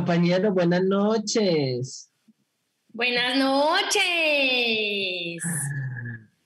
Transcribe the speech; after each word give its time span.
Compañeros, 0.00 0.54
buenas 0.54 0.82
noches. 0.82 2.10
Buenas 2.88 3.38
noches. 3.38 4.00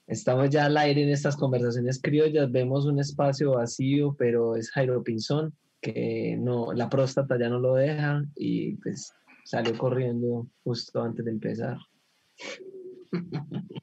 Estamos 0.09 0.51
ya 0.51 0.65
al 0.65 0.77
aire 0.77 1.05
en 1.05 1.11
estas 1.11 1.37
conversaciones 1.37 2.01
criollas, 2.03 2.51
vemos 2.51 2.85
un 2.85 2.99
espacio 2.99 3.53
vacío, 3.53 4.17
pero 4.19 4.57
es 4.57 4.73
Jairo 4.73 5.05
Pinzón, 5.05 5.55
que 5.81 6.37
no, 6.37 6.73
la 6.73 6.89
próstata 6.89 7.39
ya 7.39 7.49
no 7.49 7.61
lo 7.61 7.77
deja 7.77 8.25
y 8.35 8.75
pues 8.79 9.13
salió 9.45 9.79
corriendo 9.79 10.49
justo 10.65 11.01
antes 11.01 11.25
de 11.25 11.31
empezar. 11.31 11.79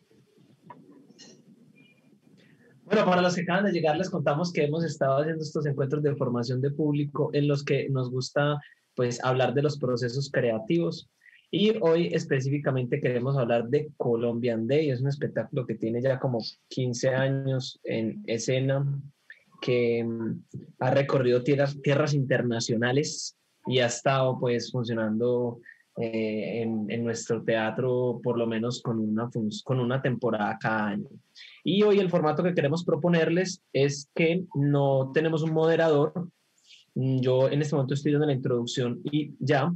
Bueno, 2.83 3.05
para 3.05 3.21
los 3.21 3.35
que 3.35 3.43
acaban 3.43 3.63
de 3.63 3.71
llegar, 3.71 3.95
les 3.95 4.09
contamos 4.09 4.51
que 4.51 4.65
hemos 4.65 4.83
estado 4.83 5.21
haciendo 5.21 5.41
estos 5.41 5.65
encuentros 5.65 6.03
de 6.03 6.13
formación 6.13 6.59
de 6.59 6.71
público 6.71 7.29
en 7.31 7.47
los 7.47 7.63
que 7.63 7.87
nos 7.89 8.11
gusta 8.11 8.59
pues 8.95 9.23
hablar 9.23 9.53
de 9.53 9.61
los 9.61 9.77
procesos 9.77 10.29
creativos. 10.31 11.09
Y 11.53 11.73
hoy 11.81 12.07
específicamente 12.13 13.01
queremos 13.01 13.37
hablar 13.37 13.67
de 13.67 13.91
Colombian 13.97 14.67
Day. 14.67 14.89
Es 14.89 15.01
un 15.01 15.09
espectáculo 15.09 15.65
que 15.65 15.75
tiene 15.75 16.01
ya 16.01 16.17
como 16.17 16.39
15 16.69 17.09
años 17.09 17.79
en 17.83 18.23
escena, 18.25 18.85
que 19.61 20.03
mm, 20.03 20.43
ha 20.79 20.91
recorrido 20.91 21.43
tierras, 21.43 22.13
internacionales 22.13 23.37
y 23.67 23.79
ha 23.79 23.87
estado 23.87 24.39
pues 24.39 24.71
funcionando 24.71 25.59
eh, 25.97 26.61
en, 26.61 26.89
en, 26.89 27.03
nuestro 27.03 27.43
teatro 27.43 28.21
por 28.23 28.37
lo 28.37 28.47
menos 28.47 28.81
con 28.81 28.97
una, 28.97 29.29
con 29.63 29.79
una 29.79 30.01
temporada 30.01 30.57
cada 30.59 30.87
año. 30.87 31.09
Y 31.63 31.83
hoy 31.83 31.99
el 31.99 32.09
formato 32.09 32.43
que 32.43 32.55
queremos 32.55 32.83
proponerles 32.83 33.61
es 33.73 34.09
que 34.15 34.45
no 34.55 35.11
tenemos 35.13 35.43
un 35.43 35.51
moderador. 35.51 36.13
Mm, 36.95 37.19
yo 37.21 37.49
en 37.49 37.61
este 37.61 37.75
momento 37.75 37.93
estoy 37.93 38.11
dando 38.11 38.27
la 38.27 38.33
introducción 38.33 38.99
y 39.03 39.33
ya, 39.39 39.73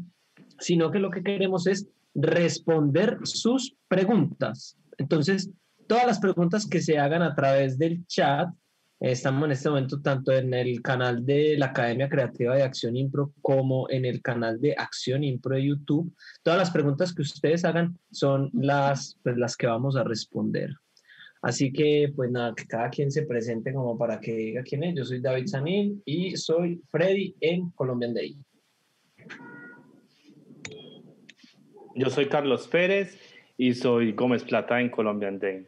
sino 0.59 0.91
que 0.91 0.99
lo 0.99 1.09
que 1.09 1.23
queremos 1.23 1.67
es 1.67 1.88
responder 2.13 3.19
sus 3.23 3.75
preguntas. 3.88 4.77
Entonces, 4.97 5.49
todas 5.88 6.05
las 6.05 6.19
preguntas 6.19 6.67
que 6.67 6.81
se 6.81 6.97
hagan 6.97 7.21
a 7.21 7.36
través 7.36 7.77
del 7.77 8.05
chat, 8.08 8.49
estamos 8.99 9.45
en 9.45 9.52
este 9.52 9.69
momento 9.69 10.02
tanto 10.02 10.31
en 10.31 10.53
el 10.53 10.81
canal 10.81 11.25
de 11.25 11.58
la 11.58 11.67
Academia 11.67 12.09
Creativa 12.09 12.55
de 12.55 12.63
Acción 12.63 12.95
Impro 12.95 13.33
como 13.41 13.89
en 13.89 14.05
el 14.05 14.21
canal 14.21 14.59
de 14.59 14.73
Acción 14.77 15.23
Impro 15.23 15.55
de 15.55 15.66
YouTube. 15.66 16.13
Todas 16.41 16.59
las 16.59 16.71
preguntas 16.71 17.13
que 17.13 17.21
ustedes 17.21 17.66
hagan 17.66 17.99
son 18.11 18.49
las, 18.53 19.17
pues, 19.21 19.38
las 19.38 19.58
que 19.58 19.67
vamos 19.67 19.95
a 19.97 20.03
responder. 20.03 20.71
Así 21.46 21.72
que, 21.72 22.12
pues 22.16 22.32
nada, 22.32 22.56
que 22.56 22.66
cada 22.66 22.90
quien 22.90 23.12
se 23.12 23.22
presente 23.22 23.72
como 23.72 23.96
para 23.96 24.20
que 24.20 24.34
diga 24.34 24.64
quién 24.64 24.84
es. 24.84 24.96
Yo 24.96 25.06
soy 25.06 25.22
David 25.22 25.46
Sanil 25.46 26.02
y 26.04 26.36
soy 26.36 26.82
Freddy 26.90 27.36
en 27.40 27.70
Colombian 27.70 28.16
Day. 28.16 28.36
Yo 31.94 32.10
soy 32.10 32.30
Carlos 32.30 32.68
Pérez 32.68 33.22
y 33.58 33.76
soy 33.76 34.14
Gómez 34.14 34.44
Plata 34.44 34.82
en 34.82 34.89
Colombian 34.89 35.38
Day. 35.38 35.67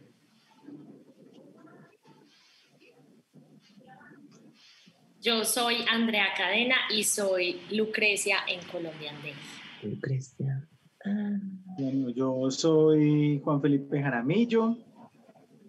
Yo 5.22 5.46
soy 5.46 5.86
Andrea 5.92 6.30
Cadena 6.36 6.78
y 6.90 7.04
soy 7.04 7.62
Lucrecia 7.70 8.38
en 8.48 8.68
Colombian 8.72 9.16
Day. 9.22 9.36
Lucrecia. 9.84 10.68
Ah. 11.06 11.38
Bueno, 11.78 12.10
yo 12.10 12.50
soy 12.50 13.40
Juan 13.44 13.62
Felipe 13.62 14.02
Jaramillo 14.02 14.87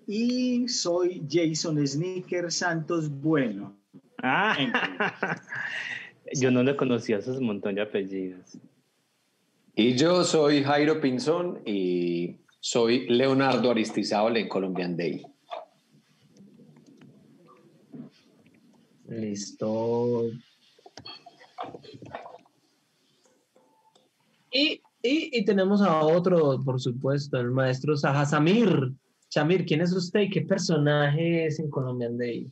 y 0.08 0.66
soy 0.68 1.22
Jason 1.30 1.86
Sneaker 1.86 2.50
Santos 2.50 3.10
Bueno. 3.10 3.76
Ah, 4.22 4.56
yo 6.34 6.50
no 6.50 6.62
le 6.62 6.74
conocía 6.76 7.18
esos 7.18 7.40
montón 7.42 7.74
de 7.74 7.82
apellidos. 7.82 8.58
Y 9.76 9.96
yo 9.96 10.24
soy 10.24 10.64
Jairo 10.64 11.00
Pinzón 11.02 11.60
y 11.66 12.38
soy 12.58 13.06
Leonardo 13.08 13.70
Aristizábal 13.70 14.38
en 14.38 14.48
Colombian 14.48 14.96
Day. 14.96 15.26
Listo. 19.08 20.24
Y, 24.50 24.80
y, 25.02 25.38
y, 25.38 25.44
tenemos 25.44 25.82
a 25.82 26.00
otro, 26.00 26.58
por 26.64 26.80
supuesto, 26.80 27.38
el 27.38 27.50
maestro 27.50 27.94
Saha 27.94 28.24
Samir. 28.24 28.94
Shamir, 29.30 29.64
¿quién 29.66 29.80
es 29.82 29.92
usted 29.92 30.20
y 30.20 30.30
qué 30.30 30.40
personaje 30.42 31.46
es 31.46 31.58
en 31.58 31.68
Colombian 31.70 32.16
Day? 32.16 32.46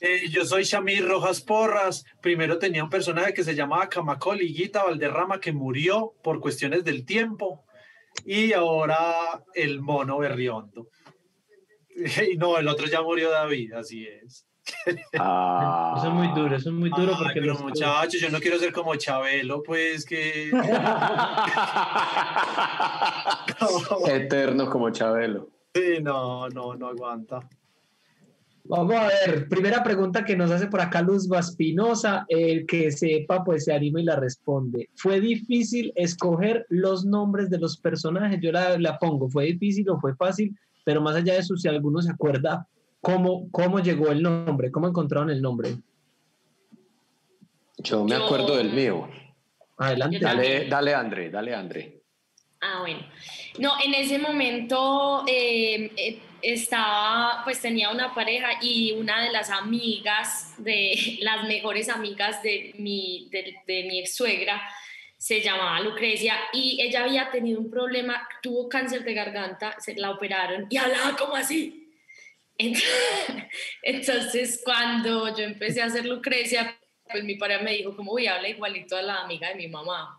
Eh, 0.00 0.28
yo 0.30 0.44
soy 0.44 0.62
Shamir 0.62 1.06
Rojas 1.06 1.40
Porras. 1.40 2.04
Primero 2.22 2.58
tenía 2.58 2.84
un 2.84 2.90
personaje 2.90 3.34
que 3.34 3.44
se 3.44 3.54
llamaba 3.54 3.88
Camacol 3.88 4.40
Higuita 4.40 4.84
Valderrama 4.84 5.40
que 5.40 5.52
murió 5.52 6.14
por 6.22 6.40
cuestiones 6.40 6.84
del 6.84 7.04
tiempo. 7.04 7.64
Y 8.24 8.52
ahora 8.52 9.42
el 9.54 9.80
mono 9.80 10.18
Berriondo. 10.18 10.88
Y 12.32 12.36
no, 12.36 12.56
el 12.58 12.68
otro 12.68 12.86
ya 12.86 13.02
murió 13.02 13.30
David, 13.30 13.72
así 13.72 14.06
es. 14.06 14.44
Ah. 15.18 15.94
Eso 15.96 16.08
es 16.08 16.12
muy 16.14 16.28
duro, 16.28 16.54
eso 16.54 16.68
es 16.68 16.74
muy 16.74 16.90
duro 16.90 17.12
Ay, 17.16 17.24
porque 17.24 17.40
pero 17.40 17.54
los- 17.54 17.62
muchachos, 17.62 18.20
yo 18.20 18.30
no 18.30 18.38
quiero 18.38 18.58
ser 18.58 18.72
como 18.72 18.94
Chabelo, 18.94 19.62
pues 19.64 20.04
que 20.04 20.50
Eterno 24.06 24.70
como 24.70 24.90
Chabelo. 24.90 25.48
Sí, 25.74 26.02
no, 26.02 26.48
no, 26.48 26.74
no 26.74 26.88
aguanta. 26.88 27.40
Vamos 28.64 28.94
a 28.96 29.06
ver, 29.06 29.48
primera 29.48 29.82
pregunta 29.82 30.24
que 30.26 30.36
nos 30.36 30.50
hace 30.50 30.66
por 30.66 30.80
acá 30.82 31.00
Luz 31.00 31.26
Vaspinosa, 31.26 32.26
el 32.28 32.66
que 32.66 32.90
sepa 32.92 33.42
pues 33.42 33.64
se 33.64 33.72
anima 33.72 34.00
y 34.00 34.04
la 34.04 34.16
responde. 34.16 34.90
¿Fue 34.94 35.20
difícil 35.20 35.90
escoger 35.96 36.66
los 36.68 37.06
nombres 37.06 37.48
de 37.48 37.58
los 37.58 37.78
personajes? 37.78 38.40
Yo 38.42 38.52
la, 38.52 38.78
la 38.78 38.98
pongo, 38.98 39.30
¿fue 39.30 39.46
difícil 39.46 39.88
o 39.88 39.98
fue 39.98 40.14
fácil? 40.16 40.54
Pero 40.84 41.00
más 41.00 41.16
allá 41.16 41.32
de 41.34 41.38
eso, 41.40 41.56
si 41.56 41.66
alguno 41.66 42.02
se 42.02 42.10
acuerda 42.10 42.66
cómo, 43.00 43.50
cómo 43.50 43.78
llegó 43.80 44.08
el 44.10 44.22
nombre, 44.22 44.70
cómo 44.70 44.86
encontraron 44.88 45.30
el 45.30 45.40
nombre. 45.40 45.76
Yo 47.78 48.04
me 48.04 48.16
Yo- 48.16 48.24
acuerdo 48.26 48.56
del 48.56 48.72
mío. 48.72 49.08
Adelante. 49.78 50.18
Dale, 50.20 50.68
dale, 50.68 50.94
André, 50.94 51.30
dale, 51.30 51.54
André. 51.54 51.97
Ah, 52.60 52.80
bueno. 52.80 53.00
No, 53.58 53.72
en 53.82 53.94
ese 53.94 54.18
momento 54.18 55.24
eh, 55.28 55.92
eh, 55.96 56.18
estaba, 56.42 57.42
pues 57.44 57.60
tenía 57.60 57.90
una 57.90 58.14
pareja 58.14 58.58
y 58.60 58.92
una 58.92 59.22
de 59.22 59.30
las 59.30 59.50
amigas, 59.50 60.54
de 60.58 61.18
las 61.22 61.46
mejores 61.46 61.88
amigas 61.88 62.42
de 62.42 62.74
mi, 62.78 63.28
de, 63.30 63.54
de 63.66 63.84
mi 63.84 64.00
ex 64.00 64.16
suegra, 64.16 64.60
se 65.16 65.40
llamaba 65.40 65.80
Lucrecia 65.80 66.36
y 66.52 66.80
ella 66.80 67.04
había 67.04 67.30
tenido 67.30 67.60
un 67.60 67.70
problema, 67.70 68.26
tuvo 68.40 68.68
cáncer 68.68 69.02
de 69.02 69.14
garganta, 69.14 69.74
se 69.80 69.94
la 69.96 70.12
operaron 70.12 70.66
y 70.70 70.76
hablaba 70.76 71.16
como 71.16 71.34
así. 71.34 71.92
Entonces, 73.82 74.60
cuando 74.64 75.36
yo 75.36 75.44
empecé 75.44 75.80
a 75.80 75.86
hacer 75.86 76.04
Lucrecia, 76.06 76.76
pues 77.10 77.24
mi 77.24 77.36
pareja 77.36 77.62
me 77.62 77.72
dijo 77.72 77.96
como, 77.96 78.12
uy, 78.12 78.26
habla 78.26 78.48
igualito 78.48 78.96
a 78.96 79.02
la 79.02 79.20
amiga 79.22 79.48
de 79.48 79.54
mi 79.54 79.68
mamá. 79.68 80.17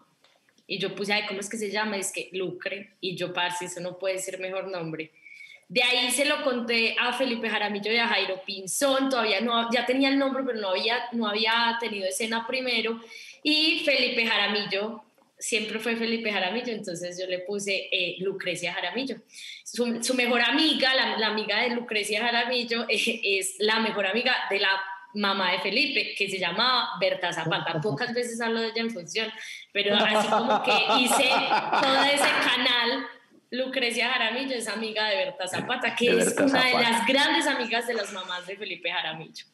Y 0.69 0.77
yo 0.77 0.94
puse, 0.94 1.13
ay, 1.13 1.24
¿cómo 1.27 1.39
es 1.39 1.50
que 1.50 1.57
se 1.57 1.71
llama? 1.71 1.98
Es 1.98 2.12
que 2.12 2.30
Lucre. 2.31 2.92
Y 3.01 3.16
yo, 3.16 3.33
parce, 3.33 3.66
eso 3.66 3.80
no 3.80 3.98
puede 3.98 4.19
ser 4.19 4.39
mejor 4.39 4.68
nombre. 4.68 5.12
De 5.68 5.81
ahí 5.81 6.12
se 6.12 6.25
lo 6.25 6.44
conté 6.44 6.95
a 7.00 7.12
Felipe 7.13 7.50
Jaramillo 7.50 7.92
y 7.92 7.98
a 7.98 8.07
Jairo 8.07 8.42
Pinzón. 8.45 9.10
Todavía 9.10 9.42
no, 9.42 9.68
ya 9.71 9.88
tenía 9.88 10.10
el 10.10 10.19
nombre, 10.19 10.44
pero 10.45 10.60
no 10.60 10.69
había, 10.69 11.00
no 11.12 11.27
había 11.27 11.75
tenido 11.80 12.07
escena 12.07 12.45
primero. 12.45 13.01
Y 13.42 13.81
Felipe 13.83 14.27
Jaramillo, 14.27 15.04
siempre 15.39 15.80
fue 15.80 15.95
Felipe 15.95 16.31
Jaramillo, 16.31 16.71
entonces 16.71 17.19
yo 17.19 17.25
le 17.25 17.39
puse 17.39 17.89
eh, 17.92 18.18
Lucrecia 18.19 18.74
Jaramillo. 18.74 19.16
Su, 19.63 20.04
su 20.04 20.13
mejor 20.13 20.42
amiga, 20.42 20.94
la, 20.94 21.18
la 21.18 21.27
amiga 21.27 21.62
de 21.63 21.71
Lucrecia 21.71 22.21
Jaramillo, 22.21 22.86
eh, 22.89 23.21
es 23.24 23.56
la 23.57 23.80
mejor 23.80 24.06
amiga 24.06 24.36
de 24.51 24.60
la 24.60 24.80
mamá 25.13 25.51
de 25.51 25.60
Felipe, 25.60 26.13
que 26.16 26.30
se 26.30 26.38
llamaba 26.38 26.89
Berta 27.00 27.33
Zapata. 27.33 27.80
Pocas 27.81 28.13
veces 28.13 28.39
hablo 28.42 28.62
de 28.62 28.68
ella 28.68 28.81
en 28.81 28.92
función, 28.92 29.31
pero 29.71 29.95
así 29.95 30.27
como 30.27 30.63
que 30.63 30.71
hice 31.00 31.30
todo 31.81 32.04
ese 32.04 32.30
canal. 32.44 33.07
Lucrecia 33.51 34.12
Jaramillo 34.12 34.56
es 34.56 34.68
amiga 34.68 35.07
de 35.07 35.16
Berta 35.16 35.48
Zapata, 35.48 35.95
que 35.95 36.19
es 36.19 36.36
una 36.38 36.66
de 36.66 36.74
las 36.74 37.07
grandes 37.07 37.48
amigas 37.48 37.88
de 37.88 37.95
las 37.95 38.13
mamás 38.13 38.45
de 38.45 38.56
Felipe 38.56 38.92
Jaramillo. 38.92 39.45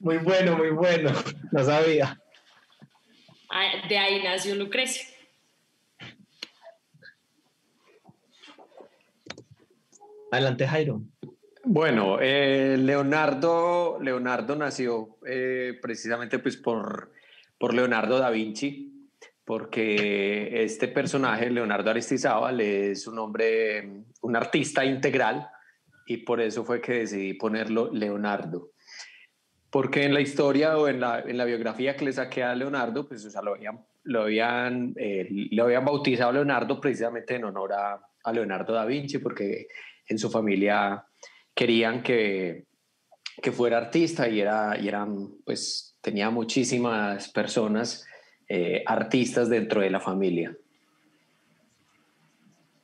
Muy 0.00 0.18
bueno, 0.18 0.56
muy 0.56 0.70
bueno. 0.70 1.12
No 1.52 1.64
sabía. 1.64 2.20
Ah, 3.48 3.86
De 3.88 3.96
ahí 3.96 4.22
nació 4.22 4.56
Lucrecia. 4.56 5.06
Adelante, 10.32 10.66
Jairo. 10.66 11.00
Bueno, 11.62 12.18
eh, 12.20 12.76
Leonardo, 12.78 13.98
Leonardo 14.02 14.56
nació 14.56 15.16
eh, 15.26 15.78
precisamente 15.80 16.40
pues 16.40 16.56
por, 16.56 17.12
por 17.56 17.72
Leonardo 17.72 18.18
da 18.18 18.30
Vinci, 18.30 18.93
porque 19.44 20.64
este 20.64 20.88
personaje, 20.88 21.50
Leonardo 21.50 21.90
Aristizábal, 21.90 22.60
es 22.60 23.06
un 23.06 23.18
hombre, 23.18 24.04
un 24.22 24.36
artista 24.36 24.84
integral, 24.84 25.48
y 26.06 26.18
por 26.18 26.40
eso 26.40 26.64
fue 26.64 26.80
que 26.80 27.00
decidí 27.00 27.34
ponerlo 27.34 27.90
Leonardo. 27.92 28.70
porque 29.70 30.04
en 30.04 30.14
la 30.14 30.20
historia 30.20 30.78
o 30.78 30.86
en 30.86 31.00
la, 31.00 31.18
en 31.18 31.36
la 31.36 31.44
biografía 31.44 31.96
que 31.96 32.04
le 32.04 32.12
saqué 32.12 32.44
a 32.44 32.54
Leonardo, 32.54 33.08
pues 33.08 33.24
o 33.24 33.30
sea, 33.30 33.42
lo 33.42 33.54
habían, 33.54 33.84
lo 34.04 34.22
habían, 34.22 34.94
eh, 34.96 35.26
lo 35.50 35.64
habían 35.64 35.84
bautizado 35.84 36.30
Leonardo 36.30 36.80
precisamente 36.80 37.34
en 37.34 37.44
honor 37.44 37.72
a, 37.72 38.00
a 38.22 38.32
Leonardo 38.32 38.72
da 38.72 38.84
Vinci, 38.84 39.18
porque 39.18 39.66
en 40.06 40.16
su 40.16 40.30
familia 40.30 41.04
querían 41.52 42.04
que, 42.04 42.66
que 43.42 43.50
fuera 43.50 43.78
artista 43.78 44.28
y, 44.28 44.40
era, 44.40 44.78
y 44.78 44.86
eran, 44.86 45.30
pues 45.44 45.96
tenía 46.00 46.30
muchísimas 46.30 47.28
personas 47.30 48.06
eh, 48.48 48.82
artistas 48.86 49.48
dentro 49.48 49.80
de 49.80 49.90
la 49.90 50.00
familia. 50.00 50.56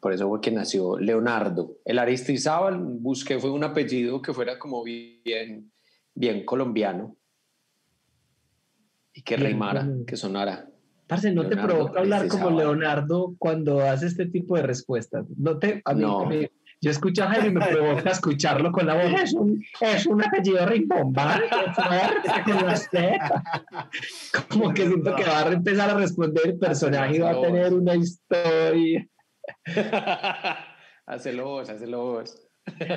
Por 0.01 0.13
eso 0.15 0.29
fue 0.29 0.41
que 0.41 0.51
nació 0.51 0.99
Leonardo. 0.99 1.77
El 1.85 1.99
Aristizábal 1.99 2.79
busqué 2.79 3.39
fue 3.39 3.51
un 3.51 3.65
apellido 3.65 4.23
que 4.23 4.33
fuera 4.33 4.59
como 4.59 4.83
bien, 4.83 5.71
bien 6.15 6.45
colombiano 6.47 7.17
y 9.13 9.23
que 9.23 9.37
Bien 9.37 9.59
colombiano. 9.59 10.05
que 10.07 10.17
sonara. 10.17 10.67
Parce, 11.07 11.33
¿no 11.33 11.47
te 11.49 11.57
provoca 11.57 12.01
hablar 12.01 12.29
como. 12.29 12.51
Leonardo 12.51 13.35
cuando 13.39 13.81
hace 13.81 14.07
este 14.07 14.27
tipo 14.27 14.57
de 14.57 14.63
respuestas? 14.63 15.27
No 15.37 15.59
te, 15.59 15.83
a 15.85 15.93
mí, 15.93 16.01
No. 16.03 16.21
a 16.21 16.27
mí- 16.29 16.49
yo 16.83 16.91
escucho 16.91 17.25
a 17.25 17.29
Jaime 17.29 17.49
y 17.49 17.53
me 17.53 17.67
provoca 17.67 18.11
escucharlo 18.11 18.73
con 18.73 18.87
la 18.87 18.95
voz. 18.95 19.23
Es 19.23 19.35
un, 19.35 19.63
es 19.81 20.07
un 20.07 20.25
apellido 20.25 20.65
rimbombante, 20.67 21.49
fuerte, 21.75 22.31
con. 22.45 22.55
Como 24.49 24.73
que 24.73 24.87
siento 24.87 25.15
que 25.15 25.25
va 25.25 25.41
a 25.41 25.53
empezar 25.53 25.91
a 25.91 25.95
responder 25.95 26.47
el 26.47 26.59
personaje 26.59 27.17
y 27.17 27.19
va 27.19 27.31
a 27.31 27.41
tener 27.41 27.75
una 27.75 27.95
historia. 27.95 29.07
Hacelo 31.07 31.45
vos, 31.45 31.69
hacelo 31.69 32.05
vos. 32.05 32.49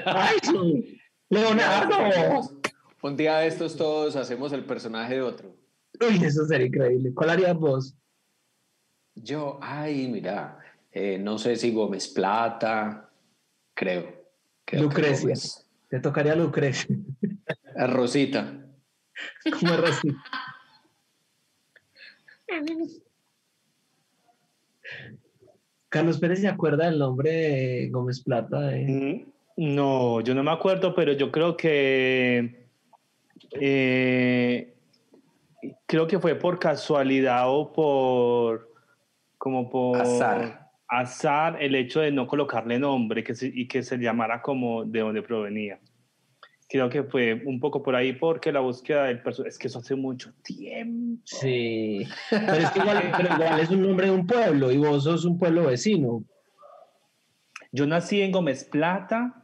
¡Ay, 0.05 0.37
sí! 0.43 1.01
¡Leonardo! 1.29 2.61
Un 3.01 3.17
día 3.17 3.39
de 3.39 3.47
estos 3.47 3.75
todos 3.75 4.15
hacemos 4.15 4.53
el 4.53 4.63
personaje 4.65 5.15
de 5.15 5.23
otro. 5.23 5.57
Uy, 5.99 6.23
eso 6.23 6.45
sería 6.45 6.67
increíble. 6.67 7.11
¿Cuál 7.13 7.31
harías 7.31 7.57
vos? 7.57 7.97
Yo, 9.15 9.57
ay, 9.61 10.07
mira, 10.09 10.59
eh, 10.91 11.17
no 11.17 11.39
sé 11.39 11.55
si 11.55 11.71
Gómez 11.71 12.07
Plata, 12.07 13.02
creo. 13.73 14.23
Lucrecia. 14.71 15.35
Te 15.89 15.99
tocaría 15.99 16.35
Lucrecia. 16.35 16.95
Eh, 17.75 17.87
Rosita. 17.87 18.65
¿Cómo 19.59 19.73
es 19.73 19.79
Rosita? 19.79 20.23
Carlos 25.89 26.19
Pérez 26.19 26.41
se 26.41 26.47
acuerda 26.47 26.85
del 26.85 26.97
nombre 26.97 27.31
de 27.31 27.89
Gómez 27.89 28.23
Plata. 28.23 28.75
eh? 28.75 29.25
No, 29.57 30.21
yo 30.21 30.33
no 30.33 30.43
me 30.43 30.51
acuerdo, 30.51 30.95
pero 30.95 31.13
yo 31.13 31.31
creo 31.31 31.55
que 31.55 32.67
eh, 33.51 34.73
creo 35.85 36.07
que 36.07 36.19
fue 36.19 36.35
por 36.35 36.57
casualidad 36.57 37.43
o 37.47 37.71
por 37.71 38.71
como 39.37 39.69
por 39.69 40.01
Azar. 40.01 40.62
Azar 40.99 41.57
el 41.61 41.75
hecho 41.75 41.99
de 42.01 42.11
no 42.11 42.27
colocarle 42.27 42.79
nombre 42.79 43.23
que 43.23 43.33
se- 43.35 43.51
y 43.53 43.67
que 43.67 43.83
se 43.83 43.97
llamara 43.97 44.41
como 44.41 44.85
de 44.85 44.99
donde 44.99 45.21
provenía. 45.21 45.79
Creo 46.69 46.89
que 46.89 47.03
fue 47.03 47.41
un 47.45 47.59
poco 47.59 47.83
por 47.83 47.95
ahí 47.95 48.13
porque 48.13 48.51
la 48.51 48.59
búsqueda 48.61 49.03
del 49.05 49.21
personaje 49.21 49.49
es 49.49 49.57
que 49.59 49.67
eso 49.67 49.79
hace 49.79 49.95
mucho 49.95 50.33
tiempo. 50.43 51.21
Sí. 51.25 52.05
Pero 52.31 52.53
es 52.53 52.71
que 52.71 52.79
igual, 52.79 53.11
pero 53.15 53.33
igual 53.35 53.59
es 53.59 53.69
un 53.69 53.81
nombre 53.83 54.05
de 54.07 54.11
un 54.11 54.25
pueblo 54.25 54.71
y 54.71 54.77
vos 54.77 55.03
sos 55.03 55.25
un 55.25 55.37
pueblo 55.37 55.65
vecino. 55.67 56.23
Yo 57.71 57.85
nací 57.87 58.21
en 58.21 58.31
Gómez 58.31 58.63
Plata. 58.63 59.39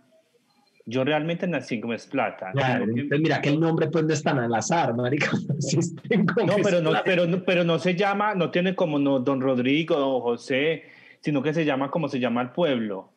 Yo 0.85 1.03
realmente 1.03 1.45
nací 1.45 1.75
en 1.75 1.81
Gómez 1.81 2.07
Plata. 2.07 2.51
Claro, 2.51 2.85
que- 2.95 3.19
mira 3.19 3.41
que 3.41 3.49
el 3.49 3.59
nombre 3.59 3.87
pues 3.91 4.05
no 4.05 4.13
es 4.13 4.23
tan 4.23 4.39
al 4.39 4.53
azar, 4.55 4.95
marica. 4.95 5.29
En 6.09 6.25
No, 6.25 6.55
pero 6.63 6.81
no, 6.81 6.91
pero, 7.05 7.27
no- 7.27 7.43
pero 7.43 7.63
no 7.63 7.77
se 7.77 7.93
llama, 7.95 8.33
no 8.33 8.49
tiene 8.49 8.73
como 8.75 8.97
no, 8.97 9.19
don 9.19 9.39
Rodrigo, 9.39 9.95
don 9.97 10.19
José, 10.21 10.83
sino 11.21 11.41
que 11.41 11.53
se 11.53 11.65
llama 11.65 11.91
como 11.91 12.07
se 12.07 12.19
llama 12.19 12.41
el 12.41 12.51
pueblo. 12.51 13.13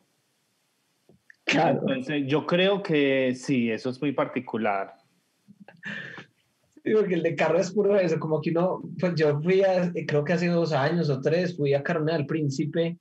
Claro. 1.45 1.79
Entonces, 1.81 2.23
yo 2.25 2.45
creo 2.45 2.81
que 2.81 3.33
sí, 3.35 3.69
eso 3.69 3.89
es 3.89 4.01
muy 4.01 4.11
particular. 4.13 4.95
Digo 6.83 7.03
que 7.05 7.13
el 7.13 7.23
de 7.23 7.35
carro 7.35 7.59
es 7.59 7.71
puro 7.71 7.97
eso, 7.97 8.19
como 8.19 8.41
que 8.41 8.51
uno, 8.51 8.81
pues 8.99 9.15
yo 9.15 9.39
fui 9.41 9.61
a, 9.61 9.91
creo 10.05 10.23
que 10.23 10.33
hace 10.33 10.47
dos 10.47 10.73
años 10.73 11.09
o 11.09 11.21
tres, 11.21 11.55
fui 11.55 11.73
a 11.73 11.81
Carne 11.81 12.11
del 12.11 12.25
Príncipe, 12.25 12.97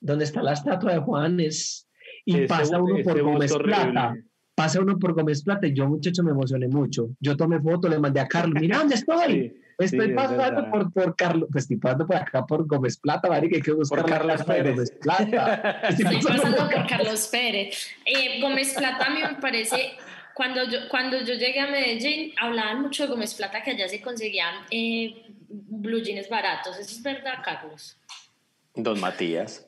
donde 0.00 0.24
está 0.24 0.42
la 0.42 0.52
estatua 0.52 0.92
de 0.92 1.00
Juanes, 1.00 1.88
y 2.24 2.36
Ese 2.36 2.46
pasa 2.46 2.80
uno 2.80 3.02
por 3.02 3.20
Gómez 3.20 3.50
horrible. 3.50 3.74
Plata, 3.74 4.14
pasa 4.54 4.80
uno 4.80 4.98
por 4.98 5.14
Gómez 5.14 5.42
Plata, 5.42 5.66
y 5.66 5.74
yo 5.74 5.88
muchacho 5.88 6.22
me 6.22 6.30
emocioné 6.30 6.68
mucho. 6.68 7.10
Yo 7.18 7.36
tomé 7.36 7.60
foto, 7.60 7.88
le 7.88 7.98
mandé 7.98 8.20
a 8.20 8.28
Carlos, 8.28 8.60
mira 8.60 8.78
dónde 8.78 8.94
estoy, 8.94 9.32
Sí, 9.32 9.60
estoy 9.78 10.06
sí, 10.06 10.10
es 10.10 10.14
pasando 10.14 10.70
por, 10.70 10.92
por 10.92 11.16
Carlos, 11.16 11.48
pues 11.50 11.64
estoy 11.64 11.76
pasando 11.76 12.06
por 12.06 12.16
acá 12.16 12.46
por 12.46 12.66
Gómez 12.66 12.96
Plata, 12.96 13.28
marica, 13.28 13.56
hay 13.56 13.62
que 13.62 13.72
buscar 13.72 14.02
Por 14.02 14.10
Carlos 14.10 14.42
Pérez. 14.44 14.74
Gómez 14.74 14.90
Plata. 15.00 15.80
Estoy 15.88 16.22
pasando 16.22 16.56
por 16.56 16.86
Carlos 16.86 17.28
Pérez. 17.28 17.88
Eh, 18.04 18.40
Gómez 18.40 18.74
Plata 18.74 19.06
a 19.06 19.10
mí 19.10 19.20
me 19.20 19.40
parece, 19.40 19.96
cuando 20.34 20.64
yo, 20.64 20.88
cuando 20.88 21.18
yo 21.20 21.34
llegué 21.34 21.60
a 21.60 21.66
Medellín, 21.66 22.32
hablaban 22.40 22.82
mucho 22.82 23.04
de 23.04 23.10
Gómez 23.10 23.34
Plata, 23.34 23.62
que 23.62 23.72
allá 23.72 23.88
se 23.88 24.00
conseguían 24.00 24.64
eh, 24.70 25.24
blue 25.48 26.00
jeans 26.00 26.28
baratos. 26.28 26.78
¿Eso 26.78 26.90
es 26.90 27.02
verdad, 27.02 27.38
Carlos? 27.44 27.98
Don 28.74 29.00
Matías. 29.00 29.66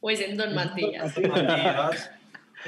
¿O 0.00 0.10
es 0.10 0.20
en 0.20 0.36
Don 0.36 0.54
Matías? 0.54 1.14
Don 1.14 1.28
Matías, 1.30 2.10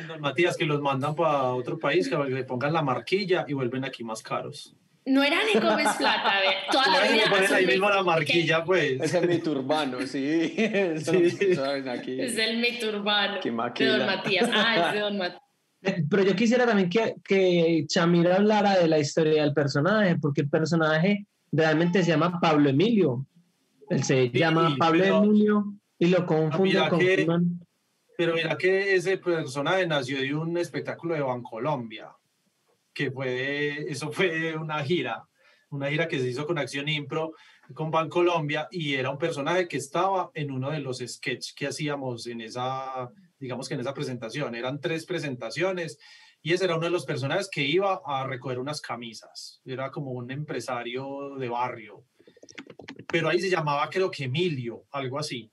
Don 0.07 0.21
Matías, 0.21 0.57
que 0.57 0.65
los 0.65 0.81
mandan 0.81 1.15
para 1.15 1.53
otro 1.55 1.79
país, 1.79 2.09
que 2.09 2.17
le 2.17 2.45
pongan 2.45 2.73
la 2.73 2.83
marquilla 2.83 3.45
y 3.47 3.53
vuelven 3.53 3.85
aquí 3.85 4.03
más 4.05 4.23
caros. 4.23 4.75
No 5.09 5.23
eran 5.23 5.41
en 5.53 5.61
Gómez 5.61 5.89
Plata, 5.97 6.39
a 6.39 6.41
ver, 6.41 6.55
toda 6.71 6.87
la 6.87 7.13
vida. 7.13 7.23
ponen 7.31 7.53
ahí 7.53 7.67
mismo 7.67 7.89
la 7.89 8.03
marquilla, 8.03 8.65
pues. 8.65 9.01
Es 9.01 9.27
mi 9.27 9.39
turbano, 9.39 9.99
sí. 10.07 10.55
Sí. 10.99 11.55
saben 11.55 11.89
aquí. 11.89 12.21
Es 12.21 12.37
el 12.37 12.59
mito 12.59 12.89
urbano 12.89 13.41
Qué 13.41 13.51
de. 13.51 13.87
Don 13.87 14.07
Matías. 14.07 14.51
Ah, 14.53 14.89
es 14.89 14.95
de 14.95 15.01
Don 15.01 15.19
Matías. 15.19 15.43
Pero 16.11 16.25
yo 16.25 16.35
quisiera 16.35 16.67
también 16.67 16.91
que, 16.91 17.15
que 17.25 17.85
Chamira 17.87 18.37
hablara 18.37 18.79
de 18.79 18.89
la 18.89 18.99
historia 18.99 19.43
del 19.43 19.55
personaje, 19.55 20.17
porque 20.21 20.41
el 20.43 20.51
personaje 20.51 21.27
realmente 21.53 22.03
se 22.03 22.11
llama 22.11 22.39
Pablo 22.41 22.69
Emilio. 22.69 23.27
Él 23.89 24.03
se 24.03 24.29
llama 24.31 24.75
Pablo 24.79 25.03
pero- 25.03 25.25
Emilio 25.25 25.65
y 25.99 26.07
lo 26.09 26.27
confunden 26.27 26.89
con 26.89 26.99
que-. 26.99 27.27
Pero 28.17 28.35
mira 28.35 28.59
que 28.59 28.97
ese 28.97 29.17
personaje 29.19 29.87
nació 29.87 30.21
de 30.21 30.35
un 30.35 30.59
espectáculo 30.59 31.15
de 31.15 31.21
Bancolombia, 31.21 32.09
que 32.99 33.13
fue, 33.13 33.89
eso 33.89 34.11
fue 34.11 34.57
una 34.57 34.83
gira, 34.83 35.25
una 35.71 35.89
gira 35.89 36.09
que 36.09 36.19
se 36.19 36.31
hizo 36.31 36.45
con 36.45 36.59
Acción 36.59 36.89
Impro, 36.89 37.33
con 37.73 37.93
Bancolombia, 37.93 38.67
y 38.73 38.95
era 38.95 39.09
un 39.09 39.19
personaje 39.19 39.69
que 39.69 39.77
estaba 39.77 40.33
en 40.35 40.51
uno 40.51 40.73
de 40.73 40.81
los 40.81 40.99
sketches 40.99 41.55
que 41.55 41.69
hacíamos 41.69 42.27
en 42.27 42.41
esa, 42.41 43.09
digamos 43.39 43.69
que 43.69 43.75
en 43.75 43.81
esa 43.81 43.95
presentación. 43.95 44.57
Eran 44.57 44.81
tres 44.81 45.07
presentaciones, 45.07 46.01
y 46.43 46.53
ese 46.55 46.65
era 46.65 46.75
uno 46.75 46.87
de 46.87 46.91
los 46.91 47.07
personajes 47.07 47.49
que 47.49 47.63
iba 47.63 48.01
a 48.05 48.27
recoger 48.27 48.59
unas 48.59 48.81
camisas. 48.81 49.61
Era 49.65 49.93
como 49.93 50.11
un 50.11 50.33
empresario 50.33 51.37
de 51.39 51.49
barrio. 51.49 52.05
Pero 53.07 53.29
ahí 53.29 53.41
se 53.41 53.49
llamaba, 53.49 53.89
creo 53.91 54.11
que 54.11 54.25
Emilio, 54.25 54.87
algo 54.91 55.21
así. 55.21 55.53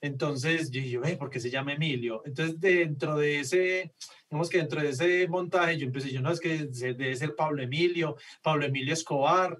Entonces 0.00 0.70
yo 0.70 0.80
dije, 0.80 0.96
ve, 0.96 1.16
¿por 1.18 1.28
qué 1.28 1.40
se 1.40 1.50
llama 1.50 1.74
Emilio? 1.74 2.22
Entonces 2.24 2.58
dentro 2.58 3.18
de 3.18 3.40
ese, 3.40 3.92
digamos 4.28 4.48
que 4.48 4.58
dentro 4.58 4.80
de 4.80 4.90
ese 4.90 5.28
montaje 5.28 5.78
yo 5.78 5.86
empecé, 5.86 6.10
yo 6.10 6.20
no, 6.20 6.30
es 6.30 6.40
que 6.40 6.66
debe 6.66 7.14
ser 7.16 7.34
Pablo 7.34 7.62
Emilio, 7.62 8.16
Pablo 8.42 8.66
Emilio 8.66 8.92
Escobar, 8.92 9.58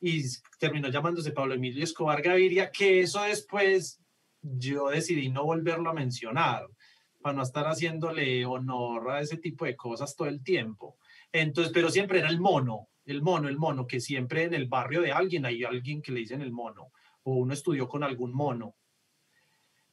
y 0.00 0.22
terminó 0.58 0.88
llamándose 0.88 1.32
Pablo 1.32 1.54
Emilio 1.54 1.84
Escobar 1.84 2.22
Gaviria, 2.22 2.70
que 2.70 3.00
eso 3.00 3.22
después 3.22 4.00
yo 4.42 4.88
decidí 4.88 5.28
no 5.28 5.44
volverlo 5.44 5.90
a 5.90 5.94
mencionar, 5.94 6.66
para 7.20 7.36
no 7.36 7.42
estar 7.42 7.66
haciéndole 7.66 8.46
honor 8.46 9.10
a 9.10 9.20
ese 9.20 9.36
tipo 9.36 9.64
de 9.64 9.74
cosas 9.74 10.14
todo 10.14 10.28
el 10.28 10.44
tiempo. 10.44 10.96
Entonces, 11.32 11.72
pero 11.72 11.90
siempre 11.90 12.20
era 12.20 12.28
el 12.28 12.40
mono, 12.40 12.88
el 13.04 13.20
mono, 13.20 13.48
el 13.48 13.58
mono, 13.58 13.86
que 13.86 14.00
siempre 14.00 14.44
en 14.44 14.54
el 14.54 14.68
barrio 14.68 15.02
de 15.02 15.12
alguien 15.12 15.44
hay 15.44 15.64
alguien 15.64 16.02
que 16.02 16.12
le 16.12 16.20
dicen 16.20 16.40
el 16.40 16.52
mono, 16.52 16.92
o 17.24 17.34
uno 17.34 17.52
estudió 17.52 17.88
con 17.88 18.04
algún 18.04 18.32
mono. 18.32 18.76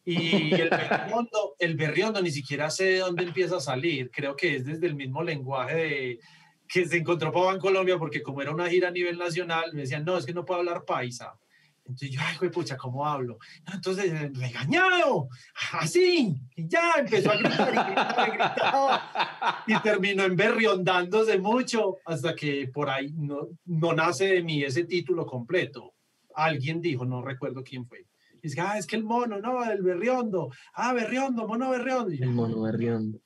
Y 0.06 0.54
el 0.54 0.70
berriondo, 0.70 1.56
el 1.60 1.76
berriondo 1.76 2.22
ni 2.22 2.32
siquiera 2.32 2.70
sé 2.70 2.86
de 2.86 3.00
dónde 3.00 3.24
empieza 3.24 3.58
a 3.58 3.62
salir. 3.62 4.12
Creo 4.12 4.36
que 4.36 4.58
es 4.58 4.66
desde 4.66 4.88
el 4.88 4.96
mismo 4.96 5.24
lenguaje 5.24 5.76
de, 5.76 6.20
que 6.68 6.86
se 6.86 6.98
encontró 6.98 7.32
Pau 7.32 7.52
en 7.52 7.60
Colombia, 7.60 7.98
porque 7.98 8.22
como 8.22 8.42
era 8.42 8.52
una 8.52 8.70
gira 8.70 8.88
a 8.88 8.92
nivel 8.92 9.18
nacional, 9.18 9.72
me 9.74 9.82
decían, 9.82 10.04
no, 10.04 10.18
es 10.18 10.26
que 10.26 10.34
no 10.34 10.44
puedo 10.44 10.60
hablar 10.60 10.86
paisa. 10.86 11.38
Entonces 11.86 12.12
yo, 12.12 12.22
ay, 12.24 12.38
güey, 12.38 12.50
pucha, 12.50 12.78
¿cómo 12.78 13.06
hablo? 13.06 13.38
Entonces, 13.72 14.12
eh, 14.12 14.32
regañado, 14.34 15.28
así, 15.74 16.34
y 16.56 16.68
ya 16.68 16.94
empezó 16.98 17.32
a 17.32 17.36
gritar 17.36 17.74
y 17.74 17.92
gritaba 17.92 18.28
y 18.28 18.32
gritaba, 18.32 19.66
y 19.68 20.20
emberriondándose 20.22 21.38
mucho, 21.38 21.98
hasta 22.06 22.34
que 22.36 22.70
por 22.74 22.90
ahí 22.90 23.12
no, 23.12 23.50
no 23.66 23.94
nace 23.94 24.28
de 24.28 24.44
mí 24.44 24.64
ese 24.64 24.86
título 24.86 25.26
completo. 25.26 25.94
Alguien 26.36 26.82
dijo, 26.82 27.06
no 27.06 27.22
recuerdo 27.22 27.64
quién 27.64 27.86
fue. 27.86 28.06
Y 28.44 28.48
es 28.48 28.56
que, 28.56 28.62
ah, 28.62 28.78
es 28.78 28.86
que 28.86 28.98
el 28.98 29.06
mono, 29.06 29.40
no, 29.40 29.64
el 29.64 29.82
berriondo. 29.82 30.52
Ah, 30.74 30.94
berriondo, 30.94 31.48
mono 31.48 31.70
berriondo. 31.70 32.12
Y 32.12 32.18
yo, 32.18 32.26
El 32.26 32.32
mono 32.32 32.62
berriondo. 32.62 33.20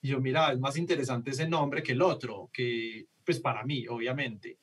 y 0.00 0.08
yo, 0.08 0.20
mira, 0.20 0.50
es 0.50 0.58
más 0.58 0.78
interesante 0.78 1.30
ese 1.30 1.46
nombre 1.46 1.82
que 1.82 1.92
el 1.92 2.00
otro, 2.00 2.48
que 2.50 3.06
pues 3.22 3.38
para 3.38 3.64
mí, 3.64 3.86
obviamente. 3.86 4.58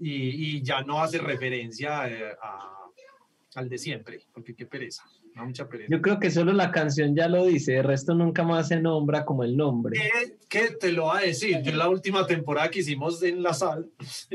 Y, 0.00 0.56
y 0.56 0.62
ya 0.62 0.82
no 0.82 1.00
hace 1.00 1.18
referencia 1.18 2.08
eh, 2.10 2.36
a, 2.42 2.90
al 3.54 3.68
de 3.68 3.78
siempre, 3.78 4.20
porque 4.32 4.54
qué 4.56 4.66
pereza, 4.66 5.04
da 5.38 5.44
mucha 5.44 5.68
pereza. 5.68 5.88
Yo 5.90 6.02
creo 6.02 6.18
que 6.18 6.30
solo 6.30 6.52
la 6.52 6.70
canción 6.70 7.14
ya 7.14 7.28
lo 7.28 7.46
dice, 7.46 7.76
el 7.78 7.84
resto 7.84 8.14
nunca 8.14 8.42
más 8.42 8.68
se 8.68 8.80
nombra 8.80 9.24
como 9.24 9.44
el 9.44 9.56
nombre. 9.56 9.98
¿Qué, 10.48 10.70
te 10.80 10.92
lo 10.92 11.06
va 11.06 11.18
a 11.18 11.22
decir? 11.22 11.62
Yo 11.62 11.70
en 11.70 11.78
la 11.78 11.88
última 11.88 12.26
temporada 12.26 12.70
que 12.70 12.80
hicimos 12.80 13.22
en 13.22 13.42
la 13.42 13.54
sal 13.54 13.90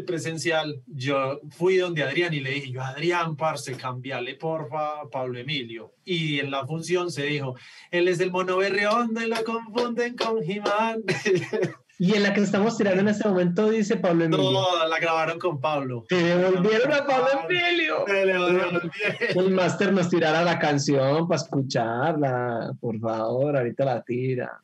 presencial, 0.05 0.81
yo 0.88 1.41
fui 1.51 1.77
donde 1.77 2.03
Adrián 2.03 2.33
y 2.33 2.39
le 2.39 2.51
dije, 2.51 2.72
yo 2.72 2.81
Adrián, 2.81 3.36
parce, 3.36 3.74
cambiale 3.74 4.36
porfa 4.36 5.01
a 5.01 5.10
Pablo 5.10 5.39
Emilio. 5.39 5.93
Y 6.05 6.39
en 6.39 6.51
la 6.51 6.65
función 6.65 7.12
se 7.12 7.24
dijo, 7.24 7.55
él 7.91 8.07
es 8.07 8.17
del 8.17 8.31
mono 8.31 8.57
berreón, 8.57 9.12
y 9.22 9.27
lo 9.27 9.43
confunden 9.43 10.15
con 10.15 10.41
Jimán. 10.41 11.03
Y 12.00 12.15
en 12.15 12.23
la 12.23 12.33
que 12.33 12.41
estamos 12.41 12.77
tirando 12.77 13.01
en 13.01 13.07
este 13.09 13.27
momento 13.27 13.69
dice 13.69 13.97
Pablo 13.97 14.25
Emilio. 14.25 14.51
No, 14.51 14.88
la 14.88 15.00
grabaron 15.00 15.39
con 15.39 15.62
Pablo. 15.62 16.05
Se 16.09 16.15
devolvieron 16.15 16.91
a 16.91 17.05
Pablo 17.05 17.27
Emilio. 17.47 18.05
Le 18.07 18.25
devolvieron. 18.25 18.91
El 19.35 19.51
máster 19.51 19.93
nos 19.93 20.09
tirara 20.09 20.43
la 20.43 20.57
canción 20.57 21.27
para 21.27 21.41
escucharla, 21.41 22.73
por 22.79 23.00
favor, 23.00 23.57
ahorita 23.57 23.85
la 23.85 24.01
tira. 24.03 24.62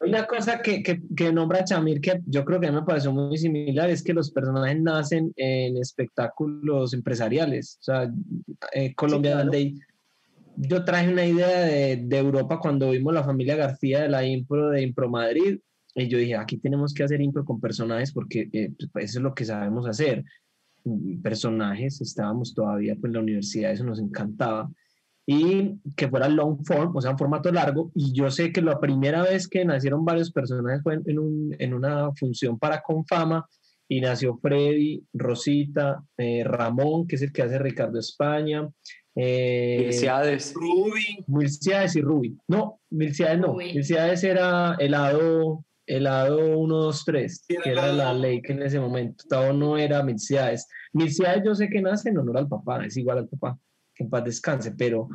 Una 0.00 0.26
cosa 0.26 0.62
que, 0.62 0.82
que, 0.82 1.00
que 1.16 1.32
nombra 1.32 1.64
Chamir 1.64 2.00
que 2.00 2.20
yo 2.26 2.44
creo 2.44 2.60
que 2.60 2.70
me 2.70 2.82
pareció 2.82 3.10
muy 3.10 3.36
similar 3.36 3.90
es 3.90 4.02
que 4.04 4.14
los 4.14 4.30
personajes 4.30 4.80
nacen 4.80 5.32
en 5.36 5.76
espectáculos 5.76 6.94
empresariales. 6.94 7.78
O 7.80 7.82
sea, 7.82 8.10
eh, 8.72 8.94
Colombia 8.94 9.32
claro. 9.32 9.50
Day. 9.50 9.74
Yo 10.60 10.84
traje 10.84 11.08
una 11.12 11.24
idea 11.24 11.60
de, 11.60 12.02
de 12.04 12.18
Europa 12.18 12.58
cuando 12.60 12.90
vimos 12.90 13.14
la 13.14 13.22
familia 13.22 13.54
García 13.54 14.02
de 14.02 14.08
la 14.08 14.26
Impro 14.26 14.70
de 14.70 14.82
Impro 14.82 15.08
Madrid. 15.08 15.60
Y 15.94 16.08
yo 16.08 16.18
dije, 16.18 16.36
aquí 16.36 16.58
tenemos 16.58 16.92
que 16.92 17.04
hacer 17.04 17.20
impro 17.20 17.44
con 17.44 17.60
personajes 17.60 18.12
porque 18.12 18.48
eh, 18.52 18.72
pues, 18.92 19.06
eso 19.10 19.18
es 19.20 19.22
lo 19.22 19.34
que 19.34 19.44
sabemos 19.44 19.86
hacer. 19.86 20.24
Personajes, 21.22 22.00
estábamos 22.00 22.54
todavía 22.54 22.94
pues, 23.00 23.10
en 23.10 23.14
la 23.14 23.20
universidad, 23.20 23.72
eso 23.72 23.84
nos 23.84 24.00
encantaba. 24.00 24.70
Y 25.26 25.78
que 25.94 26.08
fuera 26.08 26.28
long 26.28 26.64
form, 26.64 26.96
o 26.96 27.00
sea, 27.02 27.10
un 27.10 27.18
formato 27.18 27.52
largo. 27.52 27.92
Y 27.94 28.12
yo 28.12 28.30
sé 28.30 28.50
que 28.52 28.62
la 28.62 28.80
primera 28.80 29.22
vez 29.22 29.46
que 29.46 29.64
nacieron 29.64 30.04
varios 30.04 30.32
personajes 30.32 30.82
fue 30.82 30.94
en, 30.94 31.02
en 31.06 31.18
un- 31.18 31.56
en 31.58 31.74
una 31.74 32.12
función 32.14 32.58
para 32.58 32.80
Confama. 32.82 33.46
Y 33.90 34.00
nació 34.00 34.36
Freddy, 34.38 35.02
Rosita, 35.14 36.02
eh, 36.16 36.44
Ramón, 36.44 37.06
que 37.06 37.16
es 37.16 37.22
el 37.22 37.32
que 37.32 37.42
hace 37.42 37.58
Ricardo 37.58 37.98
España. 37.98 38.68
Eh, 39.20 39.78
Felicidades. 39.80 40.54
Ruby, 40.54 41.24
Milciades 41.26 41.96
y 41.96 42.00
Ruby. 42.02 42.38
No, 42.46 42.80
Milciades 42.90 43.40
no. 43.40 43.48
Ruby. 43.48 43.74
Milciades 43.74 44.22
era 44.22 44.76
helado, 44.78 45.64
helado 45.86 46.56
1, 46.56 46.76
2, 46.76 47.04
3, 47.04 47.44
Era 47.48 47.62
que 47.62 47.70
era 47.70 47.92
la 47.92 48.14
ley 48.14 48.40
que 48.40 48.52
en 48.52 48.62
ese 48.62 48.78
momento. 48.78 49.24
Tavo 49.28 49.52
no 49.52 49.76
era 49.76 50.04
Milciades. 50.04 50.68
Milciades 50.92 51.42
yo 51.44 51.56
sé 51.56 51.68
que 51.68 51.82
nace 51.82 52.10
en 52.10 52.18
honor 52.18 52.38
al 52.38 52.48
papá, 52.48 52.84
es 52.86 52.96
igual 52.96 53.18
al 53.18 53.28
papá, 53.28 53.58
que 53.92 54.04
en 54.04 54.10
paz 54.10 54.22
descanse, 54.22 54.72
pero, 54.78 55.08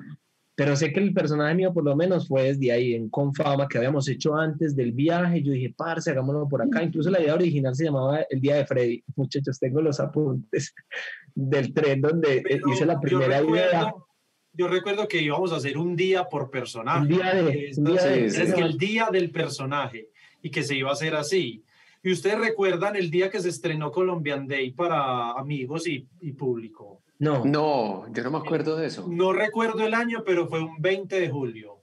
pero 0.56 0.76
sé 0.76 0.94
que 0.94 1.00
el 1.00 1.14
personaje 1.14 1.56
mío 1.56 1.74
por 1.74 1.84
lo 1.84 1.96
menos 1.96 2.28
fue 2.28 2.44
desde 2.44 2.72
ahí, 2.72 2.94
en 2.94 3.10
Confama, 3.10 3.68
que 3.68 3.78
habíamos 3.80 4.08
hecho 4.08 4.36
antes 4.36 4.76
del 4.76 4.92
viaje. 4.92 5.42
Yo 5.42 5.52
dije, 5.52 5.74
parce, 5.76 6.12
hagámoslo 6.12 6.48
por 6.48 6.62
acá. 6.62 6.84
Incluso 6.84 7.10
la 7.10 7.22
idea 7.22 7.34
original 7.34 7.76
se 7.76 7.86
llamaba 7.86 8.22
El 8.30 8.40
Día 8.40 8.56
de 8.58 8.66
Freddy. 8.66 9.04
Muchachos, 9.16 9.58
tengo 9.60 9.82
los 9.82 10.00
apuntes 10.00 10.74
del 11.36 11.74
tren 11.74 12.02
donde 12.02 12.44
pero 12.48 12.70
hice 12.72 12.86
la 12.86 12.94
yo 12.96 13.02
primera 13.02 13.42
idea. 13.42 13.66
recuerdo, 13.72 14.08
yo 14.54 14.68
recuerdo 14.68 15.08
que 15.08 15.22
íbamos 15.22 15.52
a 15.52 15.56
hacer 15.56 15.78
un 15.78 15.96
día 15.96 16.26
por 16.26 16.52
personaje. 16.52 17.02
Un 17.02 17.08
día 17.08 17.34
de- 17.34 17.70
Es- 17.70 17.78
un 17.80 17.86
día 17.86 18.04
de- 18.04 18.26
es 18.26 18.54
que 18.54 18.62
el 18.62 18.78
día 18.78 19.10
del 19.12 19.32
personaje 19.32 20.10
y 20.44 20.52
que 20.52 20.62
se 20.62 20.76
iba 20.76 20.90
a 20.90 20.94
hacer 20.94 21.16
así. 21.16 21.64
Y 22.04 22.12
ustedes 22.12 22.38
recuerdan 22.38 22.96
el 22.96 23.10
día 23.10 23.32
que 23.32 23.40
se 23.40 23.50
estrenó 23.50 23.90
Colombian 23.92 24.46
Day 24.48 24.72
para 24.72 25.32
amigos 25.32 25.88
y, 25.88 26.06
y 26.22 26.34
público. 26.34 27.02
No, 27.20 27.46
No, 27.46 28.06
yo 28.14 28.24
no 28.24 28.32
me 28.32 28.38
acuerdo 28.40 28.76
de 28.76 28.88
eso. 28.88 29.08
No 29.10 29.32
recuerdo 29.34 29.86
el 29.86 29.94
año, 29.94 30.24
pero 30.26 30.48
fue 30.48 30.62
un 30.62 30.82
20 30.82 31.20
de 31.20 31.30
julio. 31.30 31.78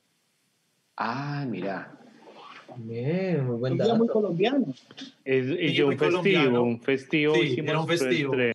Ah, 0.96 1.44
mira. 1.49 1.96
Bien, 2.76 3.46
muy 3.46 3.56
buen 3.56 3.72
Un 3.72 3.78
día 3.78 3.94
muy 3.94 4.06
colombiano. 4.08 4.66
Es, 5.25 5.46
y 5.46 5.75
Sí, 5.75 5.82
un 5.82 5.90
festivo, 5.99 5.99
colombiano. 6.10 6.62
un 6.62 6.80
festivo. 6.80 7.34
Sí, 7.34 7.40
hicimos 7.40 7.68
era 7.70 7.80
un 7.80 7.88
festivo. 7.88 8.32
entre- 8.34 8.54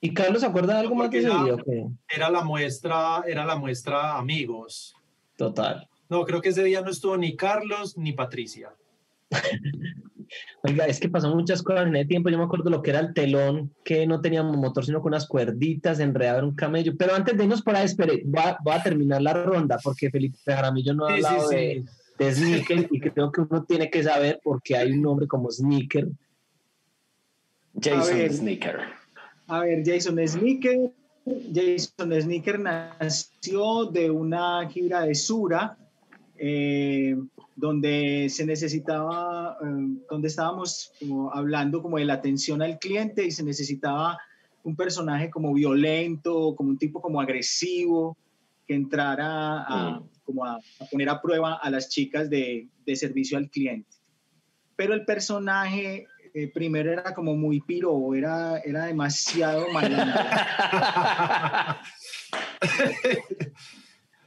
¿Y 0.00 0.14
Carlos 0.14 0.40
se 0.40 0.46
acuerda 0.46 0.74
de 0.74 0.80
algo 0.80 0.94
más 0.96 1.10
de 1.10 1.18
ese 1.18 1.28
día? 1.28 1.56
Era 2.08 2.28
la 2.30 2.42
muestra, 2.42 3.22
era 3.26 3.44
la 3.44 3.56
muestra 3.56 4.16
amigos. 4.18 4.96
Total. 5.36 5.88
No, 6.08 6.24
creo 6.24 6.40
que 6.40 6.48
ese 6.50 6.64
día 6.64 6.80
no 6.82 6.90
estuvo 6.90 7.16
ni 7.16 7.36
Carlos 7.36 7.96
ni 7.96 8.12
Patricia. 8.12 8.74
Oiga, 10.62 10.86
es 10.86 11.00
que 11.00 11.08
pasó 11.08 11.34
muchas 11.34 11.62
cosas 11.62 11.86
en 11.86 11.96
ese 11.96 12.08
tiempo. 12.08 12.30
Yo 12.30 12.38
me 12.38 12.44
acuerdo 12.44 12.70
lo 12.70 12.82
que 12.82 12.90
era 12.90 13.00
el 13.00 13.14
telón, 13.14 13.72
que 13.84 14.06
no 14.06 14.20
teníamos 14.20 14.56
motor, 14.56 14.84
sino 14.84 15.00
con 15.00 15.12
unas 15.12 15.26
cuerditas, 15.26 16.00
enredado 16.00 16.40
en 16.40 16.44
un 16.46 16.54
camello. 16.54 16.92
Pero 16.96 17.14
antes 17.14 17.36
de 17.36 17.44
irnos 17.44 17.62
por 17.62 17.76
ahí, 17.76 17.84
espere, 17.86 18.22
voy 18.24 18.42
a, 18.44 18.56
voy 18.62 18.74
a 18.74 18.82
terminar 18.82 19.22
la 19.22 19.32
ronda 19.34 19.78
porque 19.82 20.10
Felipe 20.10 20.38
Jaramillo 20.46 20.94
no 20.94 21.06
ha 21.06 21.16
Sí, 21.16 21.20
sí, 21.20 21.26
hablado 21.26 21.48
sí. 21.48 21.56
de, 21.56 21.84
de 22.18 22.34
Sneaker 22.34 22.88
y 22.90 23.00
creo 23.00 23.32
que 23.32 23.40
uno 23.40 23.64
tiene 23.64 23.90
que 23.90 24.02
saber 24.02 24.40
porque 24.42 24.76
hay 24.76 24.92
un 24.92 25.02
nombre 25.02 25.26
como 25.26 25.50
Sneaker. 25.50 26.08
Jason 27.80 28.16
ver. 28.16 28.32
Sneaker. 28.32 28.78
A 29.48 29.60
ver, 29.60 29.82
Jason 29.84 30.18
Sneaker. 30.26 30.92
Jason 31.54 32.20
Sneaker 32.20 32.58
nació 32.58 33.84
de 33.86 34.10
una 34.10 34.68
gira 34.68 35.02
de 35.02 35.14
Sura, 35.14 35.76
eh, 36.36 37.16
donde 37.56 38.28
se 38.30 38.46
necesitaba, 38.46 39.56
eh, 39.62 39.96
donde 40.10 40.28
estábamos 40.28 40.92
como 40.98 41.32
hablando 41.32 41.82
como 41.82 41.98
de 41.98 42.04
la 42.06 42.14
atención 42.14 42.62
al 42.62 42.78
cliente 42.78 43.24
y 43.26 43.30
se 43.30 43.42
necesitaba 43.42 44.18
un 44.64 44.76
personaje 44.76 45.30
como 45.30 45.52
violento, 45.52 46.54
como 46.56 46.70
un 46.70 46.78
tipo 46.78 47.00
como 47.00 47.20
agresivo, 47.20 48.16
que 48.66 48.74
entrara 48.74 49.62
a, 49.62 50.00
Mm. 50.00 50.08
como 50.24 50.44
a, 50.44 50.54
a 50.54 50.84
poner 50.90 51.08
a 51.08 51.20
prueba 51.20 51.54
a 51.54 51.70
las 51.70 51.88
chicas 51.88 52.30
de, 52.30 52.68
de 52.86 52.96
servicio 52.96 53.36
al 53.36 53.50
cliente. 53.50 53.96
Pero 54.76 54.94
el 54.94 55.04
personaje 55.04 56.06
eh, 56.34 56.48
primero 56.48 56.90
era 56.90 57.12
como 57.12 57.36
muy 57.36 57.60
piro, 57.60 58.14
era, 58.14 58.58
era 58.60 58.86
demasiado. 58.86 59.66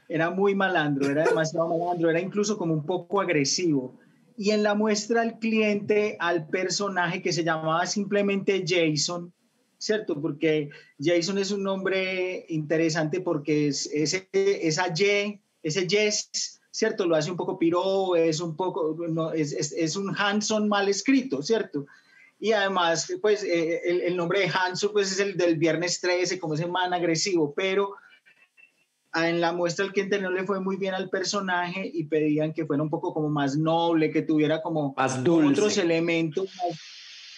era 0.08 0.30
muy 0.30 0.56
malandro, 0.56 1.10
era 1.10 1.24
demasiado 1.24 1.68
malandro, 1.68 2.10
era 2.10 2.20
incluso 2.20 2.58
como 2.58 2.74
un 2.74 2.86
poco 2.86 3.22
agresivo. 3.22 3.98
Y 4.38 4.52
en 4.52 4.64
la 4.64 4.76
muestra 4.76 5.22
al 5.22 5.40
cliente, 5.40 6.18
al 6.20 6.48
personaje 6.48 7.22
que 7.22 7.34
se 7.34 7.44
llamaba 7.44 7.86
simplemente 7.86 8.66
Jason, 8.68 9.34
¿cierto? 9.78 10.20
Porque 10.22 10.70
Jason 11.00 11.38
es 11.38 11.52
un 11.52 11.64
nombre 11.64 12.46
interesante 12.50 13.22
porque 13.22 13.68
es, 13.68 13.90
ese, 13.94 14.28
esa 14.34 14.94
Y, 14.94 15.40
ese 15.64 15.88
yes, 15.88 16.60
¿cierto? 16.72 17.06
Lo 17.06 17.16
hace 17.16 17.32
un 17.32 17.38
poco 17.38 17.58
piro, 17.58 18.16
es 18.16 18.42
un 18.42 18.56
poco, 18.56 18.96
no, 19.08 19.32
es, 19.32 19.54
es, 19.54 19.96
un 19.96 20.14
Hanson 20.16 20.68
mal 20.68 20.90
escrito, 20.90 21.42
¿cierto? 21.42 21.86
Y 22.38 22.52
además, 22.52 23.12
pues 23.22 23.44
eh, 23.44 23.82
el, 23.86 24.02
el, 24.02 24.18
nombre 24.18 24.42
de 24.42 24.52
Hanson 24.54 24.92
pues, 24.92 25.12
es 25.14 25.20
el 25.20 25.38
del 25.38 25.56
viernes 25.56 26.02
13, 26.02 26.38
como 26.38 26.56
ese 26.56 26.68
man 26.68 26.94
agresivo, 26.94 27.54
pero 27.56 27.96
en 29.15 29.39
la 29.39 29.53
muestra 29.53 29.86
el 29.86 29.93
cliente 29.93 30.19
no 30.19 30.29
le 30.29 30.43
fue 30.43 30.60
muy 30.60 30.75
bien 30.75 30.93
al 30.93 31.10
personaje 31.10 31.89
y 31.93 32.03
pedían 32.05 32.53
que 32.53 32.65
fuera 32.65 32.84
un 32.84 32.89
poco 32.89 33.13
como 33.13 33.29
más 33.29 33.57
noble, 33.57 34.12
que 34.12 34.22
tuviera 34.22 34.62
como 34.62 34.93
Más 34.98 35.24
dulce. 35.24 35.62
otros 35.62 35.77
elementos 35.77 36.50
más, 36.57 36.79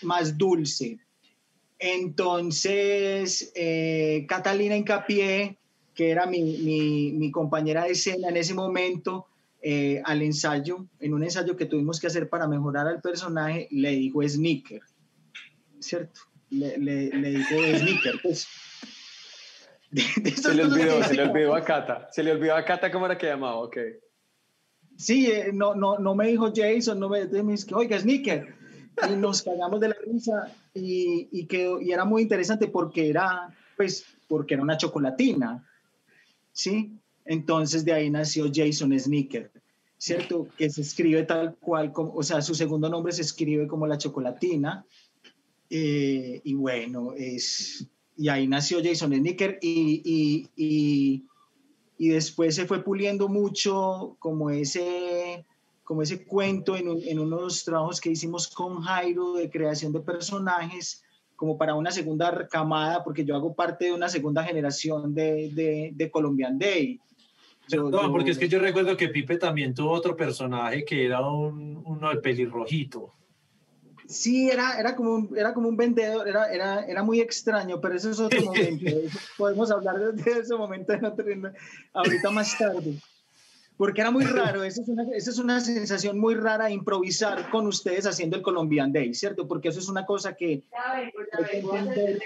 más 0.02 0.38
dulce. 0.38 1.00
Entonces, 1.78 3.52
eh, 3.54 4.26
Catalina 4.28 4.76
Incapié, 4.76 5.60
que 5.94 6.10
era 6.10 6.26
mi, 6.26 6.42
mi, 6.58 7.12
mi, 7.12 7.32
compañera 7.32 7.84
de 7.84 7.92
escena 7.92 8.30
en 8.30 8.38
ese 8.38 8.56
momento, 8.56 9.28
eh, 9.62 10.02
al 10.04 10.24
ensayo, 10.24 10.88
en 11.00 11.14
un 11.14 11.24
ensayo 11.24 11.56
que 11.56 11.66
tuvimos 11.66 12.00
que 12.00 12.08
hacer 12.08 12.30
para 12.30 12.48
mejorar 12.48 12.88
al 12.88 13.02
personaje, 13.02 13.68
le 13.70 13.92
dijo 13.92 14.28
sneaker, 14.28 14.82
¿cierto? 15.80 16.22
Le, 16.50 16.78
le, 16.80 17.10
le 17.10 17.30
dijo 17.30 17.56
sneaker, 17.78 18.20
pues. 18.24 18.48
De, 19.90 20.04
de 20.22 20.32
se 20.32 20.54
le 20.54 20.64
olvidó, 20.64 21.04
se 21.04 21.14
le 21.14 21.24
olvidó 21.24 21.56
a 21.56 21.64
Cata. 21.64 22.10
Se 22.12 22.24
le 22.24 22.32
olvidó 22.32 22.56
a 22.56 22.66
Cata 22.66 22.92
cómo 22.92 23.06
era 23.06 23.18
que 23.18 23.28
llamaba, 23.28 23.58
ok. 23.58 23.78
Sí, 24.98 25.28
eh, 25.28 25.52
no, 25.54 25.76
no, 25.76 26.00
no 26.00 26.16
me 26.16 26.28
dijo 26.28 26.52
Jason, 26.54 27.00
no 27.00 27.08
me, 27.08 27.26
me 27.26 27.52
dice, 27.54 27.74
oiga, 27.74 28.00
sneaker. 28.00 28.56
Y 29.10 29.16
nos 29.16 29.44
cagamos 29.44 29.80
de 29.80 29.90
la 29.90 29.96
risa 30.04 30.52
y, 30.74 31.30
y, 31.32 31.46
quedó, 31.46 31.80
y 31.80 31.92
era 31.92 32.04
muy 32.04 32.24
interesante 32.24 32.68
porque 32.68 33.10
era, 33.10 33.56
pues, 33.76 34.06
porque 34.28 34.56
era 34.56 34.64
una 34.64 34.76
chocolatina, 34.78 35.64
¿sí? 36.52 36.98
Entonces 37.24 37.86
de 37.86 37.94
ahí 37.94 38.10
nació 38.10 38.50
Jason 38.52 38.98
Sneaker, 38.98 39.52
¿cierto? 39.98 40.48
Que 40.58 40.70
se 40.72 40.82
escribe 40.82 41.24
tal 41.24 41.56
cual, 41.58 41.92
como, 41.94 42.14
o 42.14 42.24
sea, 42.24 42.42
su 42.42 42.56
segundo 42.56 42.90
nombre 42.90 43.14
se 43.14 43.22
escribe 43.22 43.68
como 43.68 43.86
la 43.86 44.00
chocolatina. 44.00 44.84
Eh, 45.70 46.42
y 46.44 46.54
bueno, 46.56 47.14
es, 47.16 47.86
y 48.18 48.30
ahí 48.30 48.48
nació 48.48 48.80
Jason 48.84 49.14
Sneaker 49.14 49.60
y, 49.62 50.02
y, 50.04 50.50
y, 50.56 51.24
y, 51.98 52.10
después 52.10 52.56
se 52.56 52.66
fue 52.66 52.84
puliendo 52.84 53.30
mucho 53.30 54.16
como 54.20 54.50
ese, 54.50 55.46
como 55.84 56.02
ese 56.02 56.26
cuento 56.26 56.76
en, 56.76 56.90
un, 56.90 57.02
en 57.04 57.20
unos 57.20 57.64
trabajos 57.64 58.02
que 58.02 58.10
hicimos 58.10 58.48
con 58.48 58.82
Jairo 58.82 59.34
de 59.34 59.50
creación 59.50 59.94
de 59.94 60.00
personajes, 60.00 61.04
como 61.36 61.58
para 61.58 61.76
una 61.76 61.92
segunda 61.92 62.48
camada, 62.48 63.04
porque 63.04 63.24
yo 63.24 63.36
hago 63.36 63.54
parte 63.54 63.86
de 63.86 63.94
una 63.94 64.10
segunda 64.10 64.44
generación 64.44 65.14
de, 65.14 65.52
de, 65.54 65.92
de 65.94 66.12
Colombian 66.12 66.58
Day. 66.58 67.00
no, 67.72 68.12
porque 68.12 68.32
es 68.32 68.40
que 68.40 68.50
yo 68.50 68.58
recuerdo 68.58 68.98
que 68.98 69.10
Pipe 69.10 69.38
también 69.38 69.76
tuvo 69.76 69.92
otro 69.92 70.16
personaje 70.16 70.84
que 70.84 71.06
era 71.06 71.22
un, 71.22 71.84
uno 71.86 72.10
de 72.10 72.18
pelirrojito. 72.18 73.14
Sí, 74.08 74.50
era, 74.50 74.80
era, 74.80 74.96
como 74.96 75.14
un, 75.14 75.38
era 75.38 75.54
como 75.54 75.68
un 75.68 75.76
vendedor, 75.76 76.28
era, 76.28 76.46
era, 76.52 76.86
era 76.86 77.04
muy 77.04 77.20
extraño, 77.20 77.82
pero 77.82 77.96
eso 77.96 78.10
es 78.12 78.20
otro 78.20 78.42
momento. 78.42 78.86
podemos 79.38 79.70
hablar 79.70 80.14
de, 80.14 80.32
ese 80.32 80.56
momento 80.56 80.94
ahorita 81.94 82.30
más 82.32 82.58
tarde 82.58 82.98
porque 83.78 84.02
era 84.02 84.10
muy 84.10 84.26
raro, 84.26 84.64
esa 84.64 84.82
es, 84.82 84.90
una, 84.90 85.04
esa 85.16 85.30
es 85.30 85.38
una 85.38 85.62
sensación 85.62 86.20
muy 86.20 86.34
rara 86.34 86.72
improvisar 86.72 87.50
con 87.52 87.68
ustedes 87.68 88.08
haciendo 88.08 88.36
el 88.36 88.42
Colombian 88.42 88.92
Day, 88.92 89.14
¿cierto? 89.14 89.48
Porque 89.48 89.70
eso 89.70 89.80
es 89.80 89.88
una 89.88 90.04
cosa 90.04 90.34
que, 90.34 90.64
hay, 90.74 91.12
que 91.46 91.58
entender, 91.60 92.20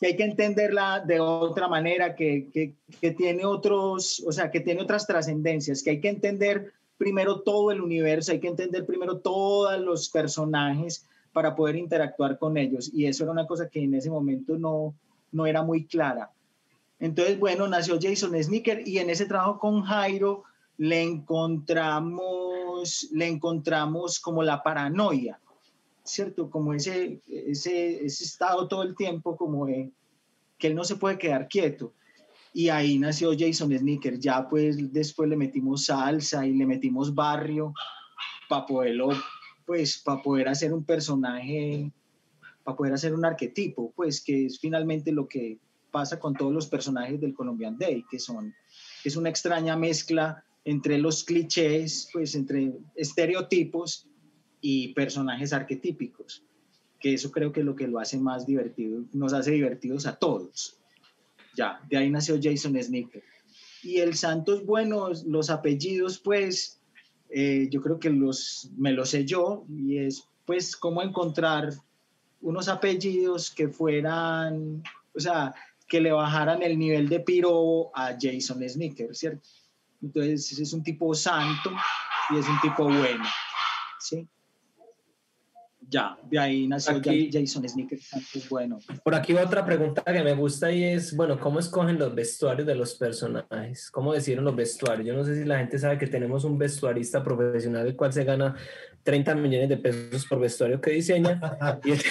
que 0.00 0.06
hay 0.06 0.16
que 0.16 0.24
entenderla 0.24 1.04
de 1.06 1.20
otra 1.20 1.68
manera, 1.68 2.14
que, 2.16 2.48
que, 2.50 2.72
que, 3.02 3.10
tiene 3.10 3.44
otros, 3.44 4.24
o 4.26 4.32
sea, 4.32 4.50
que 4.50 4.60
tiene 4.60 4.80
otras 4.80 5.06
trascendencias, 5.06 5.82
que 5.82 5.90
hay 5.90 6.00
que 6.00 6.08
entender 6.08 6.72
primero 7.00 7.40
todo 7.40 7.70
el 7.70 7.80
universo, 7.80 8.30
hay 8.30 8.40
que 8.40 8.48
entender 8.48 8.84
primero 8.84 9.20
todos 9.20 9.80
los 9.80 10.10
personajes 10.10 11.06
para 11.32 11.56
poder 11.56 11.76
interactuar 11.76 12.38
con 12.38 12.58
ellos. 12.58 12.90
Y 12.92 13.06
eso 13.06 13.24
era 13.24 13.32
una 13.32 13.46
cosa 13.46 13.70
que 13.70 13.82
en 13.82 13.94
ese 13.94 14.10
momento 14.10 14.58
no, 14.58 14.94
no 15.32 15.46
era 15.46 15.62
muy 15.62 15.86
clara. 15.86 16.30
Entonces, 16.98 17.38
bueno, 17.38 17.66
nació 17.66 17.98
Jason 17.98 18.34
Sneaker 18.42 18.86
y 18.86 18.98
en 18.98 19.08
ese 19.08 19.24
trabajo 19.24 19.58
con 19.58 19.80
Jairo 19.80 20.44
le 20.76 21.02
encontramos, 21.02 23.08
le 23.12 23.28
encontramos 23.28 24.20
como 24.20 24.42
la 24.42 24.62
paranoia, 24.62 25.40
¿cierto? 26.04 26.50
Como 26.50 26.74
ese, 26.74 27.22
ese, 27.26 28.04
estado 28.04 28.68
todo 28.68 28.82
el 28.82 28.94
tiempo 28.94 29.38
como 29.38 29.64
de, 29.64 29.90
que 30.58 30.66
él 30.66 30.74
no 30.74 30.84
se 30.84 30.96
puede 30.96 31.16
quedar 31.16 31.48
quieto. 31.48 31.94
Y 32.52 32.68
ahí 32.68 32.98
nació 32.98 33.30
Jason 33.38 33.76
Sneaker. 33.76 34.18
Ya 34.18 34.48
pues 34.48 34.92
después 34.92 35.28
le 35.28 35.36
metimos 35.36 35.86
salsa 35.86 36.46
y 36.46 36.52
le 36.52 36.66
metimos 36.66 37.14
barrio 37.14 37.72
para 38.48 38.66
poderlo, 38.66 39.10
pues 39.64 39.98
para 39.98 40.22
poder 40.22 40.48
hacer 40.48 40.72
un 40.72 40.84
personaje, 40.84 41.92
para 42.64 42.76
poder 42.76 42.94
hacer 42.94 43.14
un 43.14 43.24
arquetipo, 43.24 43.92
pues 43.94 44.22
que 44.22 44.46
es 44.46 44.58
finalmente 44.58 45.12
lo 45.12 45.28
que 45.28 45.58
pasa 45.90 46.18
con 46.18 46.34
todos 46.34 46.52
los 46.52 46.66
personajes 46.66 47.20
del 47.20 47.34
Colombian 47.34 47.78
Day, 47.78 48.04
que 48.10 48.18
son, 48.18 48.54
es 49.04 49.16
una 49.16 49.28
extraña 49.28 49.76
mezcla 49.76 50.44
entre 50.64 50.98
los 50.98 51.24
clichés, 51.24 52.08
pues 52.12 52.34
entre 52.34 52.72
estereotipos 52.94 54.08
y 54.60 54.92
personajes 54.94 55.52
arquetípicos, 55.52 56.44
que 56.98 57.14
eso 57.14 57.30
creo 57.30 57.52
que 57.52 57.60
es 57.60 57.66
lo 57.66 57.74
que 57.74 57.88
lo 57.88 57.98
hace 57.98 58.18
más 58.18 58.46
divertido, 58.46 59.04
nos 59.12 59.32
hace 59.32 59.52
divertidos 59.52 60.06
a 60.06 60.16
todos. 60.16 60.79
De 61.88 61.96
ahí 61.96 62.10
nació 62.10 62.38
Jason 62.42 62.80
Sneaker. 62.82 63.22
Y 63.82 63.98
el 63.98 64.14
Santos, 64.14 64.64
bueno, 64.64 65.08
los 65.26 65.50
apellidos, 65.50 66.18
pues, 66.18 66.80
eh, 67.30 67.68
yo 67.70 67.80
creo 67.80 67.98
que 67.98 68.10
los, 68.10 68.70
me 68.76 68.92
los 68.92 69.10
sé 69.10 69.24
yo, 69.24 69.64
y 69.68 69.98
es 69.98 70.24
pues 70.44 70.76
cómo 70.76 71.02
encontrar 71.02 71.72
unos 72.40 72.68
apellidos 72.68 73.50
que 73.50 73.68
fueran, 73.68 74.82
o 75.14 75.20
sea, 75.20 75.54
que 75.86 76.00
le 76.00 76.12
bajaran 76.12 76.62
el 76.62 76.78
nivel 76.78 77.08
de 77.08 77.20
piro 77.20 77.90
a 77.94 78.16
Jason 78.20 78.66
Sneaker, 78.68 79.14
¿cierto? 79.14 79.48
Entonces 80.02 80.58
es 80.58 80.72
un 80.72 80.82
tipo 80.82 81.14
santo 81.14 81.70
y 82.30 82.38
es 82.38 82.48
un 82.48 82.60
tipo 82.60 82.84
bueno, 82.84 83.24
¿sí? 83.98 84.26
Ya, 85.90 86.16
de 86.30 86.38
ahí 86.38 86.68
nació 86.68 86.98
aquí, 86.98 87.28
Jason 87.32 87.68
Sneaker, 87.68 87.98
es 88.34 88.48
bueno. 88.48 88.78
Por 89.02 89.12
aquí 89.12 89.34
otra 89.34 89.64
pregunta 89.64 90.04
que 90.04 90.22
me 90.22 90.34
gusta 90.34 90.70
y 90.70 90.84
es, 90.84 91.16
bueno, 91.16 91.40
¿cómo 91.40 91.58
escogen 91.58 91.98
los 91.98 92.14
vestuarios 92.14 92.64
de 92.64 92.76
los 92.76 92.94
personajes? 92.94 93.90
¿Cómo 93.90 94.12
decidieron 94.12 94.44
los 94.44 94.54
vestuarios? 94.54 95.04
Yo 95.04 95.14
no 95.14 95.24
sé 95.24 95.34
si 95.34 95.44
la 95.44 95.58
gente 95.58 95.80
sabe 95.80 95.98
que 95.98 96.06
tenemos 96.06 96.44
un 96.44 96.58
vestuarista 96.58 97.24
profesional 97.24 97.88
el 97.88 97.96
cual 97.96 98.12
se 98.12 98.22
gana 98.22 98.54
30 99.02 99.34
millones 99.34 99.68
de 99.68 99.78
pesos 99.78 100.26
por 100.26 100.38
vestuario 100.38 100.80
que 100.80 100.92
diseña 100.92 101.40
y 101.84 101.90
es, 101.90 102.04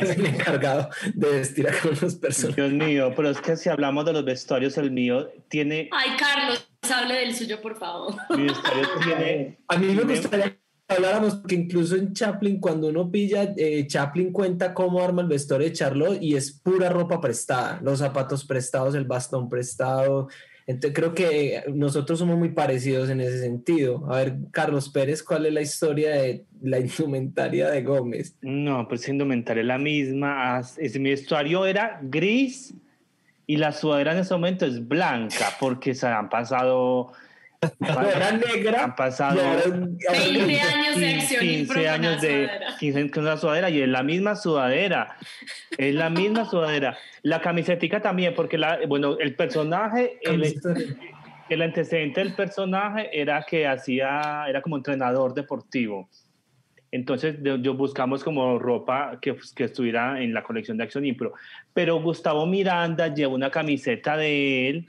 el 0.00 0.26
encargado 0.26 0.88
de 1.14 1.30
vestir 1.30 1.68
a 1.68 1.72
los 2.02 2.16
personajes. 2.16 2.56
Dios 2.56 2.72
mío, 2.72 3.12
pero 3.14 3.30
es 3.30 3.40
que 3.40 3.56
si 3.56 3.68
hablamos 3.68 4.04
de 4.04 4.14
los 4.14 4.24
vestuarios, 4.24 4.76
el 4.78 4.90
mío 4.90 5.30
tiene... 5.48 5.88
Ay, 5.92 6.16
Carlos, 6.18 6.68
hable 6.92 7.14
del 7.14 7.36
suyo, 7.36 7.60
por 7.60 7.78
favor. 7.78 8.14
Mi 8.36 8.44
vestuario 8.44 8.88
tiene... 9.04 9.58
A 9.68 9.76
mí 9.76 9.94
me 9.94 10.02
gustaría 10.02 10.59
habláramos 10.90 11.42
que 11.46 11.54
incluso 11.54 11.96
en 11.96 12.12
Chaplin, 12.12 12.60
cuando 12.60 12.88
uno 12.88 13.10
pilla, 13.10 13.54
eh, 13.56 13.86
Chaplin 13.86 14.32
cuenta 14.32 14.74
cómo 14.74 15.02
arma 15.02 15.22
el 15.22 15.28
vestuario 15.28 15.68
de 15.68 15.72
Charlotte 15.72 16.18
y 16.20 16.36
es 16.36 16.52
pura 16.52 16.88
ropa 16.88 17.20
prestada, 17.20 17.80
los 17.82 18.00
zapatos 18.00 18.44
prestados, 18.44 18.94
el 18.94 19.04
bastón 19.04 19.48
prestado, 19.48 20.28
entonces 20.70 20.96
creo 20.96 21.14
que 21.14 21.64
nosotros 21.74 22.20
somos 22.20 22.38
muy 22.38 22.50
parecidos 22.50 23.10
en 23.10 23.20
ese 23.20 23.40
sentido. 23.40 24.04
A 24.08 24.18
ver, 24.18 24.36
Carlos 24.52 24.88
Pérez, 24.88 25.20
¿cuál 25.20 25.46
es 25.46 25.52
la 25.52 25.62
historia 25.62 26.10
de 26.10 26.44
la 26.62 26.78
indumentaria 26.78 27.68
de 27.68 27.82
Gómez? 27.82 28.36
No, 28.40 28.86
pues 28.86 29.08
indumentaria 29.08 29.62
es 29.62 29.66
la 29.66 29.78
misma. 29.78 30.60
Es, 30.78 30.96
mi 30.96 31.10
vestuario 31.10 31.66
era 31.66 31.98
gris 32.00 32.72
y 33.48 33.56
la 33.56 33.72
sudadera 33.72 34.12
en 34.12 34.18
ese 34.18 34.32
momento 34.32 34.64
es 34.64 34.86
blanca 34.86 35.46
porque 35.58 35.92
se 35.92 36.06
han 36.06 36.28
pasado 36.28 37.12
era 37.62 38.32
negra. 38.32 38.84
Han 38.84 38.96
pasado 38.96 39.38
20 40.10 40.60
años 40.60 40.96
de 40.96 41.14
acción 41.14 41.40
15 41.40 41.88
años 41.88 42.20
de 42.22 42.50
15 42.78 42.98
años 42.98 43.16
la 43.16 43.36
sudadera 43.36 43.70
y 43.70 43.82
es 43.82 43.88
la 43.88 44.02
misma 44.02 44.34
sudadera. 44.36 45.16
Es 45.76 45.94
la 45.94 46.08
misma 46.08 46.46
sudadera. 46.46 46.96
La 47.22 47.40
camisetica 47.40 48.00
también, 48.00 48.34
porque 48.34 48.56
la, 48.56 48.80
bueno, 48.88 49.18
el 49.18 49.34
personaje, 49.36 50.18
el, 50.22 51.62
antecedente 51.62 52.20
del 52.20 52.34
personaje 52.34 53.10
era 53.12 53.42
que 53.42 53.66
hacía, 53.66 54.44
era 54.48 54.62
como 54.62 54.76
entrenador 54.76 55.34
deportivo. 55.34 56.08
Entonces 56.92 57.36
yo 57.42 57.74
buscamos 57.74 58.24
como 58.24 58.58
ropa 58.58 59.18
que, 59.20 59.36
que, 59.54 59.64
estuviera 59.64 60.20
en 60.20 60.34
la 60.34 60.42
colección 60.42 60.76
de 60.76 60.84
Acción 60.84 61.04
Impro. 61.04 61.34
Pero 61.72 62.00
Gustavo 62.00 62.46
Miranda 62.46 63.08
lleva 63.14 63.34
una 63.34 63.50
camiseta 63.50 64.16
de 64.16 64.70
él 64.70 64.88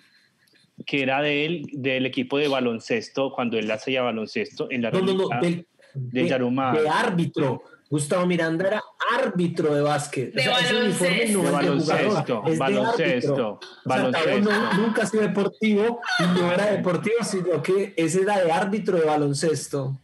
que 0.85 1.01
era 1.03 1.21
de 1.21 1.45
él, 1.45 1.67
del 1.73 2.05
equipo 2.05 2.37
de 2.37 2.47
baloncesto, 2.47 3.31
cuando 3.33 3.57
él 3.57 3.69
hacía 3.69 4.01
baloncesto 4.01 4.67
en 4.69 4.81
la 4.81 4.91
no, 4.91 5.01
no, 5.01 5.13
no, 5.13 5.29
del, 5.41 5.65
de, 5.93 6.27
Yarumá. 6.27 6.73
De 6.73 6.87
árbitro. 6.87 7.63
Gustavo 7.89 8.25
Miranda 8.25 8.67
era 8.67 8.83
árbitro 9.19 9.75
de 9.75 9.81
básquet. 9.81 10.33
De 10.33 10.47
baloncesto. 10.47 11.41
de 11.43 11.51
baloncesto. 11.51 12.41
baloncesto. 12.57 13.59
baloncesto. 13.83 14.51
nunca 14.77 15.03
ha 15.03 15.05
sido 15.05 15.23
deportivo 15.23 15.99
y 16.19 16.39
no 16.39 16.53
era 16.53 16.71
deportivo, 16.71 17.17
sino 17.23 17.61
que 17.61 17.93
ese 17.97 18.21
era 18.21 18.41
de 18.41 18.49
árbitro 18.49 18.97
de 18.97 19.05
baloncesto. 19.05 19.97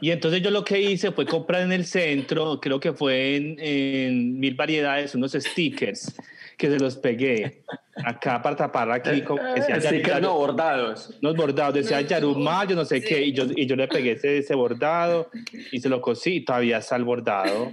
Y 0.00 0.10
entonces 0.10 0.40
yo 0.42 0.50
lo 0.50 0.64
que 0.64 0.80
hice 0.80 1.12
fue 1.12 1.26
comprar 1.26 1.62
en 1.62 1.72
el 1.72 1.84
centro, 1.84 2.58
creo 2.60 2.80
que 2.80 2.94
fue 2.94 3.36
en, 3.36 3.56
en 3.58 4.40
mil 4.40 4.54
variedades, 4.54 5.14
unos 5.14 5.32
stickers 5.32 6.14
que 6.56 6.70
se 6.70 6.78
los 6.78 6.96
pegué 6.96 7.62
acá 8.04 8.40
para 8.42 8.56
tapar 8.56 8.90
aquí. 8.90 9.22
Como 9.24 9.42
decía, 9.42 9.80
sí, 9.80 10.02
que 10.02 10.20
no 10.20 10.34
bordados. 10.34 11.10
Unos 11.22 11.36
bordados, 11.36 11.74
decía 11.74 12.00
Yaruma, 12.00 12.64
yo 12.64 12.76
no 12.76 12.84
sé 12.84 13.00
qué, 13.00 13.22
y 13.22 13.32
yo, 13.32 13.44
y 13.54 13.66
yo 13.66 13.76
le 13.76 13.88
pegué 13.88 14.12
ese, 14.12 14.38
ese, 14.38 14.54
bordado 14.54 15.30
y 15.72 15.80
se 15.80 15.88
lo 15.88 16.00
cosí 16.00 16.36
y 16.36 16.44
todavía 16.44 16.78
está 16.78 16.96
el 16.96 17.04
bordado. 17.04 17.72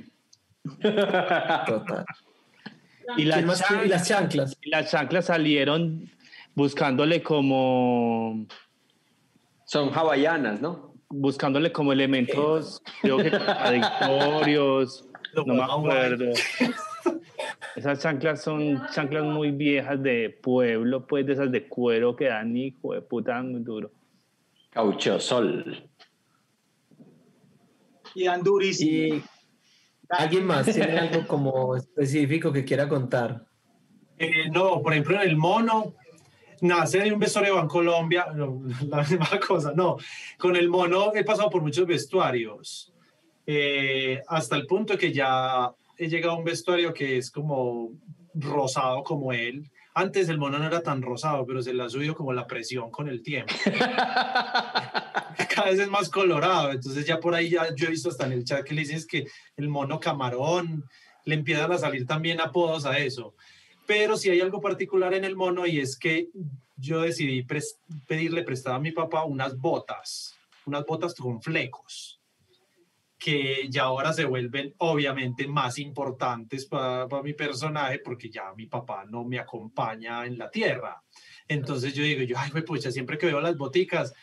Total. 0.81 2.05
Y, 3.17 3.25
las 3.25 3.59
chanclas, 3.59 3.85
y 3.85 3.89
las 3.89 4.07
chanclas. 4.07 4.57
Y 4.61 4.69
las 4.69 4.91
chanclas 4.91 5.25
salieron 5.25 6.09
buscándole 6.55 7.21
como... 7.21 8.45
Son 9.65 9.91
hawaianas, 9.93 10.61
¿no? 10.61 10.93
Buscándole 11.09 11.71
como 11.71 11.91
elementos, 11.93 12.81
creo 13.01 13.17
que 13.17 13.31
contradictorios, 13.31 15.05
no 15.45 15.53
me 15.53 15.63
acuerdo. 15.63 16.33
Esas 17.75 17.99
chanclas 17.99 18.41
son 18.41 18.81
chanclas 18.93 19.23
muy 19.23 19.51
viejas 19.51 20.01
de 20.01 20.29
pueblo, 20.29 21.05
pues 21.07 21.25
de 21.25 21.33
esas 21.33 21.51
de 21.51 21.67
cuero 21.67 22.15
que 22.15 22.25
dan 22.25 22.55
hijo 22.55 22.93
de 22.93 23.01
puta 23.01 23.41
muy 23.41 23.61
duro. 23.61 23.91
Caucho 24.69 25.19
sol. 25.19 25.89
Y 28.15 28.25
dan 28.25 28.43
durísimo. 28.43 29.15
Y 29.15 29.23
alguien 30.09 30.45
más 30.45 30.65
tiene 30.65 30.97
algo 30.97 31.27
como 31.27 31.75
específico 31.75 32.51
que 32.51 32.63
quiera 32.63 32.87
contar. 32.87 33.45
Eh, 34.17 34.49
no, 34.51 34.81
por 34.81 34.93
ejemplo, 34.93 35.15
en 35.15 35.29
el 35.29 35.35
mono, 35.35 35.95
nace 36.61 36.99
de 36.99 37.11
un 37.11 37.19
vestuario 37.19 37.59
en 37.59 37.67
Colombia, 37.67 38.27
la 38.87 38.97
misma 38.97 39.39
cosa, 39.45 39.73
no. 39.75 39.97
Con 40.37 40.55
el 40.55 40.69
mono 40.69 41.13
he 41.13 41.23
pasado 41.23 41.49
por 41.49 41.61
muchos 41.61 41.87
vestuarios, 41.87 42.93
eh, 43.45 44.21
hasta 44.27 44.55
el 44.55 44.65
punto 44.65 44.97
que 44.97 45.11
ya 45.11 45.73
he 45.97 46.07
llegado 46.09 46.33
a 46.33 46.37
un 46.37 46.43
vestuario 46.43 46.93
que 46.93 47.17
es 47.17 47.31
como 47.31 47.91
rosado 48.33 49.03
como 49.03 49.31
él, 49.31 49.69
Antes 49.95 50.27
el 50.29 50.39
mono 50.39 50.57
no 50.57 50.65
era 50.65 50.81
tan 50.81 51.03
rosado, 51.03 51.45
pero 51.45 51.61
se 51.61 51.71
le 51.71 51.83
ha 51.83 51.89
subido 51.89 52.15
como 52.15 52.33
la 52.33 52.47
presión 52.47 52.89
con 52.89 53.07
el 53.07 53.21
tiempo. 53.21 53.53
Cada 55.53 55.69
vez 55.69 55.79
es 55.79 55.87
más 55.87 56.09
colorado. 56.09 56.71
Entonces 56.71 57.05
ya 57.05 57.19
por 57.19 57.35
ahí 57.35 57.51
ya 57.51 57.73
yo 57.75 57.87
he 57.87 57.91
visto 57.91 58.09
hasta 58.09 58.25
en 58.25 58.31
el 58.31 58.43
chat 58.43 58.65
que 58.65 58.73
le 58.73 58.81
dicen 58.81 59.03
que 59.07 59.27
el 59.55 59.69
mono 59.69 59.99
camarón, 59.99 60.83
le 61.25 61.35
empiezan 61.35 61.71
a 61.71 61.77
salir 61.77 62.07
también 62.07 62.41
apodos 62.41 62.85
a 62.85 62.97
eso. 62.97 63.35
Pero 63.85 64.17
si 64.17 64.29
hay 64.29 64.41
algo 64.41 64.61
particular 64.61 65.13
en 65.13 65.25
el 65.25 65.35
mono 65.35 65.67
y 65.67 65.79
es 65.79 65.97
que 65.97 66.29
yo 66.75 67.01
decidí 67.01 67.45
pedirle 68.07 68.41
prestado 68.43 68.77
a 68.77 68.79
mi 68.79 68.91
papá 68.91 69.23
unas 69.25 69.55
botas, 69.57 70.35
unas 70.65 70.85
botas 70.85 71.13
con 71.13 71.41
flecos 71.41 72.12
que 73.23 73.69
ya 73.69 73.83
ahora 73.83 74.11
se 74.11 74.25
vuelven 74.25 74.75
obviamente 74.79 75.47
más 75.47 75.79
importantes 75.79 76.65
para, 76.65 77.07
mi 77.23 77.33
personaje 77.33 77.99
porque 77.99 78.29
ya 78.29 78.53
mi 78.53 78.65
papá 78.65 79.05
no 79.05 79.23
me 79.23 79.39
acompaña 79.39 80.25
en 80.25 80.37
la 80.37 80.51
tierra. 80.51 81.01
Entonces 81.47 81.93
yo 81.93 82.03
digo, 82.03 82.23
yo, 82.23 82.35
ay, 82.37 82.51
pues 82.67 82.83
siempre 82.83 83.17
que 83.17 83.27
veo 83.27 83.39
las 83.39 83.55
boticas, 83.55 84.13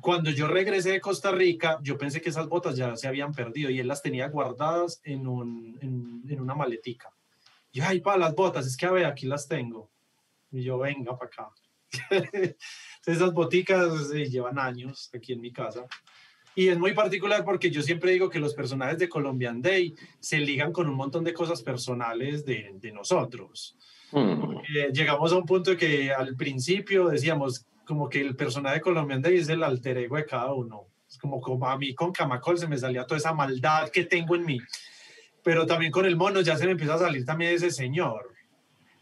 cuando 0.00 0.30
yo 0.30 0.46
regresé 0.46 0.92
de 0.92 1.00
Costa 1.00 1.32
Rica, 1.32 1.80
yo 1.82 1.98
pensé 1.98 2.20
que 2.20 2.28
esas 2.28 2.46
botas 2.46 2.76
ya 2.76 2.94
se 2.94 3.08
habían 3.08 3.32
perdido 3.32 3.70
y 3.70 3.80
él 3.80 3.88
las 3.88 4.02
tenía 4.02 4.28
guardadas 4.28 5.00
en, 5.02 5.26
un, 5.26 5.76
en, 5.80 6.22
en 6.28 6.40
una 6.40 6.54
maletica. 6.54 7.10
Yo, 7.72 7.82
ay, 7.84 8.00
para 8.00 8.18
las 8.18 8.36
botas, 8.36 8.68
es 8.68 8.76
que 8.76 8.86
a 8.86 8.92
ver, 8.92 9.06
aquí 9.06 9.26
las 9.26 9.48
tengo. 9.48 9.90
Y 10.52 10.62
yo, 10.62 10.78
venga 10.78 11.18
para 11.18 11.28
acá. 11.28 11.50
esas 13.04 13.32
boticas 13.32 14.12
eh, 14.12 14.26
llevan 14.26 14.60
años 14.60 15.10
aquí 15.12 15.32
en 15.32 15.40
mi 15.40 15.52
casa. 15.52 15.86
Y 16.56 16.68
es 16.68 16.78
muy 16.78 16.94
particular 16.94 17.44
porque 17.44 17.70
yo 17.70 17.82
siempre 17.82 18.12
digo 18.12 18.30
que 18.30 18.40
los 18.40 18.54
personajes 18.54 18.98
de 18.98 19.10
Colombian 19.10 19.60
Day 19.60 19.94
se 20.18 20.38
ligan 20.38 20.72
con 20.72 20.88
un 20.88 20.96
montón 20.96 21.22
de 21.22 21.34
cosas 21.34 21.62
personales 21.62 22.46
de, 22.46 22.72
de 22.80 22.92
nosotros. 22.92 23.76
Mm. 24.10 24.62
llegamos 24.92 25.32
a 25.32 25.36
un 25.36 25.44
punto 25.44 25.76
que 25.76 26.12
al 26.12 26.36
principio 26.36 27.08
decíamos 27.08 27.66
como 27.84 28.08
que 28.08 28.20
el 28.20 28.36
personaje 28.36 28.76
de 28.76 28.80
Colombian 28.80 29.20
Day 29.20 29.36
es 29.36 29.48
el 29.50 29.62
alter 29.62 29.98
ego 29.98 30.16
de 30.16 30.24
cada 30.24 30.54
uno. 30.54 30.86
Es 31.06 31.18
como, 31.18 31.42
como 31.42 31.68
a 31.68 31.76
mí 31.76 31.94
con 31.94 32.10
Camacol 32.10 32.58
se 32.58 32.66
me 32.66 32.78
salía 32.78 33.04
toda 33.04 33.18
esa 33.18 33.34
maldad 33.34 33.90
que 33.90 34.04
tengo 34.04 34.34
en 34.34 34.46
mí. 34.46 34.58
Pero 35.42 35.66
también 35.66 35.92
con 35.92 36.06
el 36.06 36.16
mono 36.16 36.40
ya 36.40 36.56
se 36.56 36.64
me 36.64 36.72
empieza 36.72 36.94
a 36.94 36.98
salir 36.98 37.26
también 37.26 37.54
ese 37.54 37.70
señor. 37.70 38.32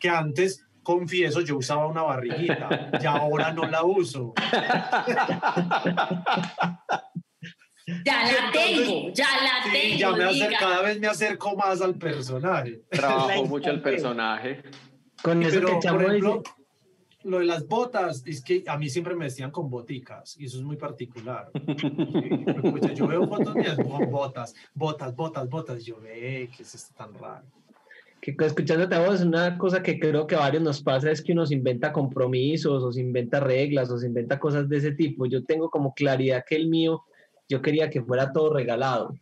Que 0.00 0.08
antes 0.08 0.66
confieso, 0.82 1.40
yo 1.40 1.56
usaba 1.56 1.86
una 1.86 2.02
barriguita 2.02 2.90
y 3.00 3.06
ahora 3.06 3.52
no 3.52 3.64
la 3.66 3.84
uso. 3.84 4.34
Ya 7.86 8.24
la 8.24 8.50
tengo, 8.50 9.12
ya 9.12 9.26
la 9.42 9.72
tengo. 9.72 9.96
Ya 9.98 10.48
me 10.48 10.56
cada 10.56 10.82
vez 10.82 10.98
me 10.98 11.06
acerco 11.06 11.54
más 11.54 11.82
al 11.82 11.96
personaje. 11.96 12.82
Trabajo 12.90 13.44
mucho 13.44 13.70
el 13.70 13.82
personaje. 13.82 14.62
Con 15.22 15.42
eso 15.42 15.60
Pero, 15.60 15.80
que 15.80 15.88
por 15.88 16.02
ejemplo, 16.02 16.42
lo 17.24 17.38
de 17.38 17.44
las 17.44 17.66
botas, 17.66 18.22
es 18.26 18.42
que 18.42 18.64
a 18.66 18.78
mí 18.78 18.88
siempre 18.88 19.14
me 19.14 19.26
decían 19.26 19.50
con 19.50 19.68
boticas, 19.68 20.38
y 20.38 20.46
eso 20.46 20.58
es 20.58 20.62
muy 20.62 20.76
particular. 20.76 21.50
yo 22.94 23.06
veo 23.06 23.26
fotos 23.28 23.54
mías 23.54 23.76
con 23.76 24.10
botas, 24.10 24.54
botas, 24.74 25.14
botas, 25.14 25.48
botas, 25.48 25.84
yo 25.84 26.00
ve 26.00 26.50
que 26.56 26.62
es 26.62 26.74
esto 26.74 26.94
tan 26.96 27.14
raro. 27.14 27.44
Que 28.20 28.34
escuchándote 28.40 28.94
a 28.94 29.06
vos, 29.06 29.20
una 29.20 29.58
cosa 29.58 29.82
que 29.82 29.98
creo 29.98 30.26
que 30.26 30.34
a 30.34 30.38
varios 30.38 30.62
nos 30.62 30.82
pasa 30.82 31.10
es 31.10 31.20
que 31.20 31.32
uno 31.32 31.44
se 31.44 31.54
inventa 31.54 31.92
compromisos, 31.92 32.82
o 32.82 32.90
se 32.90 33.00
inventa 33.00 33.40
reglas, 33.40 33.90
o 33.90 33.98
se 33.98 34.06
inventa 34.06 34.38
cosas 34.38 34.66
de 34.70 34.78
ese 34.78 34.92
tipo. 34.92 35.26
Yo 35.26 35.44
tengo 35.44 35.68
como 35.68 35.92
claridad 35.92 36.42
que 36.48 36.56
el 36.56 36.68
mío 36.68 37.04
yo 37.48 37.62
quería 37.62 37.90
que 37.90 38.02
fuera 38.02 38.32
todo 38.32 38.52
regalado. 38.52 39.14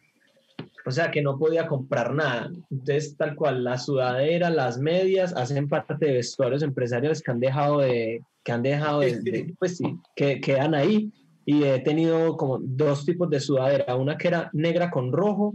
O 0.84 0.90
sea, 0.90 1.10
que 1.10 1.22
no 1.22 1.38
podía 1.38 1.68
comprar 1.68 2.12
nada. 2.12 2.50
Entonces, 2.70 3.16
tal 3.16 3.36
cual, 3.36 3.62
la 3.62 3.78
sudadera, 3.78 4.50
las 4.50 4.78
medias, 4.78 5.32
hacen 5.34 5.68
parte 5.68 5.94
de 6.06 6.14
vestuarios 6.14 6.62
empresariales 6.62 7.22
que 7.22 7.30
han 7.30 7.40
dejado 7.40 7.78
de, 7.78 8.22
que 8.42 8.52
han 8.52 8.62
dejado 8.62 9.00
de, 9.00 9.54
pues 9.58 9.76
sí, 9.76 9.84
que 10.16 10.40
quedan 10.40 10.74
ahí. 10.74 11.12
Y 11.44 11.64
he 11.64 11.80
tenido 11.80 12.36
como 12.36 12.58
dos 12.60 13.04
tipos 13.04 13.28
de 13.30 13.40
sudadera, 13.40 13.96
una 13.96 14.16
que 14.16 14.28
era 14.28 14.50
negra 14.52 14.90
con 14.90 15.12
rojo, 15.12 15.54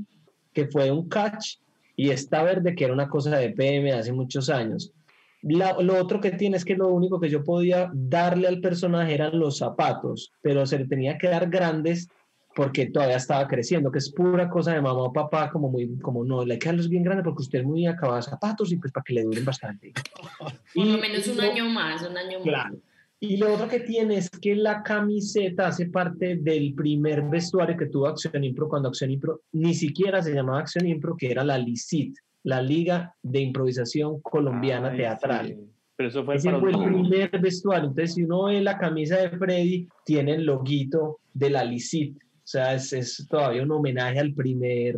que 0.53 0.67
fue 0.67 0.91
un 0.91 1.07
catch, 1.07 1.57
y 1.95 2.09
esta 2.09 2.43
verde, 2.43 2.75
que 2.75 2.85
era 2.85 2.93
una 2.93 3.09
cosa 3.09 3.37
de 3.37 3.49
PM 3.51 3.91
hace 3.93 4.13
muchos 4.13 4.49
años. 4.49 4.93
lo 5.41 5.95
otro 5.97 6.19
que 6.19 6.31
tiene 6.31 6.57
es 6.57 6.65
que 6.65 6.75
lo 6.75 6.89
único 6.89 7.19
que 7.19 7.29
yo 7.29 7.43
podía 7.43 7.89
darle 7.93 8.47
al 8.47 8.59
personaje 8.59 9.13
eran 9.13 9.39
los 9.39 9.57
zapatos, 9.57 10.31
pero 10.41 10.65
se 10.65 10.77
le 10.77 10.87
tenía 10.87 11.17
que 11.17 11.27
dar 11.27 11.49
grandes 11.49 12.09
porque 12.57 12.87
todavía 12.87 13.17
estaba 13.17 13.47
creciendo, 13.47 13.91
que 13.91 13.99
es 13.99 14.11
pura 14.11 14.49
cosa 14.49 14.73
de 14.73 14.81
mamá 14.81 15.03
o 15.03 15.13
papá, 15.13 15.47
como 15.51 15.69
muy, 15.69 15.95
como 15.99 16.25
no, 16.25 16.43
le 16.43 16.57
quedan 16.57 16.77
los 16.77 16.89
bien 16.89 17.03
grandes 17.03 17.23
porque 17.23 17.43
usted 17.43 17.59
es 17.59 17.65
muy 17.65 17.85
acabado 17.85 18.15
de 18.17 18.23
zapatos 18.23 18.71
y 18.71 18.77
pues 18.77 18.91
para 18.91 19.03
que 19.03 19.13
le 19.13 19.21
duren 19.21 19.45
bastante. 19.45 19.93
Por 20.73 20.85
lo 20.87 20.97
menos 20.97 21.27
un 21.27 21.39
año 21.39 21.69
más, 21.69 22.01
un 22.01 22.17
año 22.17 22.41
claro. 22.41 22.73
más. 22.73 22.79
Y 23.19 23.37
lo 23.37 23.53
otro 23.53 23.67
que 23.67 23.81
tiene 23.81 24.17
es 24.17 24.31
que 24.31 24.55
la 24.55 24.81
camiseta 24.81 25.67
hace 25.67 25.85
parte 25.85 26.37
del 26.37 26.73
primer 26.73 27.21
vestuario 27.29 27.77
que 27.77 27.85
tuvo 27.85 28.07
Acción 28.07 28.43
Impro 28.43 28.67
cuando 28.67 28.89
Acción 28.89 29.11
Impro 29.11 29.41
ni 29.51 29.75
siquiera 29.75 30.23
se 30.23 30.33
llamaba 30.33 30.61
Acción 30.61 30.87
Impro, 30.87 31.15
que 31.15 31.29
era 31.29 31.43
la 31.43 31.59
LICIT, 31.59 32.17
la 32.41 32.59
Liga 32.59 33.13
de 33.21 33.39
Improvisación 33.39 34.19
Colombiana 34.21 34.95
Teatral. 34.95 35.57
Pero 35.95 36.09
eso 36.09 36.25
fue, 36.25 36.37
Ese 36.37 36.51
fue 36.59 36.71
el 36.71 36.77
primer 36.77 37.39
vestuario. 37.39 37.89
Entonces, 37.89 38.15
si 38.15 38.23
uno 38.23 38.45
ve 38.45 38.61
la 38.61 38.79
camisa 38.79 39.17
de 39.17 39.29
Freddy, 39.29 39.87
tiene 40.03 40.33
el 40.33 40.45
loguito 40.45 41.19
de 41.33 41.51
la 41.51 41.63
LICIT 41.63 42.17
o 42.47 42.49
sea, 42.49 42.75
es, 42.75 43.27
todavía 43.29 43.61
un 43.61 43.71
homenaje 43.71 44.19
al 44.19 44.33
primer, 44.33 44.95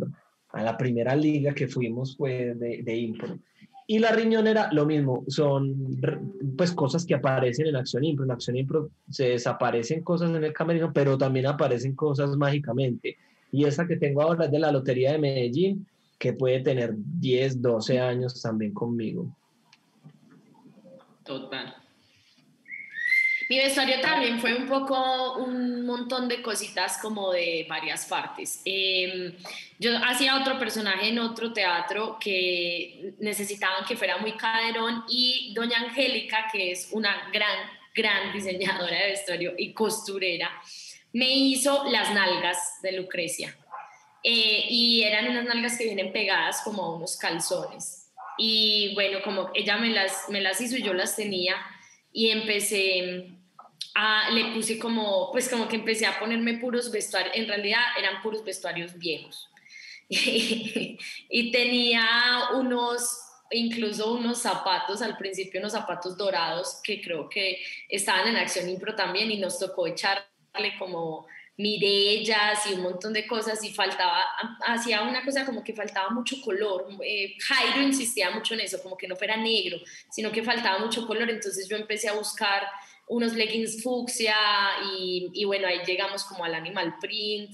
a 0.50 0.62
la 0.62 0.76
primera 0.76 1.16
liga 1.16 1.52
que 1.52 1.66
fuimos 1.66 2.14
pues, 2.16 2.56
de, 2.60 2.84
de 2.84 2.96
Impro. 2.96 3.40
Y 3.88 3.98
la 3.98 4.12
riñonera, 4.12 4.68
lo 4.70 4.86
mismo, 4.86 5.24
son 5.26 6.00
pues 6.56 6.70
cosas 6.70 7.04
que 7.04 7.16
aparecen 7.16 7.66
en 7.66 7.74
Acción 7.74 8.04
Impro. 8.04 8.24
En 8.24 8.30
Acción 8.30 8.56
Impro 8.56 8.90
se 9.08 9.30
desaparecen 9.30 10.04
cosas 10.04 10.30
en 10.30 10.44
el 10.44 10.52
camerino, 10.52 10.92
pero 10.92 11.18
también 11.18 11.46
aparecen 11.46 11.96
cosas 11.96 12.36
mágicamente. 12.36 13.16
Y 13.50 13.64
esa 13.64 13.84
que 13.84 13.96
tengo 13.96 14.22
ahora 14.22 14.44
es 14.44 14.52
de 14.52 14.60
la 14.60 14.70
Lotería 14.70 15.10
de 15.10 15.18
Medellín, 15.18 15.88
que 16.20 16.32
puede 16.32 16.60
tener 16.60 16.94
10, 16.94 17.60
12 17.60 17.98
años 17.98 18.40
también 18.40 18.72
conmigo. 18.72 19.26
Total. 21.24 21.79
Mi 23.50 23.58
vestuario 23.58 24.00
también 24.00 24.38
fue 24.38 24.54
un 24.54 24.68
poco 24.68 25.34
un 25.38 25.84
montón 25.84 26.28
de 26.28 26.40
cositas 26.40 26.98
como 26.98 27.32
de 27.32 27.66
varias 27.68 28.06
partes. 28.06 28.62
Em, 28.64 29.34
yo 29.76 29.90
hacía 30.04 30.36
otro 30.36 30.56
personaje 30.56 31.08
en 31.08 31.18
otro 31.18 31.52
teatro 31.52 32.16
que 32.20 33.12
necesitaban 33.18 33.84
que 33.84 33.96
fuera 33.96 34.18
muy 34.18 34.36
caderón 34.36 35.02
y 35.08 35.52
doña 35.52 35.80
Angélica, 35.80 36.46
que 36.52 36.70
es 36.70 36.90
una 36.92 37.28
gran, 37.32 37.58
gran 37.92 38.32
diseñadora 38.32 38.96
de 38.96 39.06
vestuario 39.08 39.54
y 39.58 39.72
costurera, 39.72 40.48
me 41.12 41.36
hizo 41.36 41.90
las 41.90 42.14
nalgas 42.14 42.80
de 42.82 42.92
Lucrecia. 42.92 43.58
Eh, 44.22 44.66
y 44.70 45.02
eran 45.02 45.28
unas 45.28 45.46
nalgas 45.46 45.76
que 45.76 45.86
vienen 45.86 46.12
pegadas 46.12 46.62
como 46.62 46.84
a 46.84 46.94
unos 46.94 47.16
calzones. 47.16 48.12
Y 48.38 48.94
bueno, 48.94 49.18
como 49.24 49.50
ella 49.54 49.76
me 49.76 49.88
las, 49.88 50.28
me 50.28 50.40
las 50.40 50.60
hizo 50.60 50.76
y 50.76 50.84
yo 50.84 50.94
las 50.94 51.16
tenía 51.16 51.56
y 52.12 52.30
empecé 52.30 53.39
le 54.32 54.52
puse 54.54 54.78
como, 54.78 55.30
pues 55.32 55.48
como 55.48 55.68
que 55.68 55.76
empecé 55.76 56.06
a 56.06 56.18
ponerme 56.18 56.58
puros 56.58 56.90
vestuarios, 56.90 57.34
en 57.36 57.48
realidad 57.48 57.80
eran 57.98 58.22
puros 58.22 58.44
vestuarios 58.44 58.96
viejos. 58.98 59.48
y 60.08 61.52
tenía 61.52 62.04
unos, 62.54 63.18
incluso 63.50 64.12
unos 64.14 64.38
zapatos, 64.38 65.02
al 65.02 65.16
principio 65.16 65.60
unos 65.60 65.72
zapatos 65.72 66.16
dorados 66.16 66.80
que 66.82 67.00
creo 67.00 67.28
que 67.28 67.58
estaban 67.88 68.28
en 68.28 68.36
Acción 68.36 68.68
Impro 68.68 68.94
también 68.94 69.30
y 69.30 69.38
nos 69.38 69.58
tocó 69.58 69.86
echarle 69.86 70.24
como 70.78 71.26
mirellas 71.60 72.66
y 72.70 72.74
un 72.74 72.82
montón 72.82 73.12
de 73.12 73.26
cosas 73.26 73.62
y 73.62 73.72
faltaba, 73.72 74.24
hacía 74.66 75.02
una 75.02 75.22
cosa 75.22 75.44
como 75.44 75.62
que 75.62 75.74
faltaba 75.74 76.08
mucho 76.10 76.40
color. 76.42 76.86
Eh, 77.04 77.36
Jairo 77.38 77.82
insistía 77.82 78.30
mucho 78.30 78.54
en 78.54 78.60
eso, 78.60 78.82
como 78.82 78.96
que 78.96 79.06
no 79.06 79.14
fuera 79.14 79.36
negro, 79.36 79.78
sino 80.10 80.32
que 80.32 80.42
faltaba 80.42 80.78
mucho 80.78 81.06
color, 81.06 81.28
entonces 81.28 81.68
yo 81.68 81.76
empecé 81.76 82.08
a 82.08 82.14
buscar 82.14 82.66
unos 83.10 83.34
leggings 83.34 83.82
fucsia 83.82 84.36
y, 84.94 85.30
y, 85.34 85.44
bueno, 85.44 85.66
ahí 85.66 85.80
llegamos 85.84 86.24
como 86.24 86.44
al 86.44 86.54
animal 86.54 86.94
print. 87.00 87.50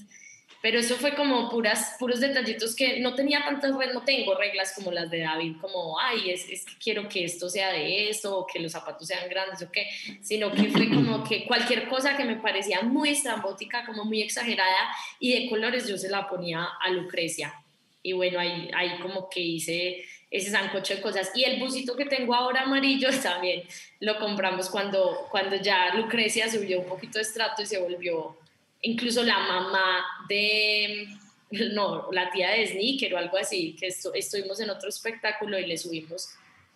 Pero 0.61 0.79
eso 0.79 0.95
fue 0.95 1.13
como 1.13 1.49
puras, 1.49 1.95
puros 1.99 2.19
detallitos 2.19 2.75
que 2.75 2.99
no 2.99 3.13
tenía 3.13 3.43
tantas 3.43 3.75
reglas, 3.75 3.93
no 3.93 4.03
tengo 4.03 4.35
reglas 4.35 4.73
como 4.75 4.91
las 4.91 5.09
de 5.09 5.19
David, 5.19 5.57
como, 5.61 5.99
ay, 5.99 6.31
es, 6.31 6.49
es, 6.49 6.65
que 6.65 6.73
quiero 6.83 7.07
que 7.07 7.23
esto 7.23 7.47
sea 7.47 7.71
de 7.71 8.09
esto, 8.09 8.39
o 8.39 8.47
que 8.47 8.59
los 8.59 8.71
zapatos 8.71 9.07
sean 9.07 9.29
grandes, 9.29 9.61
o 9.61 9.71
qué, 9.71 9.87
sino 10.21 10.51
que 10.51 10.69
fue 10.69 10.89
como 10.89 11.23
que 11.23 11.45
cualquier 11.45 11.87
cosa 11.87 12.17
que 12.17 12.25
me 12.25 12.37
parecía 12.37 12.81
muy 12.81 13.09
estrambótica, 13.09 13.85
como 13.85 14.03
muy 14.03 14.23
exagerada, 14.23 14.89
y 15.19 15.39
de 15.39 15.49
colores 15.49 15.87
yo 15.87 15.97
se 15.97 16.09
la 16.09 16.27
ponía 16.27 16.67
a 16.81 16.89
Lucrecia. 16.89 17.53
Y 18.01 18.13
bueno, 18.13 18.39
ahí, 18.39 18.69
ahí 18.73 18.99
como 18.99 19.29
que 19.29 19.41
hice 19.41 20.03
ese 20.29 20.51
sancocho 20.51 20.95
de 20.95 21.01
cosas. 21.01 21.31
Y 21.35 21.43
el 21.43 21.59
busito 21.59 21.95
que 21.95 22.05
tengo 22.05 22.35
ahora 22.35 22.61
amarillo 22.61 23.09
también 23.23 23.63
lo 23.99 24.17
compramos 24.19 24.69
cuando, 24.69 25.27
cuando 25.31 25.55
ya 25.55 25.95
Lucrecia 25.95 26.49
subió 26.49 26.79
un 26.79 26.85
poquito 26.87 27.17
de 27.17 27.23
estrato 27.23 27.61
y 27.61 27.65
se 27.65 27.79
volvió 27.79 28.37
incluso 28.81 29.23
la 29.23 29.39
mamá 29.39 30.05
de, 30.27 31.07
no, 31.73 32.11
la 32.11 32.29
tía 32.31 32.51
de 32.51 32.67
Sneaker 32.67 33.13
o 33.13 33.17
algo 33.17 33.37
así, 33.37 33.75
que 33.79 33.87
estuvimos 33.87 34.59
en 34.59 34.69
otro 34.69 34.89
espectáculo 34.89 35.57
y 35.59 35.65
le 35.65 35.77
subimos 35.77 36.29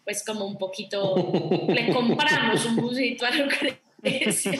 pues 0.03 0.23
como 0.25 0.45
un 0.45 0.57
poquito, 0.57 1.15
le 1.67 1.93
compramos 1.93 2.65
un 2.65 2.75
busito 2.77 3.23
a 3.25 3.31
Lucrecia, 3.31 4.59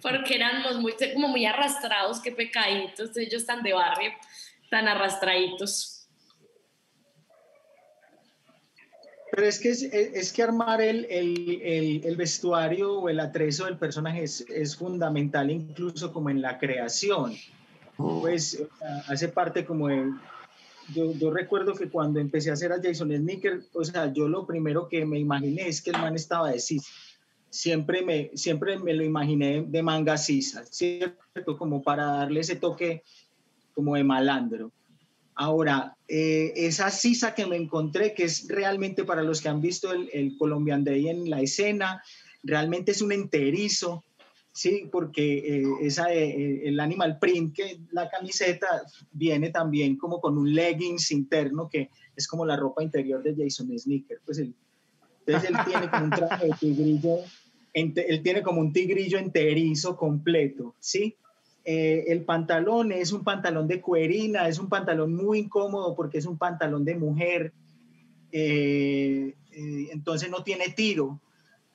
porque 0.00 0.34
éramos 0.34 0.76
muy, 0.78 0.94
como 1.14 1.28
muy 1.28 1.46
arrastrados, 1.46 2.20
qué 2.20 2.32
pecaditos, 2.32 3.16
ellos 3.16 3.46
tan 3.46 3.62
de 3.62 3.74
barrio, 3.74 4.10
tan 4.70 4.88
arrastraditos. 4.88 5.91
Pero 9.34 9.46
es 9.46 9.58
que, 9.58 9.70
es, 9.70 9.82
es 9.82 10.30
que 10.30 10.42
armar 10.42 10.82
el, 10.82 11.06
el, 11.08 12.02
el, 12.04 12.16
vestuario 12.16 12.98
o 12.98 13.08
el 13.08 13.18
atrezo 13.18 13.64
del 13.64 13.78
personaje 13.78 14.24
es, 14.24 14.42
es, 14.42 14.76
fundamental 14.76 15.50
incluso 15.50 16.12
como 16.12 16.28
en 16.28 16.42
la 16.42 16.58
creación. 16.58 17.32
Pues 17.96 18.62
hace 19.08 19.28
parte 19.28 19.64
como 19.64 19.88
de... 19.88 20.04
Yo, 20.94 21.14
yo, 21.14 21.30
recuerdo 21.30 21.72
que 21.72 21.88
cuando 21.88 22.20
empecé 22.20 22.50
a 22.50 22.52
hacer 22.52 22.72
a 22.72 22.82
Jason 22.82 23.10
Sneaker, 23.10 23.62
o 23.72 23.82
sea, 23.84 24.12
yo 24.12 24.28
lo 24.28 24.46
primero 24.46 24.86
que 24.86 25.06
me 25.06 25.18
imaginé 25.18 25.66
es 25.66 25.80
que 25.80 25.92
el 25.92 25.98
man 25.98 26.14
estaba 26.14 26.50
de 26.50 26.60
cis. 26.60 26.86
Siempre 27.48 28.02
me, 28.02 28.32
siempre 28.34 28.78
me 28.78 28.92
lo 28.92 29.02
imaginé 29.02 29.64
de 29.66 29.82
manga 29.82 30.18
sisa, 30.18 30.62
¿cierto? 30.66 31.56
Como 31.56 31.82
para 31.82 32.04
darle 32.04 32.40
ese 32.40 32.56
toque 32.56 33.02
como 33.74 33.94
de 33.94 34.04
malandro. 34.04 34.72
Ahora, 35.34 35.96
eh, 36.08 36.52
esa 36.56 36.90
sisa 36.90 37.34
que 37.34 37.46
me 37.46 37.56
encontré, 37.56 38.14
que 38.14 38.24
es 38.24 38.46
realmente 38.48 39.04
para 39.04 39.22
los 39.22 39.40
que 39.40 39.48
han 39.48 39.60
visto 39.60 39.92
el, 39.92 40.10
el 40.12 40.36
Colombian 40.36 40.84
Day 40.84 41.08
en 41.08 41.30
la 41.30 41.40
escena, 41.40 42.02
realmente 42.42 42.92
es 42.92 43.02
un 43.02 43.12
enterizo, 43.12 44.04
¿sí? 44.52 44.88
Porque 44.90 45.38
eh, 45.38 45.64
esa, 45.80 46.12
eh, 46.12 46.68
el 46.68 46.78
animal 46.80 47.18
print, 47.18 47.54
que 47.54 47.80
la 47.90 48.10
camiseta 48.10 48.66
viene 49.12 49.50
también 49.50 49.96
como 49.96 50.20
con 50.20 50.36
un 50.36 50.54
leggings 50.54 51.10
interno, 51.10 51.68
que 51.70 51.90
es 52.14 52.26
como 52.26 52.44
la 52.44 52.56
ropa 52.56 52.82
interior 52.82 53.22
de 53.22 53.34
Jason 53.36 53.76
Sneaker. 53.78 54.20
Pues 54.24 54.38
entonces 54.38 55.50
él 55.50 55.56
tiene 55.66 55.90
como 55.90 56.04
un 56.04 56.10
traje 56.10 56.46
de 56.46 56.52
tigrillo, 56.60 57.18
él 57.72 58.22
tiene 58.22 58.42
como 58.42 58.60
un 58.60 58.72
tigrillo 58.72 59.18
enterizo 59.18 59.96
completo, 59.96 60.74
¿sí? 60.78 61.16
Eh, 61.64 62.04
el 62.08 62.24
pantalón 62.24 62.90
es 62.90 63.12
un 63.12 63.22
pantalón 63.22 63.68
de 63.68 63.80
cuerina, 63.80 64.48
es 64.48 64.58
un 64.58 64.68
pantalón 64.68 65.14
muy 65.14 65.38
incómodo 65.40 65.94
porque 65.94 66.18
es 66.18 66.26
un 66.26 66.36
pantalón 66.36 66.84
de 66.84 66.96
mujer, 66.96 67.52
eh, 68.32 69.36
eh, 69.52 69.88
entonces 69.92 70.28
no 70.28 70.42
tiene 70.42 70.70
tiro. 70.70 71.20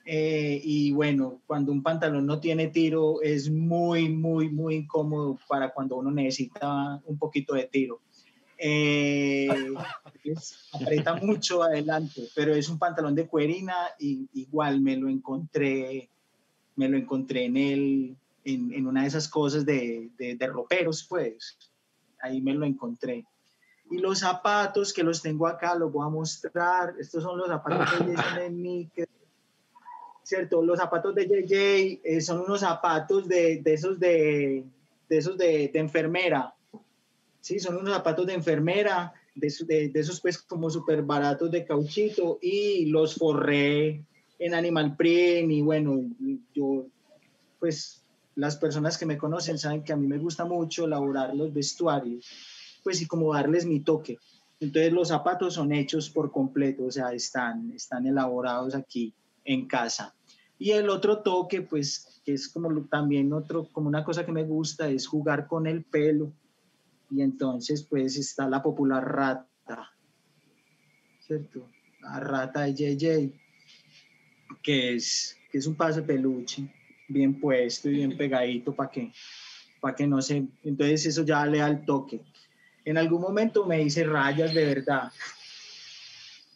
y 0.05 0.91
bueno, 0.93 1.41
cuando 1.45 1.71
un 1.71 1.83
pantalón 1.83 2.25
no 2.25 2.39
tiene 2.39 2.67
tiro 2.67 3.21
es 3.21 3.49
muy, 3.49 4.09
muy, 4.09 4.49
muy 4.49 4.75
incómodo 4.75 5.37
para 5.49 5.69
cuando 5.73 5.97
uno 5.97 6.11
necesita 6.11 7.01
un 7.05 7.17
poquito 7.17 7.53
de 7.53 7.63
tiro. 7.65 7.99
aprieta 10.73 11.15
mucho 11.15 11.63
adelante, 11.63 12.23
pero 12.35 12.53
es 12.55 12.69
un 12.69 12.79
pantalón 12.79 13.15
de 13.15 13.27
cuerina 13.27 13.75
y 13.99 14.27
igual 14.33 14.81
me 14.81 14.97
lo 14.97 15.09
encontré, 15.09 16.09
me 16.75 16.87
lo 16.89 16.97
encontré 16.97 17.45
en 17.45 17.57
el, 17.57 18.17
en, 18.47 18.87
una 18.87 19.01
de 19.01 19.07
esas 19.07 19.27
cosas 19.27 19.65
de, 19.65 20.09
de, 20.17 20.47
roperos, 20.47 21.05
pues 21.07 21.57
ahí 22.21 22.41
me 22.41 22.53
lo 22.53 22.65
encontré. 22.65 23.25
Y 23.89 23.97
los 23.97 24.19
zapatos 24.19 24.93
que 24.93 25.03
los 25.03 25.21
tengo 25.21 25.47
acá, 25.47 25.75
los 25.75 25.91
voy 25.91 26.05
a 26.05 26.09
mostrar. 26.09 26.95
Estos 26.99 27.23
son 27.23 27.37
los 27.37 27.47
zapatos 27.47 28.05
de 28.05 28.15
Jason 28.15 28.63
¿cierto? 30.23 30.61
Los 30.61 30.79
zapatos 30.79 31.15
de 31.15 31.25
JJ 31.25 32.01
eh, 32.03 32.21
son 32.21 32.41
unos 32.41 32.59
zapatos 32.59 33.27
de, 33.29 33.61
de 33.61 33.73
esos, 33.73 33.97
de, 33.97 34.65
de 35.07 35.17
esos 35.17 35.37
de, 35.37 35.69
de, 35.69 35.79
enfermera. 35.79 36.53
Sí, 37.39 37.59
son 37.59 37.77
unos 37.77 37.93
zapatos 37.93 38.27
de 38.27 38.33
enfermera, 38.33 39.13
de, 39.35 39.89
de 39.89 39.99
esos 39.99 40.19
pues 40.19 40.37
como 40.37 40.69
súper 40.69 41.03
baratos 41.03 41.49
de 41.49 41.63
cauchito 41.63 42.39
y 42.41 42.87
los 42.87 43.15
forré 43.15 44.03
en 44.39 44.53
Animal 44.53 44.97
Print 44.97 45.51
y 45.51 45.61
bueno, 45.61 46.03
yo 46.53 46.87
pues 47.59 48.03
las 48.37 48.55
personas 48.55 48.97
que 48.97 49.05
me 49.05 49.17
conocen 49.17 49.57
saben 49.57 49.83
que 49.83 49.93
a 49.93 49.95
mí 49.95 50.07
me 50.07 50.19
gusta 50.19 50.45
mucho 50.45 50.85
elaborar 50.85 51.35
los 51.35 51.51
vestuarios, 51.51 52.29
pues 52.83 53.01
y 53.01 53.07
como 53.07 53.33
darles 53.33 53.65
mi 53.65 53.79
toque. 53.79 54.19
Entonces 54.59 54.93
los 54.93 55.07
zapatos 55.07 55.55
son 55.55 55.73
hechos 55.73 56.09
por 56.09 56.31
completo, 56.31 56.85
o 56.85 56.91
sea, 56.91 57.11
están, 57.13 57.71
están 57.71 58.05
elaborados 58.05 58.75
aquí 58.75 59.13
en 59.43 59.67
casa. 59.67 60.13
Y 60.59 60.71
el 60.71 60.89
otro 60.89 61.19
toque, 61.21 61.63
pues, 61.63 62.21
que 62.23 62.33
es 62.33 62.47
como 62.47 62.85
también 62.85 63.33
otro, 63.33 63.67
como 63.71 63.87
una 63.87 64.03
cosa 64.03 64.25
que 64.25 64.31
me 64.31 64.43
gusta, 64.43 64.87
es 64.87 65.07
jugar 65.07 65.47
con 65.47 65.65
el 65.65 65.83
pelo. 65.83 66.31
Y 67.09 67.21
entonces, 67.21 67.83
pues, 67.83 68.17
está 68.17 68.47
la 68.47 68.61
popular 68.61 69.03
rata, 69.03 69.91
¿cierto? 71.21 71.67
La 72.01 72.19
rata 72.19 72.61
de 72.61 72.73
JJ, 72.73 73.33
que 74.61 74.95
es, 74.95 75.37
que 75.51 75.57
es 75.57 75.65
un 75.65 75.75
paso 75.75 76.03
peluche 76.03 76.71
bien 77.07 77.39
puesto 77.39 77.89
y 77.89 77.93
bien 77.93 78.17
pegadito 78.17 78.73
para 78.73 78.89
que, 78.89 79.11
para 79.79 79.95
que 79.95 80.07
no 80.07 80.21
se... 80.21 80.47
Entonces 80.63 81.05
eso 81.05 81.23
ya 81.23 81.45
le 81.45 81.59
da 81.59 81.67
el 81.67 81.85
toque. 81.85 82.21
En 82.85 82.97
algún 82.97 83.21
momento 83.21 83.65
me 83.65 83.81
hice 83.81 84.03
rayas 84.05 84.53
de 84.53 84.65
verdad, 84.65 85.11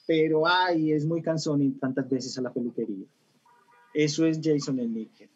pero 0.08 0.48
ay, 0.48 0.94
es 0.94 1.06
muy 1.06 1.22
cansón 1.22 1.62
y 1.62 1.72
tantas 1.72 2.10
veces 2.10 2.38
a 2.38 2.42
la 2.42 2.54
peluquería. 2.54 3.06
Eso 3.94 4.26
es 4.26 4.40
Jason 4.42 4.80
el 4.80 4.94
Níquel. 4.94 5.30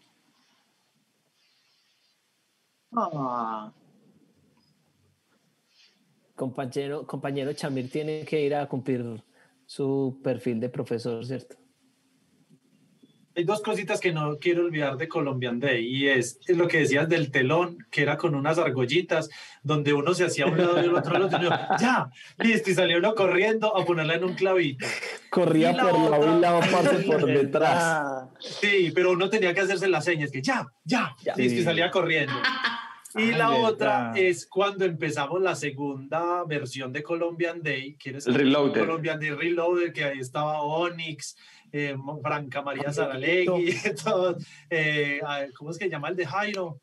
Ah. 2.93 3.73
Compañero, 6.35 7.05
compañero 7.05 7.53
Chamir 7.53 7.89
tiene 7.89 8.25
que 8.25 8.41
ir 8.41 8.55
a 8.55 8.67
cumplir 8.67 9.21
su 9.65 10.19
perfil 10.23 10.59
de 10.59 10.69
profesor, 10.69 11.25
¿cierto? 11.25 11.57
Hay 13.35 13.43
dos 13.43 13.61
cositas 13.61 13.99
que 13.99 14.13
no 14.13 14.37
quiero 14.37 14.65
olvidar 14.65 14.97
de 14.97 15.07
Colombian 15.07 15.59
Day 15.59 15.85
y 15.85 16.07
es, 16.07 16.39
es, 16.47 16.55
lo 16.55 16.67
que 16.67 16.79
decías 16.79 17.09
del 17.09 17.31
telón, 17.31 17.85
que 17.91 18.01
era 18.01 18.17
con 18.17 18.33
unas 18.33 18.57
argollitas 18.57 19.29
donde 19.61 19.93
uno 19.93 20.13
se 20.13 20.25
hacía 20.25 20.45
a 20.45 20.47
un 20.47 20.57
lado 20.57 20.81
y 20.81 20.85
el 20.85 20.95
otro 20.95 21.17
lado, 21.17 21.37
y 21.37 21.81
ya, 21.81 22.09
listo, 22.37 22.69
y 22.69 22.73
salió 22.73 22.97
uno 22.97 23.13
corriendo 23.13 23.75
a 23.75 23.83
ponerla 23.83 24.15
en 24.15 24.23
un 24.23 24.33
clavito. 24.35 24.85
Corría 25.29 25.71
por 25.71 26.09
lado 26.09 26.37
y 26.37 26.41
lado, 26.41 26.59
parte 26.71 27.03
por 27.03 27.25
detrás. 27.25 28.29
Sí, 28.39 28.91
pero 28.95 29.11
uno 29.11 29.29
tenía 29.29 29.53
que 29.53 29.61
hacerse 29.61 29.87
las 29.87 30.05
señas, 30.05 30.31
que 30.31 30.41
ya, 30.41 30.65
ya, 30.83 31.15
listo, 31.35 31.59
y 31.59 31.63
salía 31.63 31.91
corriendo. 31.91 32.33
Y 33.17 33.31
la 33.31 33.51
otra 33.51 34.11
es 34.13 34.45
cuando 34.45 34.83
empezamos 34.83 35.41
la 35.41 35.55
segunda 35.55 36.43
versión 36.43 36.91
de 36.91 37.01
Colombian 37.01 37.63
Day, 37.63 37.95
que 37.95 38.09
es 38.09 38.25
Colombian 38.25 39.19
Day 39.19 39.29
Reloaded, 39.29 39.93
que 39.93 40.03
ahí 40.03 40.19
estaba 40.19 40.61
Onyx, 40.61 41.37
eh, 41.71 41.95
Franca 42.21 42.61
María 42.61 42.91
Saralegui, 42.91 43.69
eh, 44.69 45.19
¿cómo 45.55 45.71
es 45.71 45.77
que 45.77 45.85
se 45.85 45.91
llama 45.91 46.09
el 46.09 46.15
de 46.15 46.25
Jairo? 46.25 46.79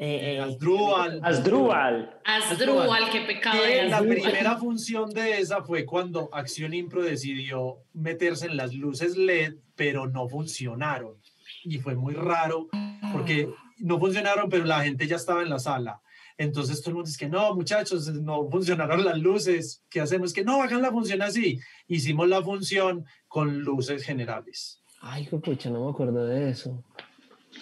Eh, 0.00 0.36
eh 0.36 0.40
Asdrúbal. 0.40 1.20
Asdrúbal. 1.24 2.20
Asdrúbal, 2.24 3.10
qué 3.10 3.22
pecado. 3.22 3.58
La 3.88 3.98
primera 3.98 4.56
función 4.58 5.10
de 5.10 5.40
esa 5.40 5.62
fue 5.62 5.84
cuando 5.84 6.28
Acción 6.32 6.72
Impro 6.72 7.02
decidió 7.02 7.78
meterse 7.94 8.46
en 8.46 8.56
las 8.56 8.74
luces 8.74 9.16
LED, 9.16 9.56
pero 9.74 10.06
no 10.06 10.28
funcionaron. 10.28 11.16
Y 11.64 11.78
fue 11.78 11.96
muy 11.96 12.14
raro 12.14 12.68
porque 13.12 13.48
no 13.78 13.98
funcionaron, 13.98 14.48
pero 14.48 14.64
la 14.64 14.84
gente 14.84 15.06
ya 15.08 15.16
estaba 15.16 15.42
en 15.42 15.50
la 15.50 15.58
sala. 15.58 16.00
Entonces 16.38 16.80
todo 16.80 16.90
el 16.90 16.94
mundo 16.94 17.08
dice 17.08 17.18
que 17.18 17.28
no, 17.28 17.54
muchachos, 17.54 18.06
no 18.14 18.48
funcionaron 18.48 19.04
las 19.04 19.18
luces. 19.18 19.84
¿Qué 19.90 20.00
hacemos? 20.00 20.32
Que 20.32 20.44
no, 20.44 20.62
hagan 20.62 20.80
la 20.80 20.92
función 20.92 21.20
así. 21.20 21.60
Hicimos 21.88 22.28
la 22.28 22.42
función 22.42 23.04
con 23.26 23.60
luces 23.60 24.04
generales. 24.04 24.82
Ay, 25.00 25.26
pucha, 25.26 25.68
no 25.68 25.84
me 25.84 25.90
acuerdo 25.90 26.24
de 26.26 26.50
eso. 26.50 26.84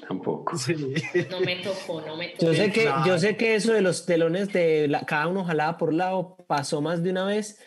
Tampoco. 0.07 0.57
No 1.31 1.41
me 1.41 1.57
tocó, 1.57 2.03
no 2.03 2.17
me 2.17 2.29
tocó. 2.29 2.45
Yo 2.45 2.55
sé 2.55 2.71
que, 2.71 2.93
yo 3.07 3.19
sé 3.19 3.37
que 3.37 3.55
eso 3.55 3.73
de 3.73 3.81
los 3.81 4.05
telones 4.05 4.53
de 4.53 4.95
cada 5.07 5.27
uno 5.27 5.45
jalaba 5.45 5.79
por 5.79 5.95
lado 5.95 6.37
pasó 6.47 6.83
más 6.83 7.03
de 7.03 7.11
una 7.11 7.25
vez 7.25 7.59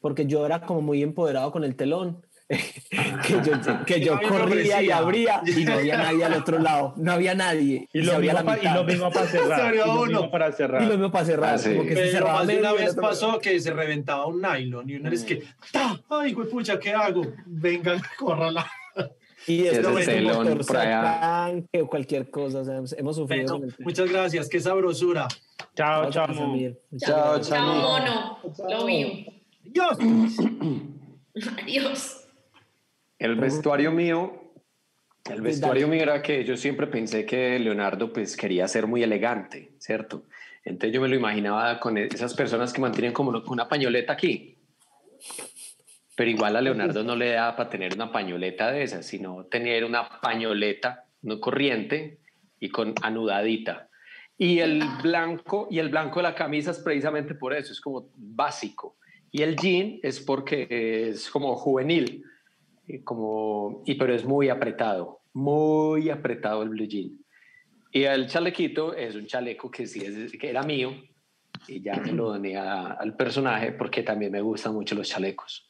porque 0.00 0.26
yo 0.26 0.44
era 0.44 0.62
como 0.62 0.80
muy 0.80 1.02
empoderado 1.02 1.52
con 1.52 1.64
el 1.64 1.76
telón. 1.76 2.24
que 2.48 3.40
yo, 3.42 3.84
que 3.86 4.00
yo 4.00 4.20
corría 4.28 4.82
y 4.82 4.90
abría 4.90 5.40
y 5.46 5.64
no 5.64 5.74
había 5.74 5.96
nadie 6.02 6.24
al 6.24 6.34
otro 6.34 6.58
lado, 6.58 6.94
no 6.96 7.12
había 7.12 7.34
nadie. 7.34 7.88
Y, 7.92 8.02
lo, 8.02 8.18
mismo, 8.18 8.54
y 8.62 8.68
lo 8.68 8.84
mismo 8.84 9.10
para 9.10 9.26
cerrar. 9.26 9.74
y 9.74 9.78
lo 9.78 10.06
mismo 10.06 10.30
para 10.30 10.52
cerrar. 10.52 10.82
Y 10.82 10.86
lo 10.86 10.92
mismo 10.92 11.10
para 11.10 11.24
cerrar. 11.24 11.58
Ah, 11.58 11.62
como 11.62 11.84
que 11.84 11.96
se 11.96 12.10
cerraba 12.10 12.42
una 12.42 12.72
vez 12.72 12.94
pasó 12.94 13.38
que 13.38 13.58
se 13.60 13.72
reventaba 13.72 14.26
un 14.26 14.42
nylon 14.42 14.88
y 14.90 14.96
una 14.96 15.10
vez 15.10 15.24
que, 15.24 15.42
¡ay, 16.10 16.32
güey, 16.32 16.48
pucha, 16.48 16.78
qué 16.78 16.92
hago! 16.92 17.22
Vengan, 17.46 18.02
córrala. 18.18 18.70
Y 19.46 19.66
esto 19.66 19.98
es 19.98 20.08
un 20.08 20.24
motor 20.24 20.64
tanque 20.64 21.82
o 21.82 21.86
cualquier 21.86 22.30
cosa, 22.30 22.60
o 22.60 22.64
sea, 22.64 22.98
hemos 22.98 23.16
sufrido. 23.16 23.58
Bueno, 23.58 23.74
muchas 23.80 24.10
gracias, 24.10 24.48
qué 24.48 24.60
sabrosura. 24.60 25.28
Chao, 25.74 26.10
chao. 26.10 26.26
Chao, 26.26 26.74
chao. 26.98 27.40
Chao, 27.40 27.74
mono. 27.74 28.38
Lo 28.68 28.86
vi. 28.86 29.26
Adiós. 29.66 29.98
Adiós. 31.62 32.23
El 33.18 33.36
vestuario 33.36 33.92
mío, 33.92 34.52
el 35.30 35.40
vestuario 35.40 35.88
mío 35.88 36.02
era 36.02 36.22
que 36.22 36.44
yo 36.44 36.56
siempre 36.56 36.86
pensé 36.86 37.24
que 37.24 37.58
Leonardo 37.58 38.12
pues 38.12 38.36
quería 38.36 38.68
ser 38.68 38.86
muy 38.86 39.02
elegante, 39.02 39.72
¿cierto? 39.78 40.24
Entonces 40.64 40.94
yo 40.94 41.00
me 41.00 41.08
lo 41.08 41.14
imaginaba 41.14 41.78
con 41.78 41.96
esas 41.98 42.34
personas 42.34 42.72
que 42.72 42.80
mantienen 42.80 43.12
como 43.12 43.42
una 43.46 43.68
pañoleta 43.68 44.12
aquí. 44.12 44.58
pero 46.16 46.30
igual 46.30 46.56
a 46.56 46.60
Leonardo 46.60 47.02
no 47.02 47.16
le 47.16 47.30
da 47.30 47.56
para 47.56 47.70
tener 47.70 47.94
una 47.94 48.12
pañoleta 48.12 48.70
de 48.70 48.82
esas, 48.82 49.06
sino 49.06 49.44
tener 49.46 49.84
una 49.84 50.20
pañoleta 50.20 51.06
no 51.22 51.40
corriente 51.40 52.18
y 52.60 52.68
con 52.68 52.94
anudadita. 53.02 53.88
Y 54.36 54.58
el 54.58 54.82
blanco, 55.02 55.68
y 55.70 55.78
el 55.78 55.88
blanco 55.88 56.20
de 56.20 56.24
la 56.24 56.34
camisa 56.34 56.72
es 56.72 56.78
precisamente 56.78 57.34
por 57.34 57.54
eso, 57.54 57.72
es 57.72 57.80
como 57.80 58.10
básico. 58.16 58.96
Y 59.30 59.42
el 59.42 59.56
jean 59.56 59.98
es 60.02 60.20
porque 60.20 61.08
es 61.08 61.30
como 61.30 61.56
juvenil, 61.56 62.24
como, 63.02 63.82
y 63.86 63.94
pero 63.94 64.14
es 64.14 64.24
muy 64.24 64.48
apretado, 64.48 65.20
muy 65.32 66.10
apretado 66.10 66.62
el 66.62 66.70
blue 66.70 66.86
jean. 66.86 67.18
Y 67.92 68.04
el 68.04 68.26
chalequito 68.26 68.94
es 68.94 69.14
un 69.14 69.26
chaleco 69.26 69.70
que 69.70 69.86
sí 69.86 70.04
es, 70.04 70.32
que 70.32 70.50
era 70.50 70.62
mío 70.62 70.92
y 71.68 71.80
ya 71.80 71.94
me 71.94 72.12
lo 72.12 72.30
doné 72.30 72.56
al 72.56 73.14
personaje 73.16 73.72
porque 73.72 74.02
también 74.02 74.32
me 74.32 74.40
gustan 74.40 74.74
mucho 74.74 74.94
los 74.94 75.08
chalecos. 75.08 75.68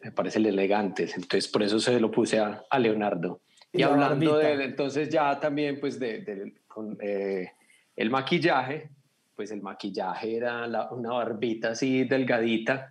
Me 0.00 0.12
parecen 0.12 0.46
elegantes, 0.46 1.14
entonces 1.16 1.48
por 1.48 1.62
eso 1.62 1.78
se 1.80 1.98
lo 2.00 2.10
puse 2.10 2.38
a, 2.38 2.64
a 2.68 2.78
Leonardo. 2.78 3.40
Y, 3.72 3.82
hablando 3.82 4.38
de, 4.38 4.64
entonces 4.64 5.08
ya 5.08 5.38
también 5.38 5.78
pues 5.78 5.98
de, 5.98 6.20
de 6.20 6.54
con, 6.66 6.96
eh, 7.00 7.52
el 7.96 8.10
maquillaje, 8.10 8.90
pues 9.36 9.50
el 9.50 9.62
maquillaje 9.62 10.36
era 10.36 10.66
una 10.90 11.10
barbita 11.10 11.70
así 11.70 12.04
delgadita 12.04 12.90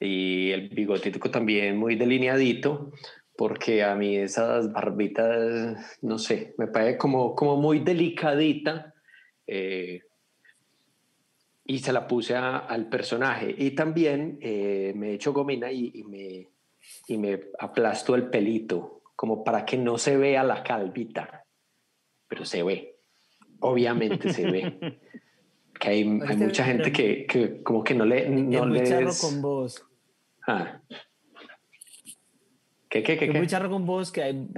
y 0.00 0.50
el 0.50 0.70
bigotito 0.70 1.18
también 1.30 1.76
muy 1.76 1.94
delineadito, 1.94 2.92
porque 3.36 3.84
a 3.84 3.94
mí 3.94 4.16
esas 4.16 4.72
barbitas, 4.72 5.98
no 6.02 6.18
sé, 6.18 6.54
me 6.58 6.66
parece 6.66 6.98
como, 6.98 7.34
como 7.34 7.56
muy 7.56 7.80
delicadita. 7.80 8.94
Eh, 9.46 10.02
y 11.64 11.78
se 11.78 11.92
la 11.92 12.08
puse 12.08 12.34
al 12.34 12.88
personaje. 12.88 13.54
Y 13.56 13.72
también 13.72 14.38
eh, 14.40 14.92
me 14.96 15.12
echo 15.12 15.32
gomina 15.32 15.70
y, 15.70 15.92
y, 15.94 16.02
me, 16.02 16.48
y 17.06 17.16
me 17.16 17.40
aplasto 17.60 18.16
el 18.16 18.28
pelito, 18.28 19.02
como 19.14 19.44
para 19.44 19.64
que 19.64 19.76
no 19.76 19.96
se 19.96 20.16
vea 20.16 20.42
la 20.42 20.64
calvita, 20.64 21.44
pero 22.26 22.44
se 22.44 22.64
ve 22.64 22.90
obviamente 23.60 24.32
se 24.32 24.50
ve. 24.50 24.98
que 25.78 25.88
hay, 25.88 26.20
hay 26.26 26.36
mucha 26.36 26.64
gente 26.64 26.92
que, 26.92 27.26
que, 27.26 27.62
como 27.62 27.82
que 27.84 27.94
no 27.94 28.04
le... 28.04 28.28
No 28.28 28.64
es 28.64 28.66
muy 28.66 28.82
charro 28.82 29.12
con 29.20 29.40
vos. 29.40 29.86
Ah. 30.46 30.80
¿Qué, 32.88 33.02
qué, 33.04 33.16
qué, 33.16 33.26
es 33.26 33.34
muy 33.34 33.46
charro 33.46 33.70
con 33.70 33.86
vos, 33.86 34.10
que, 34.10 34.22
hay, 34.22 34.48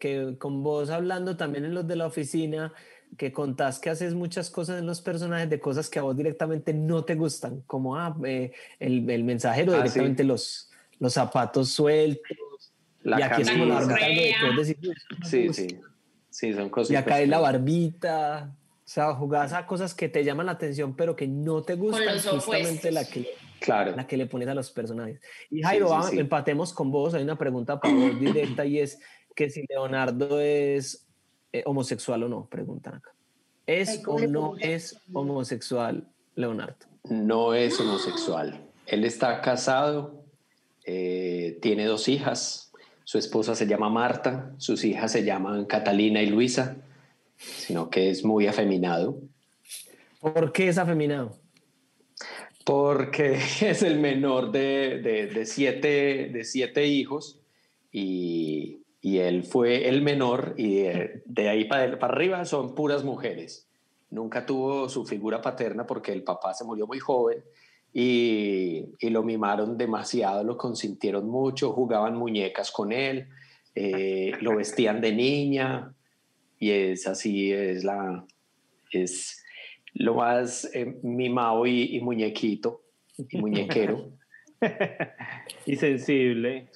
que 0.00 0.36
con 0.38 0.62
vos 0.62 0.88
hablando 0.88 1.36
también 1.36 1.66
en 1.66 1.74
los 1.74 1.86
de 1.86 1.96
la 1.96 2.06
oficina, 2.06 2.72
que 3.18 3.30
contás 3.30 3.78
que 3.78 3.90
haces 3.90 4.14
muchas 4.14 4.48
cosas 4.48 4.78
en 4.78 4.86
los 4.86 5.02
personajes 5.02 5.50
de 5.50 5.60
cosas 5.60 5.90
que 5.90 5.98
a 5.98 6.02
vos 6.02 6.16
directamente 6.16 6.72
no 6.72 7.04
te 7.04 7.14
gustan, 7.14 7.60
como 7.66 7.96
ah, 7.96 8.16
eh, 8.24 8.52
el, 8.78 9.08
el, 9.10 9.24
mensajero, 9.24 9.72
ah, 9.72 9.76
directamente 9.78 10.24
los, 10.24 10.70
los 10.98 11.12
zapatos 11.12 11.70
sueltos. 11.70 12.36
La 13.02 13.20
y 13.20 13.22
aquí 13.22 13.42
es 13.42 13.50
como 13.50 13.66
la 13.66 13.82
Sí, 15.24 15.52
sí. 15.52 15.80
Sí, 16.30 16.54
son 16.54 16.70
cosas. 16.70 16.92
Y 16.92 16.96
acá 16.96 17.20
es 17.20 17.28
la 17.28 17.40
barbita. 17.40 18.54
O 18.88 18.90
sea, 18.90 19.12
jugás 19.14 19.52
a 19.52 19.66
cosas 19.66 19.92
que 19.92 20.08
te 20.08 20.24
llaman 20.24 20.46
la 20.46 20.52
atención, 20.52 20.94
pero 20.94 21.16
que 21.16 21.26
no 21.26 21.62
te 21.62 21.74
gustan, 21.74 22.18
justamente 22.20 22.90
la 22.90 23.04
que, 23.04 23.28
claro. 23.60 23.94
la 23.96 24.06
que 24.06 24.16
le 24.16 24.26
pones 24.26 24.48
a 24.48 24.54
los 24.54 24.70
personajes. 24.70 25.20
Y 25.50 25.62
Jairo, 25.62 25.90
empatemos 26.12 26.72
con 26.72 26.90
vos. 26.90 27.14
Hay 27.14 27.22
una 27.22 27.36
pregunta 27.36 27.80
para 27.80 27.94
vos 27.94 28.18
directa 28.18 28.64
y 28.64 28.78
es 28.78 28.98
que 29.34 29.50
si 29.50 29.64
Leonardo 29.68 30.40
es 30.40 31.06
eh, 31.52 31.62
homosexual 31.64 32.22
o 32.24 32.28
no, 32.28 32.46
preguntan 32.46 32.96
acá. 32.96 33.14
¿Es 33.66 34.02
o 34.06 34.18
no 34.18 34.54
es 34.58 34.98
homosexual 35.12 36.08
Leonardo? 36.34 36.86
No 37.04 37.54
es 37.54 37.78
homosexual. 37.78 38.60
Él 38.86 39.04
está 39.04 39.42
casado, 39.42 40.24
eh, 40.84 41.58
tiene 41.60 41.84
dos 41.84 42.08
hijas, 42.08 42.72
su 43.04 43.18
esposa 43.18 43.54
se 43.54 43.66
llama 43.66 43.90
Marta, 43.90 44.54
sus 44.58 44.84
hijas 44.84 45.12
se 45.12 45.24
llaman 45.24 45.66
Catalina 45.66 46.22
y 46.22 46.26
Luisa, 46.26 46.76
sino 47.36 47.90
que 47.90 48.10
es 48.10 48.24
muy 48.24 48.46
afeminado. 48.46 49.20
¿Por 50.20 50.52
qué 50.52 50.68
es 50.68 50.78
afeminado? 50.78 51.38
Porque 52.68 53.32
es 53.62 53.82
el 53.82 53.98
menor 53.98 54.52
de, 54.52 54.98
de, 55.00 55.46
siete, 55.46 56.28
de 56.30 56.44
siete 56.44 56.86
hijos 56.86 57.40
y, 57.90 58.82
y, 59.00 59.20
él 59.20 59.42
fue 59.44 59.88
el 59.88 60.02
menor 60.02 60.52
y 60.58 60.82
de, 60.82 61.48
ahí 61.48 61.64
para, 61.64 61.98
para 61.98 62.12
arriba 62.12 62.44
son 62.44 62.74
puras 62.74 63.04
mujeres. 63.04 63.66
Nunca 64.10 64.44
tuvo 64.44 64.90
su 64.90 65.06
figura 65.06 65.40
paterna 65.40 65.86
porque 65.86 66.12
el 66.12 66.22
papá 66.22 66.52
se 66.52 66.64
murió 66.64 66.86
muy 66.86 66.98
joven 66.98 67.42
y, 67.94 68.84
lo 69.00 69.22
mimaron 69.22 69.78
demasiado, 69.78 70.44
lo 70.44 70.58
consintieron 70.58 71.26
mucho, 71.26 71.72
jugaban 71.72 72.16
muñecas 72.16 72.70
con 72.70 72.92
él, 72.92 73.28
eh, 73.74 74.32
lo 74.42 74.56
vestían 74.56 75.00
de 75.00 75.12
niña 75.12 75.94
y 76.58 76.70
es 76.70 77.06
así, 77.06 77.50
es 77.50 77.82
la, 77.82 78.26
es 78.92 79.37
lo 79.94 80.14
más 80.14 80.68
eh, 80.74 80.98
mimado 81.02 81.66
y, 81.66 82.00
muñequito 82.00 82.82
y 83.16 83.38
muñequero. 83.38 84.10
y 85.66 85.76
sensible. 85.76 86.68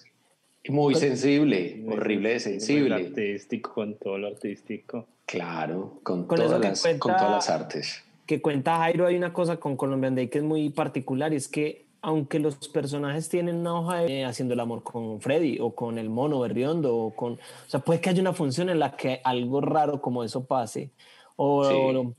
Muy 0.68 0.94
sensible, 0.94 1.84
horrible 1.88 2.34
de 2.34 2.40
sensible. 2.40 2.94
artístico, 2.94 3.74
con 3.74 3.98
todo 3.98 4.18
lo 4.18 4.28
artístico. 4.28 5.08
Claro, 5.26 6.00
con, 6.02 6.28
todas, 6.28 6.60
las, 6.60 6.98
con 6.98 7.16
todas 7.16 7.30
las 7.30 7.50
artes 7.50 8.04
que 8.26 8.40
cuenta 8.40 8.78
Jairo, 8.78 9.06
hay 9.06 9.16
una 9.16 9.32
cosa 9.32 9.58
con 9.58 9.76
Colombian 9.76 10.14
Day 10.14 10.28
que 10.28 10.38
es 10.38 10.44
muy 10.44 10.70
particular 10.70 11.32
y 11.32 11.36
es 11.36 11.48
que 11.48 11.86
aunque 12.00 12.40
los 12.40 12.56
personajes 12.68 13.28
tienen 13.28 13.56
una 13.56 13.78
hoja 13.78 13.96
de 13.98 14.24
haciendo 14.24 14.54
el 14.54 14.60
amor 14.60 14.82
con 14.82 15.20
Freddy 15.20 15.58
o 15.60 15.72
con 15.74 15.98
el 15.98 16.08
mono 16.08 16.40
berriondo 16.40 16.96
o 16.96 17.14
con, 17.14 17.34
o 17.34 17.38
sea, 17.68 17.80
puede 17.80 18.00
que 18.00 18.10
haya 18.10 18.20
una 18.20 18.32
función 18.32 18.70
en 18.70 18.80
la 18.80 18.96
que 18.96 19.20
algo 19.22 19.60
raro 19.60 20.00
como 20.00 20.24
eso 20.24 20.44
pase 20.44 20.90
o, 21.36 22.14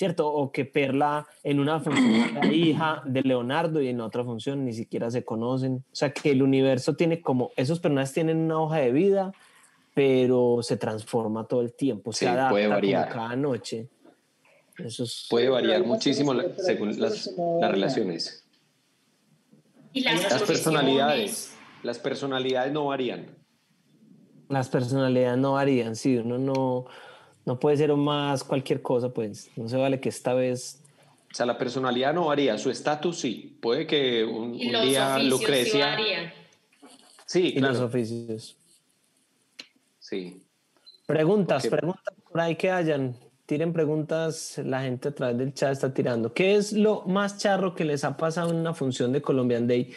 cierto, 0.00 0.32
o 0.32 0.50
que 0.50 0.64
Perla 0.64 1.26
en 1.44 1.60
una 1.60 1.78
función 1.78 2.34
la 2.34 2.46
hija 2.50 3.02
de 3.04 3.20
Leonardo 3.20 3.82
y 3.82 3.88
en 3.88 4.00
otra 4.00 4.24
función 4.24 4.64
ni 4.64 4.72
siquiera 4.72 5.10
se 5.10 5.26
conocen, 5.26 5.84
o 5.92 5.94
sea, 5.94 6.10
que 6.10 6.30
el 6.30 6.42
universo 6.42 6.96
tiene 6.96 7.20
como 7.20 7.50
esos 7.54 7.80
personajes 7.80 8.14
tienen 8.14 8.38
una 8.38 8.58
hoja 8.58 8.78
de 8.78 8.92
vida, 8.92 9.32
pero 9.92 10.60
se 10.62 10.78
transforma 10.78 11.46
todo 11.46 11.60
el 11.60 11.74
tiempo, 11.74 12.14
se 12.14 12.26
adapta 12.26 12.52
puede 12.52 12.66
variar. 12.66 13.10
cada 13.10 13.36
noche. 13.36 13.90
Puede 15.28 15.50
variar 15.50 15.84
muchísimo 15.84 16.32
según 16.56 16.98
las, 16.98 17.30
relaciones. 17.60 18.46
Y 19.92 20.00
las, 20.00 20.42
personalidades. 20.44 21.54
Las 21.82 21.98
personalidades 21.98 22.72
no 22.72 22.86
varían. 22.86 23.36
Las 24.48 24.70
personalidades 24.70 25.38
no 25.38 25.52
varían, 25.52 25.94
sí, 25.94 26.16
uno 26.16 26.38
no, 26.38 26.86
no 27.44 27.58
puede 27.58 27.76
ser 27.76 27.94
más 27.94 28.44
cualquier 28.44 28.82
cosa, 28.82 29.08
pues 29.08 29.50
no 29.56 29.68
se 29.68 29.76
vale 29.76 30.00
que 30.00 30.08
esta 30.08 30.34
vez... 30.34 30.82
O 31.32 31.34
sea, 31.34 31.46
la 31.46 31.56
personalidad 31.58 32.12
no 32.12 32.26
varía, 32.26 32.58
su 32.58 32.70
estatus 32.70 33.18
sí. 33.18 33.56
Puede 33.60 33.86
que 33.86 34.24
un, 34.24 34.58
día 34.58 35.18
Lucrecia... 35.18 35.96
Sí, 37.24 37.52
y 37.56 37.60
los 37.60 37.78
oficios. 37.78 38.56
Sí. 40.00 40.42
Preguntas, 41.06 41.66
preguntas 41.68 42.14
por 42.28 42.40
ahí 42.40 42.56
que 42.56 42.70
hayan 42.70 43.16
tiren 43.50 43.72
preguntas, 43.72 44.60
la 44.64 44.82
gente 44.82 45.08
a 45.08 45.10
través 45.10 45.36
del 45.38 45.52
chat 45.52 45.72
está 45.72 45.92
tirando. 45.92 46.32
¿Qué 46.32 46.54
es 46.54 46.72
lo 46.72 47.02
más 47.06 47.36
charro 47.36 47.74
que 47.74 47.84
les 47.84 48.04
ha 48.04 48.16
pasado 48.16 48.50
en 48.50 48.56
una 48.58 48.74
función 48.74 49.10
de 49.10 49.20
Colombian 49.20 49.66
Day 49.66 49.92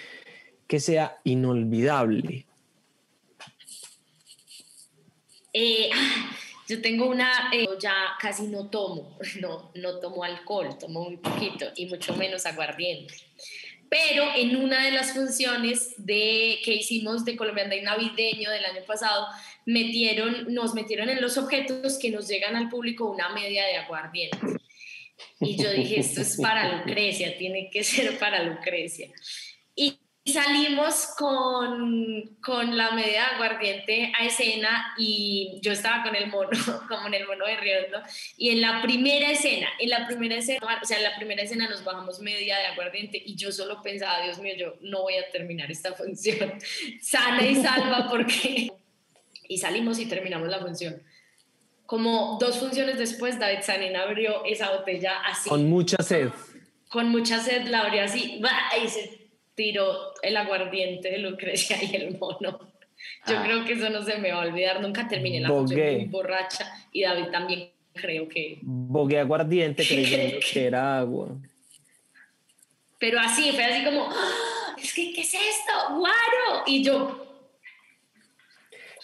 que 0.65 0.79
sea 0.79 1.19
inolvidable? 1.23 2.47
Eh, 5.53 5.91
tengo 6.81 7.07
una, 7.07 7.49
eh, 7.53 7.67
ya 7.79 7.93
casi 8.19 8.47
no 8.47 8.69
tomo, 8.69 9.17
no, 9.39 9.71
no 9.75 9.99
tomo 9.99 10.23
alcohol, 10.23 10.77
tomo 10.79 11.05
muy 11.05 11.17
poquito 11.17 11.71
y 11.75 11.85
mucho 11.87 12.15
menos 12.15 12.45
aguardiente. 12.45 13.13
Pero 13.89 14.25
en 14.35 14.55
una 14.55 14.83
de 14.83 14.91
las 14.91 15.13
funciones 15.13 15.93
de, 15.97 16.59
que 16.65 16.73
hicimos 16.73 17.25
de 17.25 17.35
Colombian 17.35 17.69
Day 17.69 17.83
navideño 17.83 18.49
del 18.49 18.65
año 18.65 18.81
pasado, 18.87 19.27
metieron, 19.67 20.51
nos 20.51 20.73
metieron 20.73 21.09
en 21.09 21.21
los 21.21 21.37
objetos 21.37 21.99
que 21.99 22.09
nos 22.09 22.27
llegan 22.27 22.55
al 22.55 22.69
público 22.69 23.09
una 23.11 23.29
media 23.29 23.65
de 23.65 23.77
aguardiente. 23.77 24.37
Y 25.39 25.61
yo 25.61 25.71
dije, 25.71 25.99
esto 25.99 26.21
es 26.21 26.37
para 26.41 26.77
Lucrecia, 26.77 27.37
tiene 27.37 27.69
que 27.69 27.83
ser 27.83 28.17
para 28.17 28.43
Lucrecia. 28.43 29.11
Y 30.25 30.31
salimos 30.31 31.07
con, 31.17 32.37
con 32.41 32.77
la 32.77 32.91
media 32.91 33.11
de 33.11 33.17
aguardiente 33.17 34.13
a 34.17 34.25
escena 34.25 34.93
y 34.97 35.59
yo 35.61 35.73
estaba 35.73 36.01
con 36.01 36.15
el 36.15 36.27
mono, 36.27 36.49
como 36.87 37.07
en 37.07 37.15
el 37.15 37.27
mono 37.27 37.45
de 37.45 37.57
Riondo, 37.57 38.01
y 38.37 38.51
en 38.51 38.61
la 38.61 38.81
primera 38.81 39.31
escena, 39.31 39.67
en 39.79 39.89
la 39.89 40.07
primera 40.07 40.35
escena, 40.35 40.79
o 40.81 40.85
sea, 40.85 40.97
en 40.97 41.03
la 41.03 41.17
primera 41.17 41.43
escena 41.43 41.67
nos 41.67 41.83
bajamos 41.83 42.21
media 42.21 42.57
de 42.57 42.67
aguardiente 42.67 43.21
y 43.25 43.35
yo 43.35 43.51
solo 43.51 43.81
pensaba, 43.81 44.23
Dios 44.23 44.39
mío, 44.39 44.53
yo 44.57 44.75
no 44.79 45.01
voy 45.01 45.15
a 45.15 45.29
terminar 45.29 45.69
esta 45.69 45.93
función 45.95 46.53
sana 47.01 47.45
y 47.45 47.55
salva 47.55 48.07
porque 48.09 48.71
y 49.49 49.57
salimos 49.57 49.99
y 49.99 50.05
terminamos 50.05 50.47
la 50.47 50.59
función. 50.59 51.03
Como 51.85 52.37
dos 52.39 52.59
funciones 52.59 52.97
después, 52.97 53.37
David 53.39 53.59
Sanin 53.61 53.97
abrió 53.97 54.45
esa 54.45 54.71
botella 54.71 55.19
así. 55.25 55.49
Con 55.49 55.69
mucha 55.69 56.01
sed. 56.01 56.29
Con 56.87 57.09
mucha 57.09 57.41
sed 57.41 57.67
la 57.67 57.81
abrió 57.81 58.03
así 58.03 58.41
y 58.81 58.87
se 58.87 59.22
tiró 59.55 60.13
el 60.21 60.37
aguardiente 60.37 61.09
de 61.11 61.19
Lucrecia 61.19 61.77
y 61.83 61.95
el 61.95 62.17
mono. 62.17 62.59
Yo 63.27 63.37
ah. 63.37 63.43
creo 63.43 63.65
que 63.65 63.73
eso 63.73 63.89
no 63.89 64.01
se 64.03 64.17
me 64.17 64.31
va 64.31 64.43
a 64.43 64.47
olvidar. 64.47 64.81
Nunca 64.81 65.07
terminé 65.07 65.39
la 65.41 65.49
función 65.49 65.79
muy 65.79 66.05
borracha 66.05 66.71
y 66.91 67.03
David 67.03 67.25
también 67.31 67.69
creo 67.93 68.27
que... 68.27 68.59
Bogué 68.61 69.19
aguardiente 69.19 69.85
creyendo 69.85 70.37
que 70.51 70.65
era 70.65 70.99
agua. 70.99 71.29
Pero 72.99 73.19
así, 73.19 73.51
fue 73.51 73.65
así 73.65 73.83
como, 73.83 74.07
¡Ah! 74.09 74.75
es 74.81 74.93
que, 74.93 75.11
¿qué 75.13 75.21
es 75.21 75.33
esto? 75.33 75.95
¡Guaro! 75.97 76.63
Y 76.65 76.83
yo, 76.83 77.22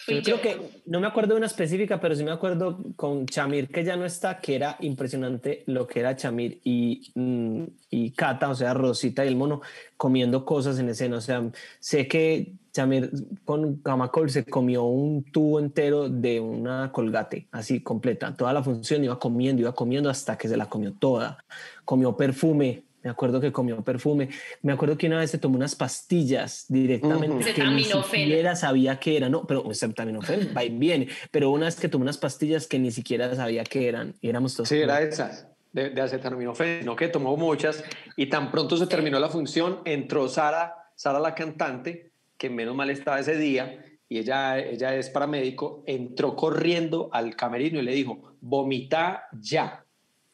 yo, 0.06 0.22
creo 0.22 0.40
que, 0.40 0.82
no 0.86 1.00
me 1.00 1.06
acuerdo 1.06 1.34
de 1.34 1.38
una 1.38 1.46
específica, 1.46 2.00
pero 2.00 2.14
sí 2.14 2.24
me 2.24 2.30
acuerdo 2.30 2.78
con 2.96 3.26
Chamir, 3.26 3.68
que 3.68 3.84
ya 3.84 3.96
no 3.96 4.04
está, 4.04 4.40
que 4.40 4.54
era 4.54 4.76
impresionante 4.80 5.62
lo 5.66 5.86
que 5.86 6.00
era 6.00 6.16
Chamir 6.16 6.60
y, 6.64 7.12
mm, 7.14 7.64
y 7.90 8.10
Cata, 8.12 8.48
o 8.50 8.54
sea, 8.54 8.74
Rosita 8.74 9.24
y 9.24 9.28
el 9.28 9.36
mono, 9.36 9.60
comiendo 9.96 10.44
cosas 10.44 10.78
en 10.78 10.88
escena. 10.88 11.18
O 11.18 11.20
sea, 11.20 11.42
sé 11.78 12.08
que 12.08 12.54
Chamir 12.72 13.10
con 13.44 13.76
Camacol 13.76 14.30
se 14.30 14.44
comió 14.44 14.84
un 14.84 15.24
tubo 15.24 15.58
entero 15.58 16.08
de 16.08 16.40
una 16.40 16.92
colgate, 16.92 17.48
así 17.50 17.80
completa. 17.80 18.34
Toda 18.34 18.52
la 18.52 18.62
función 18.62 19.04
iba 19.04 19.18
comiendo, 19.18 19.62
iba 19.62 19.74
comiendo 19.74 20.08
hasta 20.08 20.38
que 20.38 20.48
se 20.48 20.56
la 20.56 20.66
comió 20.66 20.92
toda. 20.92 21.44
Comió 21.84 22.16
perfume, 22.16 22.84
me 23.02 23.10
acuerdo 23.10 23.40
que 23.40 23.52
comió 23.52 23.82
perfume. 23.82 24.28
Me 24.62 24.72
acuerdo 24.72 24.98
que 24.98 25.06
una 25.06 25.18
vez 25.18 25.30
se 25.30 25.38
tomó 25.38 25.56
unas 25.56 25.74
pastillas 25.74 26.66
directamente 26.68 27.54
que 27.54 27.64
ni 27.64 27.84
siquiera 27.84 28.56
sabía 28.56 28.98
qué 28.98 29.16
eran. 29.16 29.32
No, 29.32 29.46
pero 29.46 29.68
acetaminofén 29.70 30.52
va 30.56 30.64
y 30.64 30.70
viene. 30.70 31.08
Pero 31.30 31.50
una 31.50 31.66
vez 31.66 31.76
que 31.76 31.88
tomó 31.88 32.02
unas 32.02 32.18
pastillas 32.18 32.66
que 32.66 32.78
ni 32.78 32.90
siquiera 32.90 33.34
sabía 33.34 33.64
qué 33.64 33.88
eran. 33.88 34.14
Y 34.20 34.28
éramos 34.28 34.54
todos. 34.54 34.68
Sí, 34.68 34.76
era 34.76 35.00
esas 35.00 35.48
de, 35.72 35.90
de 35.90 36.00
acetaminofén, 36.00 36.84
no 36.84 36.96
que 36.96 37.08
tomó 37.08 37.36
muchas. 37.36 37.82
Y 38.16 38.26
tan 38.26 38.50
pronto 38.50 38.76
se 38.76 38.86
terminó 38.86 39.18
la 39.18 39.28
función, 39.28 39.80
entró 39.84 40.28
Sara, 40.28 40.90
Sara 40.94 41.20
la 41.20 41.34
cantante, 41.34 42.12
que 42.36 42.50
menos 42.50 42.74
mal 42.74 42.90
estaba 42.90 43.20
ese 43.20 43.36
día. 43.36 43.84
Y 44.08 44.18
ella, 44.18 44.58
ella 44.58 44.94
es 44.96 45.08
paramédico, 45.08 45.84
entró 45.86 46.34
corriendo 46.34 47.08
al 47.12 47.36
camerino 47.36 47.78
y 47.78 47.82
le 47.82 47.92
dijo, 47.92 48.34
vomita 48.40 49.28
ya 49.40 49.84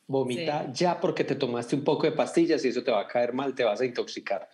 Vomita 0.08 0.72
ya 0.72 1.00
porque 1.00 1.24
te 1.24 1.34
tomaste 1.34 1.74
un 1.74 1.84
poco 1.84 2.06
de 2.06 2.12
pastillas 2.12 2.64
y 2.64 2.68
eso 2.68 2.82
te 2.82 2.90
va 2.90 3.00
a 3.00 3.06
caer 3.06 3.32
mal, 3.32 3.54
te 3.54 3.64
vas 3.64 3.80
a 3.80 3.84
intoxicar. 3.84 4.48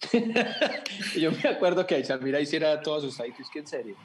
yo 1.18 1.32
me 1.32 1.48
acuerdo 1.48 1.86
que 1.86 2.02
Shamira 2.02 2.40
hiciera 2.40 2.80
todos 2.82 3.02
sus 3.02 3.14
sitios 3.14 3.48
que 3.50 3.60
en 3.60 3.66
serio, 3.66 3.96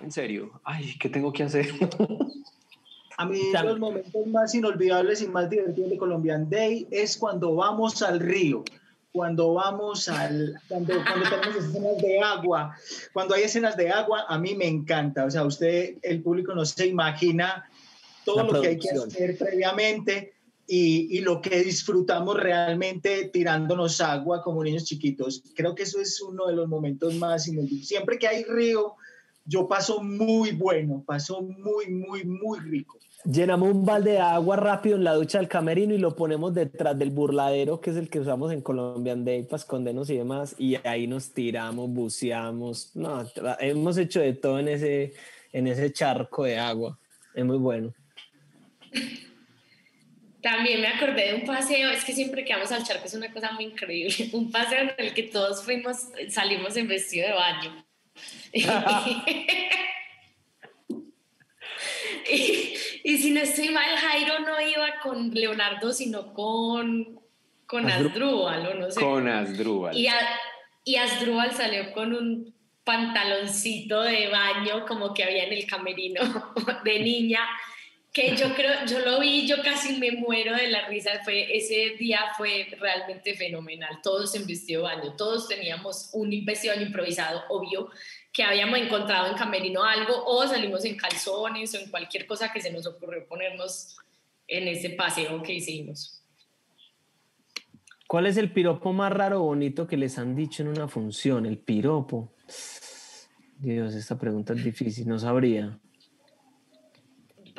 en 0.00 0.10
serio, 0.10 0.60
ay, 0.64 0.96
¿qué 0.98 1.08
tengo 1.08 1.32
que 1.32 1.44
hacer? 1.44 1.68
a 3.16 3.26
mí 3.26 3.40
los 3.62 3.78
momentos 3.78 4.26
más 4.26 4.54
inolvidables 4.54 5.22
y 5.22 5.28
más 5.28 5.48
divertidos 5.48 5.90
de 5.90 5.96
Colombian 5.96 6.50
Day 6.50 6.86
es 6.90 7.16
cuando 7.16 7.54
vamos 7.54 8.02
al 8.02 8.20
río 8.20 8.64
cuando 9.12 9.52
vamos 9.54 10.08
al, 10.08 10.58
cuando, 10.68 10.94
cuando 11.04 11.28
tenemos 11.28 11.56
escenas 11.56 11.98
de 11.98 12.20
agua, 12.20 12.76
cuando 13.12 13.34
hay 13.34 13.42
escenas 13.42 13.76
de 13.76 13.90
agua, 13.90 14.24
a 14.26 14.38
mí 14.38 14.54
me 14.54 14.66
encanta. 14.66 15.26
O 15.26 15.30
sea, 15.30 15.44
usted, 15.44 15.96
el 16.02 16.22
público 16.22 16.54
no 16.54 16.64
se 16.64 16.86
imagina 16.86 17.68
todo 18.24 18.44
lo 18.50 18.60
que 18.60 18.68
hay 18.68 18.78
que 18.78 18.90
hacer 18.90 19.36
previamente 19.38 20.32
y, 20.66 21.18
y, 21.18 21.20
lo 21.20 21.40
que 21.40 21.62
disfrutamos 21.62 22.38
realmente 22.38 23.30
tirándonos 23.32 24.00
agua 24.00 24.42
como 24.42 24.62
niños 24.62 24.84
chiquitos. 24.84 25.42
Creo 25.54 25.74
que 25.74 25.82
eso 25.82 26.00
es 26.00 26.20
uno 26.20 26.46
de 26.46 26.54
los 26.54 26.68
momentos 26.68 27.14
más 27.14 27.48
inolvidables. 27.48 27.88
Siempre 27.88 28.18
que 28.18 28.28
hay 28.28 28.44
río, 28.44 28.94
yo 29.44 29.68
paso 29.68 30.02
muy 30.02 30.52
bueno, 30.52 31.02
paso 31.06 31.42
muy, 31.42 31.90
muy, 31.90 32.24
muy 32.24 32.60
rico. 32.60 32.98
Llenamos 33.24 33.70
un 33.70 33.84
balde 33.84 34.12
de 34.12 34.18
agua 34.18 34.56
rápido 34.56 34.96
en 34.96 35.04
la 35.04 35.14
ducha 35.14 35.38
del 35.38 35.48
camerino 35.48 35.94
y 35.94 35.98
lo 35.98 36.16
ponemos 36.16 36.54
detrás 36.54 36.98
del 36.98 37.10
burladero, 37.10 37.80
que 37.80 37.90
es 37.90 37.96
el 37.96 38.10
que 38.10 38.18
usamos 38.18 38.52
en 38.52 38.62
Colombian 38.62 39.24
Day 39.24 39.44
para 39.44 39.58
escondernos 39.58 40.10
y 40.10 40.16
demás, 40.16 40.56
y 40.58 40.76
ahí 40.84 41.06
nos 41.06 41.30
tiramos, 41.32 41.88
buceamos. 41.90 42.90
No, 42.96 43.24
hemos 43.60 43.96
hecho 43.98 44.20
de 44.20 44.32
todo 44.32 44.58
en 44.58 44.68
ese, 44.68 45.12
en 45.52 45.68
ese 45.68 45.92
charco 45.92 46.44
de 46.44 46.58
agua. 46.58 46.98
Es 47.34 47.44
muy 47.44 47.58
bueno. 47.58 47.94
También 50.42 50.80
me 50.80 50.88
acordé 50.88 51.28
de 51.28 51.34
un 51.34 51.44
paseo, 51.44 51.90
es 51.90 52.04
que 52.04 52.12
siempre 52.12 52.44
que 52.44 52.52
vamos 52.52 52.72
al 52.72 52.84
charco 52.84 53.06
es 53.06 53.14
una 53.14 53.32
cosa 53.32 53.52
muy 53.52 53.66
increíble, 53.66 54.28
un 54.32 54.50
paseo 54.50 54.80
en 54.80 54.92
el 54.98 55.14
que 55.14 55.22
todos 55.22 55.64
fuimos, 55.64 56.08
salimos 56.28 56.76
en 56.76 56.88
vestido 56.88 57.28
de 57.28 57.34
baño. 57.34 57.86
y, 62.30 63.16
si 63.16 63.30
no 63.30 63.40
estoy 63.40 63.68
mal, 63.68 63.96
Jairo 63.96 64.40
no 64.40 64.60
iba 64.60 64.98
con 65.00 65.30
Leonardo, 65.30 65.92
sino 65.92 66.34
con, 66.34 67.20
con 67.66 67.88
Asdrúbal, 67.88 68.80
no 68.80 68.90
sé. 68.90 69.00
Con 69.00 69.28
Asdrúbal. 69.28 69.96
Y, 69.96 70.08
y 70.84 70.96
Asdrúbal 70.96 71.52
salió 71.52 71.92
con 71.92 72.12
un 72.14 72.52
pantaloncito 72.82 74.02
de 74.02 74.28
baño 74.28 74.84
como 74.86 75.14
que 75.14 75.22
había 75.22 75.44
en 75.44 75.52
el 75.52 75.66
camerino 75.66 76.20
de 76.84 76.98
niña 76.98 77.48
que 78.12 78.36
yo 78.36 78.54
creo, 78.54 78.84
yo 78.86 78.98
lo 79.00 79.20
vi, 79.20 79.46
yo 79.46 79.56
casi 79.62 79.96
me 79.96 80.12
muero 80.12 80.54
de 80.54 80.68
la 80.68 80.86
risa, 80.86 81.10
fue, 81.24 81.56
ese 81.56 81.96
día 81.98 82.20
fue 82.36 82.68
realmente 82.78 83.34
fenomenal, 83.34 84.00
todos 84.02 84.34
en 84.34 84.46
vestido 84.46 84.82
baño, 84.82 85.14
todos 85.16 85.48
teníamos 85.48 86.10
un 86.12 86.44
vestido 86.44 86.74
baño 86.74 86.86
improvisado, 86.86 87.42
obvio, 87.48 87.88
que 88.30 88.44
habíamos 88.44 88.78
encontrado 88.78 89.28
en 89.28 89.34
camerino 89.34 89.82
algo, 89.82 90.24
o 90.26 90.46
salimos 90.46 90.84
en 90.84 90.96
calzones 90.96 91.74
o 91.74 91.78
en 91.78 91.90
cualquier 91.90 92.26
cosa 92.26 92.52
que 92.52 92.60
se 92.60 92.70
nos 92.70 92.86
ocurrió 92.86 93.26
ponernos 93.26 93.96
en 94.46 94.68
ese 94.68 94.90
paseo 94.90 95.42
que 95.42 95.54
hicimos. 95.54 96.22
¿Cuál 98.06 98.26
es 98.26 98.36
el 98.36 98.52
piropo 98.52 98.92
más 98.92 99.10
raro 99.10 99.40
o 99.40 99.44
bonito 99.44 99.86
que 99.86 99.96
les 99.96 100.18
han 100.18 100.36
dicho 100.36 100.62
en 100.62 100.68
una 100.68 100.86
función? 100.86 101.46
El 101.46 101.56
piropo. 101.56 102.34
Dios, 103.56 103.94
esta 103.94 104.18
pregunta 104.18 104.52
es 104.52 104.62
difícil, 104.62 105.08
no 105.08 105.18
sabría. 105.18 105.78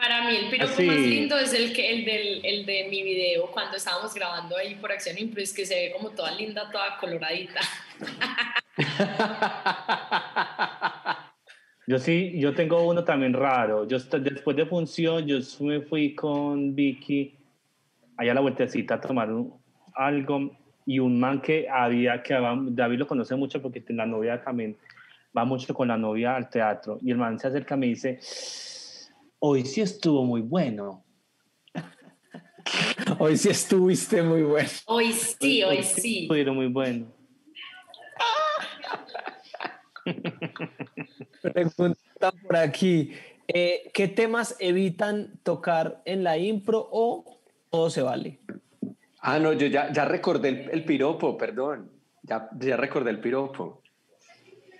Para 0.03 0.27
mí 0.27 0.35
el 0.35 0.49
piropo 0.49 0.83
más 0.83 0.97
lindo 0.97 1.37
es 1.37 1.53
el, 1.53 1.71
que, 1.71 1.89
el, 1.89 2.03
del, 2.03 2.41
el 2.43 2.65
de 2.65 2.89
mi 2.89 3.03
video 3.03 3.49
cuando 3.49 3.77
estábamos 3.77 4.13
grabando 4.13 4.57
ahí 4.57 4.75
por 4.75 4.91
Acción 4.91 5.17
Impro, 5.17 5.41
que 5.55 5.65
se 5.65 5.75
ve 5.75 5.93
como 5.93 6.09
toda 6.09 6.31
linda, 6.31 6.69
toda 6.69 6.97
coloradita. 6.99 7.61
Yo 11.87 11.99
sí, 11.99 12.33
yo 12.37 12.53
tengo 12.53 12.85
uno 12.85 13.03
también 13.03 13.33
raro. 13.33 13.87
Yo 13.87 13.97
después 13.99 14.55
de 14.55 14.65
función, 14.65 15.25
yo 15.25 15.39
me 15.61 15.81
fui 15.81 16.15
con 16.15 16.73
Vicky 16.73 17.35
allá 18.15 18.31
a 18.31 18.35
la 18.35 18.41
vueltecita 18.41 18.95
a 18.95 19.01
tomar 19.01 19.29
algo 19.93 20.57
y 20.85 20.99
un 20.99 21.19
man 21.19 21.41
que 21.41 21.67
había, 21.69 22.23
que 22.23 22.39
David 22.71 22.99
lo 22.99 23.07
conoce 23.07 23.35
mucho 23.35 23.61
porque 23.61 23.83
la 23.89 24.05
novia 24.05 24.41
también 24.41 24.77
va 25.37 25.43
mucho 25.43 25.73
con 25.73 25.89
la 25.89 25.97
novia 25.97 26.37
al 26.37 26.49
teatro 26.49 26.99
y 27.01 27.11
el 27.11 27.17
man 27.17 27.37
se 27.37 27.47
acerca 27.47 27.75
y 27.75 27.79
me 27.79 27.87
dice, 27.87 28.19
hoy 29.45 29.65
sí 29.65 29.81
estuvo 29.81 30.23
muy 30.23 30.39
bueno. 30.39 31.03
hoy 33.19 33.35
sí 33.35 33.49
estuviste 33.49 34.23
muy 34.23 34.41
bueno. 34.41 34.69
Hoy 34.85 35.11
sí, 35.11 35.61
hoy, 35.63 35.83
sí. 35.83 36.21
Estuvieron 36.21 36.55
muy 36.55 36.67
bueno. 36.67 37.07
Pregunta 41.41 42.31
por 42.47 42.55
aquí. 42.55 43.11
Eh, 43.49 43.91
¿Qué 43.93 44.07
temas 44.07 44.55
evitan 44.59 45.37
tocar 45.43 46.01
en 46.05 46.23
la 46.23 46.37
impro 46.37 46.87
o 46.89 47.41
todo 47.69 47.89
se 47.89 48.01
vale? 48.01 48.39
Ah, 49.19 49.39
no, 49.39 49.51
yo 49.51 49.67
ya, 49.67 49.91
ya 49.91 50.05
recordé 50.05 50.69
el, 50.71 50.85
piropo, 50.85 51.37
perdón. 51.37 51.91
Ya, 52.21 52.49
ya 52.57 52.77
recordé 52.77 53.09
el 53.09 53.19
piropo. 53.19 53.81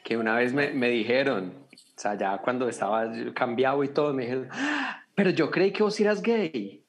Que 0.06 0.16
una 0.16 0.36
vez 0.38 0.54
me, 0.54 0.72
me 0.72 0.88
dijeron, 0.90 1.63
sea, 2.04 2.18
ya 2.18 2.38
cuando 2.40 2.68
estaba 2.68 3.10
cambiado 3.34 3.84
y 3.84 3.90
todo, 3.90 4.14
me 4.14 4.24
dijeron, 4.24 4.50
ah, 4.52 5.02
pero 5.16 5.30
yo 5.30 5.50
creí 5.50 5.72
que 5.72 5.84
vos 5.84 6.00
eras 6.00 6.22
gay. 6.22 6.84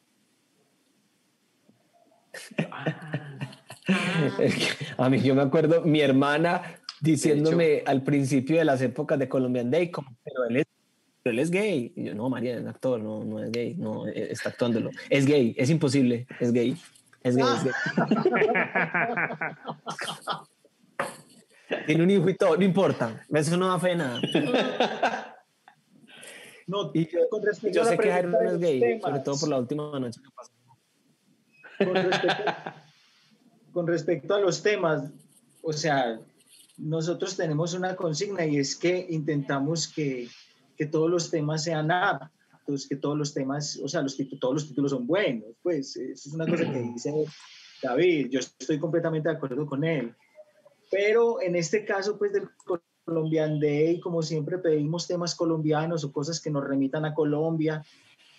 a 4.99 5.09
mí 5.09 5.21
yo 5.21 5.35
me 5.35 5.43
acuerdo, 5.43 5.83
mi 5.83 6.01
hermana 6.01 6.63
diciéndome 7.01 7.83
al 7.87 8.03
principio 8.03 8.59
de 8.59 8.65
las 8.65 8.81
épocas 8.81 9.19
de 9.19 9.29
Colombian 9.29 9.71
Day, 9.71 9.91
como, 9.91 10.17
pero 10.25 10.47
él 10.49 10.57
es, 10.57 10.67
él 11.25 11.39
es 11.39 11.51
gay. 11.51 11.93
Y 11.95 12.05
yo, 12.05 12.15
no, 12.15 12.29
María, 12.29 12.57
es 12.57 12.67
actor, 12.67 13.01
no, 13.01 13.25
no 13.25 13.43
es 13.43 13.53
gay, 13.53 13.75
no, 13.77 14.09
e, 14.09 14.33
está 14.33 14.49
actuándolo. 14.49 14.91
Es 15.11 15.27
gay, 15.27 15.55
es 15.57 15.71
imposible, 15.71 16.27
es 16.41 16.53
gay. 16.53 16.77
Es 17.23 17.37
gay, 17.37 17.47
es 17.47 17.65
gay. 17.65 17.73
Tiene 21.87 22.03
un 22.03 22.11
hijo 22.11 22.29
y 22.29 22.37
todo, 22.37 22.57
no 22.57 22.65
importa. 22.65 23.25
Eso 23.33 23.57
no 23.57 23.69
da 23.69 23.79
fe 23.79 23.97
nada. 23.97 24.21
No, 26.67 26.91
y 26.95 27.07
yo, 27.07 27.29
con 27.29 27.43
respecto 27.43 27.79
yo 27.79 27.85
sé 27.85 27.99
que 27.99 28.11
Jairo 28.11 28.31
no 28.31 28.41
es 28.41 28.59
gay, 28.59 28.99
sobre 28.99 29.21
todo 29.21 29.39
por 29.39 29.49
la 29.51 29.59
última 29.59 30.01
noche 30.01 30.19
que 30.19 30.31
pasó. 30.35 30.51
Con 31.77 31.95
respecto, 31.95 32.53
con 33.73 33.87
respecto 33.87 34.35
a 34.35 34.41
los 34.41 34.63
temas, 34.63 35.11
o 35.61 35.75
sea, 35.75 36.19
nosotros 36.79 37.37
tenemos 37.37 37.75
una 37.75 37.95
consigna 37.95 38.47
y 38.47 38.57
es 38.57 38.77
que 38.77 39.07
intentamos 39.11 39.89
que, 39.89 40.27
que 40.75 40.87
todos 40.87 41.11
los 41.11 41.31
temas 41.31 41.65
sean 41.65 41.91
aptos, 41.91 42.89
que 42.89 42.97
todos 42.97 43.19
los 43.19 43.35
temas, 43.35 43.79
o 43.85 43.89
sea, 43.89 44.01
los, 44.01 44.17
todos 44.41 44.55
los 44.55 44.67
títulos 44.67 44.93
son 44.93 45.07
buenos. 45.07 45.51
Pues 45.63 45.95
eso 45.97 46.29
es 46.31 46.35
una 46.35 46.47
cosa 46.47 46.65
que 46.65 46.81
dice 46.81 47.13
David, 47.83 48.29
yo 48.31 48.41
estoy 48.41 48.79
completamente 48.79 49.29
de 49.29 49.35
acuerdo 49.35 49.67
con 49.67 49.85
él 49.85 50.15
Pero 50.95 51.43
en 51.43 51.57
este 51.57 51.85
caso, 51.85 52.17
pues 52.17 52.33
del 52.33 52.49
Colombian 53.05 53.59
Day, 53.59 53.99
como 53.99 54.23
siempre 54.23 54.59
pedimos 54.59 55.09
temas 55.09 55.35
colombianos 55.35 56.05
o 56.05 56.13
cosas 56.13 56.41
que 56.41 56.53
nos 56.53 56.63
remitan 56.63 57.05
a 57.05 57.13
Colombia, 57.13 57.85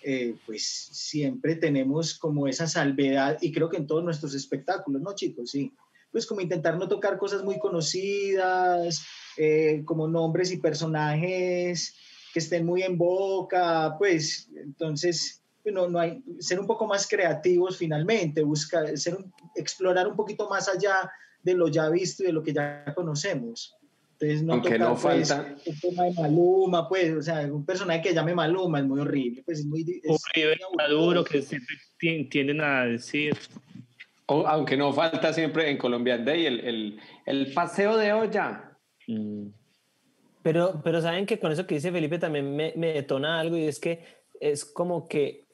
eh, 0.02 0.36
pues 0.46 0.64
siempre 0.64 1.56
tenemos 1.56 2.18
como 2.18 2.48
esa 2.48 2.66
salvedad 2.66 3.36
y 3.42 3.52
creo 3.52 3.68
que 3.68 3.76
en 3.76 3.86
todos 3.86 4.02
nuestros 4.02 4.34
espectáculos, 4.34 5.02
¿no 5.02 5.14
chicos? 5.14 5.50
Sí, 5.50 5.70
pues 6.10 6.24
como 6.24 6.40
intentar 6.40 6.78
no 6.78 6.88
tocar 6.88 7.18
cosas 7.18 7.44
muy 7.44 7.58
conocidas, 7.58 9.04
eh, 9.36 9.82
como 9.84 10.08
nombres 10.08 10.50
y 10.50 10.56
personajes 10.56 11.94
que 12.32 12.38
estén 12.38 12.64
muy 12.64 12.84
en 12.84 12.96
boca, 12.96 13.96
pues 13.98 14.48
entonces 14.56 15.42
no, 15.62 15.90
no 15.90 15.98
hay, 15.98 16.24
ser 16.38 16.58
un 16.58 16.66
poco 16.66 16.86
más 16.86 17.06
creativos 17.06 17.76
finalmente, 17.76 18.42
buscar, 18.42 18.96
ser 18.96 19.18
explorar 19.54 20.08
un 20.08 20.16
poquito 20.16 20.48
más 20.48 20.70
allá 20.70 21.12
de 21.46 21.54
lo 21.54 21.68
ya 21.68 21.88
visto 21.88 22.24
y 22.24 22.26
de 22.26 22.32
lo 22.32 22.42
que 22.42 22.52
ya 22.52 22.92
conocemos. 22.94 23.76
Entonces, 24.18 24.42
no 24.42 24.54
Aunque 24.54 24.78
no 24.78 24.96
pues, 24.96 25.28
falta. 25.28 25.54
El 25.64 25.80
tema 25.80 26.04
de 26.04 26.12
Maluma, 26.12 26.88
pues, 26.88 27.14
o 27.14 27.22
sea, 27.22 27.40
un 27.52 27.64
personaje 27.64 28.02
que 28.02 28.14
llame 28.14 28.34
Maluma 28.34 28.80
es 28.80 28.84
muy 28.84 29.00
horrible, 29.00 29.42
pues 29.44 29.60
es 29.60 29.66
muy. 29.66 29.82
Es 30.02 30.20
maduro 30.76 31.22
que 31.22 31.42
siempre 31.42 31.76
tienden 31.98 32.60
a 32.60 32.84
decir. 32.84 33.36
O, 34.26 34.44
aunque 34.46 34.76
no 34.76 34.92
falta 34.92 35.32
siempre 35.32 35.70
en 35.70 35.78
Colombian 35.78 36.24
Day 36.24 36.46
el, 36.46 36.60
el, 36.60 37.00
el 37.26 37.52
paseo 37.52 37.96
de 37.96 38.12
olla. 38.12 38.76
Mm. 39.06 39.46
Pero, 40.42 40.80
pero 40.82 41.00
saben 41.00 41.26
que 41.26 41.38
con 41.38 41.52
eso 41.52 41.66
que 41.66 41.76
dice 41.76 41.92
Felipe 41.92 42.18
también 42.18 42.56
me, 42.56 42.72
me 42.76 42.92
detona 42.92 43.38
algo 43.38 43.56
y 43.56 43.64
es 43.64 43.78
que 43.78 44.04
es 44.40 44.64
como 44.64 45.06
que 45.06 45.45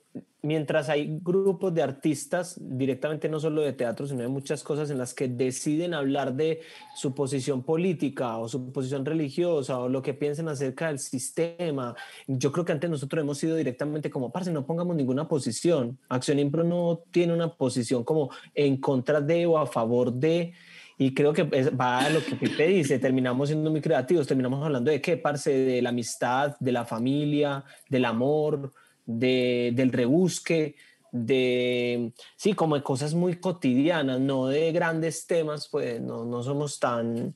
mientras 0.43 0.89
hay 0.89 1.21
grupos 1.23 1.73
de 1.73 1.83
artistas, 1.83 2.61
directamente 2.61 3.29
no 3.29 3.39
solo 3.39 3.63
de 3.63 3.73
teatro, 3.73 4.07
sino 4.07 4.23
de 4.23 4.29
muchas 4.29 4.65
cosas 4.65 4.91
en 4.91 4.99
las 4.99 5.15
que 5.15 5.29
deciden 5.29 5.95
hablar 5.95 6.35
de 6.35 6.61
su 6.97 7.15
posición 7.15 7.63
política 7.63 8.37
o 8.39 8.49
su 8.49 8.73
posición 8.73 9.05
religiosa 9.05 9.79
o 9.79 9.89
lo 9.89 10.03
que 10.03 10.15
piensen 10.15 10.49
acerca 10.49 10.89
del 10.89 10.99
sistema. 10.99 11.95
Yo 12.27 12.51
creo 12.51 12.65
que 12.65 12.73
antes 12.73 12.91
nosotros 12.91 13.23
hemos 13.23 13.39
sido 13.39 13.57
directamente 13.57 14.11
como, 14.11 14.33
parce, 14.33 14.51
no 14.51 14.67
pongamos 14.67 14.97
ninguna 14.97 15.29
posición. 15.29 15.99
Acción 16.09 16.41
Impro 16.41 16.65
no 16.65 17.05
tiene 17.13 17.33
una 17.33 17.55
posición 17.55 18.03
como 18.03 18.31
en 18.55 18.79
contra 18.79 19.21
de 19.21 19.47
o 19.47 19.59
a 19.59 19.67
favor 19.67 20.13
de. 20.13 20.53
Y 20.99 21.15
creo 21.15 21.33
que 21.33 21.45
va 21.45 22.01
a 22.01 22.11
lo 22.11 22.25
que 22.25 22.37
Pipe 22.37 22.67
dice, 22.67 22.99
terminamos 22.99 23.49
siendo 23.49 23.71
muy 23.71 23.81
creativos, 23.81 24.27
terminamos 24.27 24.65
hablando 24.65 24.91
de 24.91 25.01
qué, 25.01 25.17
parce, 25.17 25.51
de 25.51 25.83
la 25.83 25.89
amistad, 25.89 26.57
de 26.61 26.73
la 26.73 26.85
familia, 26.85 27.65
del 27.89 28.05
amor, 28.05 28.73
de, 29.05 29.73
del 29.75 29.93
rebusque, 29.93 30.77
de, 31.13 32.13
sí, 32.37 32.55
como 32.55 32.77
de 32.77 32.83
cosas 32.83 33.15
muy 33.15 33.37
cotidianas, 33.37 34.21
no 34.21 34.47
de 34.47 34.73
grandes 34.73 35.27
temas, 35.27 35.69
pues 35.69 36.01
no, 36.01 36.25
no 36.25 36.43
somos 36.43 36.79
tan 36.79 37.35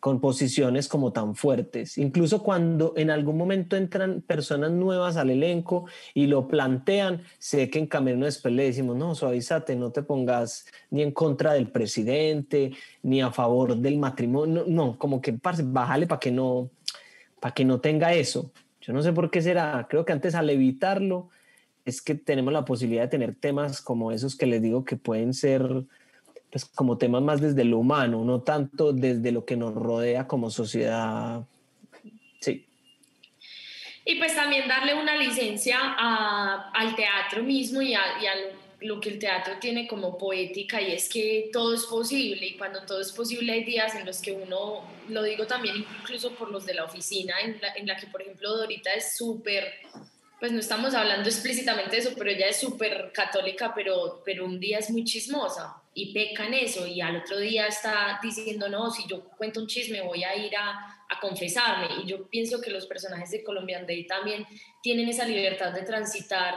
con 0.00 0.18
posiciones 0.18 0.88
como 0.88 1.12
tan 1.12 1.36
fuertes. 1.36 1.98
Incluso 1.98 2.42
cuando 2.42 2.94
en 2.96 3.10
algún 3.10 3.36
momento 3.36 3.76
entran 3.76 4.22
personas 4.22 4.70
nuevas 4.70 5.16
al 5.16 5.28
elenco 5.28 5.84
y 6.14 6.26
lo 6.26 6.48
plantean, 6.48 7.22
sé 7.38 7.68
que 7.68 7.78
en 7.78 7.86
camino 7.86 8.24
después 8.24 8.52
le 8.54 8.64
decimos, 8.64 8.96
no, 8.96 9.14
suavízate, 9.14 9.76
no 9.76 9.92
te 9.92 10.02
pongas 10.02 10.66
ni 10.90 11.02
en 11.02 11.12
contra 11.12 11.52
del 11.52 11.70
presidente, 11.70 12.72
ni 13.02 13.20
a 13.20 13.30
favor 13.30 13.76
del 13.76 13.98
matrimonio, 13.98 14.64
no, 14.66 14.98
como 14.98 15.20
que 15.20 15.38
bájale 15.38 16.06
para 16.06 16.18
que 16.18 16.32
no, 16.32 16.70
para 17.38 17.54
que 17.54 17.66
no 17.66 17.80
tenga 17.80 18.14
eso. 18.14 18.52
No 18.92 19.02
sé 19.02 19.12
por 19.12 19.30
qué 19.30 19.42
será. 19.42 19.86
Creo 19.88 20.04
que 20.04 20.12
antes 20.12 20.34
al 20.34 20.50
evitarlo 20.50 21.28
es 21.84 22.02
que 22.02 22.14
tenemos 22.14 22.52
la 22.52 22.64
posibilidad 22.64 23.02
de 23.02 23.08
tener 23.08 23.34
temas 23.34 23.80
como 23.80 24.12
esos 24.12 24.36
que 24.36 24.46
les 24.46 24.62
digo 24.62 24.84
que 24.84 24.96
pueden 24.96 25.34
ser 25.34 25.84
pues 26.50 26.64
como 26.64 26.98
temas 26.98 27.22
más 27.22 27.40
desde 27.40 27.64
lo 27.64 27.78
humano, 27.78 28.24
no 28.24 28.40
tanto 28.40 28.92
desde 28.92 29.30
lo 29.30 29.44
que 29.44 29.56
nos 29.56 29.74
rodea 29.74 30.26
como 30.26 30.50
sociedad. 30.50 31.42
Sí. 32.40 32.66
Y 34.04 34.16
pues 34.16 34.34
también 34.34 34.66
darle 34.66 34.94
una 34.94 35.16
licencia 35.16 35.78
al 35.78 36.96
teatro 36.96 37.44
mismo 37.44 37.80
y, 37.82 37.94
a, 37.94 38.00
y 38.20 38.26
al 38.26 38.59
lo 38.80 39.00
que 39.00 39.10
el 39.10 39.18
teatro 39.18 39.54
tiene 39.60 39.86
como 39.86 40.16
poética 40.16 40.80
y 40.80 40.92
es 40.92 41.08
que 41.08 41.50
todo 41.52 41.74
es 41.74 41.84
posible 41.84 42.46
y 42.46 42.56
cuando 42.56 42.82
todo 42.82 43.00
es 43.00 43.12
posible 43.12 43.52
hay 43.52 43.64
días 43.64 43.94
en 43.94 44.06
los 44.06 44.20
que 44.20 44.32
uno, 44.32 44.82
lo 45.08 45.22
digo 45.22 45.46
también 45.46 45.76
incluso 45.76 46.32
por 46.34 46.50
los 46.50 46.64
de 46.64 46.74
la 46.74 46.84
oficina, 46.84 47.34
en 47.40 47.60
la, 47.60 47.74
en 47.74 47.86
la 47.86 47.96
que 47.96 48.06
por 48.06 48.22
ejemplo 48.22 48.56
Dorita 48.56 48.92
es 48.92 49.16
súper, 49.16 49.72
pues 50.38 50.52
no 50.52 50.60
estamos 50.60 50.94
hablando 50.94 51.28
explícitamente 51.28 51.90
de 51.90 51.98
eso, 51.98 52.12
pero 52.16 52.30
ella 52.30 52.48
es 52.48 52.58
súper 52.58 53.12
católica, 53.12 53.72
pero, 53.74 54.22
pero 54.24 54.46
un 54.46 54.58
día 54.58 54.78
es 54.78 54.90
muy 54.90 55.04
chismosa 55.04 55.82
y 55.92 56.14
peca 56.14 56.46
en 56.46 56.54
eso 56.54 56.86
y 56.86 57.00
al 57.02 57.16
otro 57.16 57.38
día 57.38 57.66
está 57.66 58.18
diciendo, 58.22 58.68
no, 58.68 58.90
si 58.90 59.06
yo 59.06 59.24
cuento 59.36 59.60
un 59.60 59.66
chisme 59.66 60.00
voy 60.00 60.24
a 60.24 60.34
ir 60.36 60.56
a, 60.56 61.04
a 61.08 61.20
confesarme 61.20 61.88
y 62.02 62.06
yo 62.06 62.26
pienso 62.28 62.60
que 62.60 62.70
los 62.70 62.86
personajes 62.86 63.30
de 63.30 63.42
Colombian 63.42 63.86
Day 63.86 64.06
también 64.06 64.46
tienen 64.82 65.08
esa 65.08 65.26
libertad 65.26 65.72
de 65.72 65.82
transitar 65.82 66.54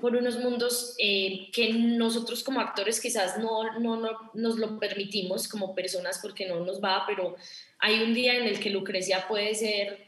por 0.00 0.16
unos 0.16 0.38
mundos 0.38 0.94
eh, 0.98 1.48
que 1.52 1.72
nosotros 1.72 2.42
como 2.42 2.60
actores 2.60 3.00
quizás 3.00 3.38
no, 3.38 3.78
no, 3.78 3.96
no, 3.96 4.30
nos 4.34 4.56
lo 4.56 4.78
permitimos 4.78 5.48
como 5.48 5.74
personas 5.74 6.18
porque 6.20 6.46
no 6.46 6.60
nos 6.60 6.82
va, 6.82 7.04
pero 7.06 7.36
hay 7.78 8.02
un 8.02 8.14
día 8.14 8.36
en 8.36 8.44
el 8.44 8.60
que 8.60 8.70
Lucrecia 8.70 9.26
puede 9.28 9.54
ser 9.54 10.06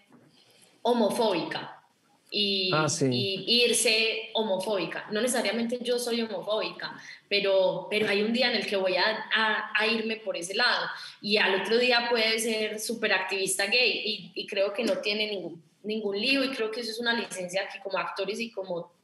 homofóbica 0.82 1.82
y, 2.30 2.70
ah, 2.74 2.86
y, 3.10 3.64
irse 3.64 4.30
homofóbica. 4.34 5.06
No 5.10 5.20
necesariamente 5.20 5.78
yo 5.82 5.98
soy 5.98 6.22
homofóbica, 6.22 7.00
pero, 7.28 7.86
pero 7.88 8.08
hay 8.08 8.22
un 8.22 8.32
día 8.32 8.50
en 8.50 8.56
el 8.56 8.66
que 8.66 8.76
voy 8.76 8.96
a, 8.96 9.70
a, 9.74 9.86
irme 9.86 10.16
por 10.16 10.36
ese 10.36 10.54
lado 10.54 10.86
y 11.20 11.36
al 11.36 11.60
otro 11.60 11.78
día 11.78 12.08
puede 12.10 12.38
ser 12.38 12.80
súper 12.80 13.12
activista 13.12 13.66
gay 13.66 14.02
y, 14.04 14.32
y 14.34 14.46
creo 14.46 14.72
que 14.72 14.84
no 14.84 14.98
tiene 14.98 15.28
ningún, 15.28 15.62
ningún 15.82 16.20
lío 16.20 16.44
y 16.44 16.50
creo 16.50 16.70
que 16.70 16.80
eso 16.80 16.90
es 16.90 16.98
una 16.98 17.14
licencia 17.14 17.68
que 17.72 17.80
como 17.80 17.98
actores 17.98 18.40
y 18.40 18.50
como 18.50 18.95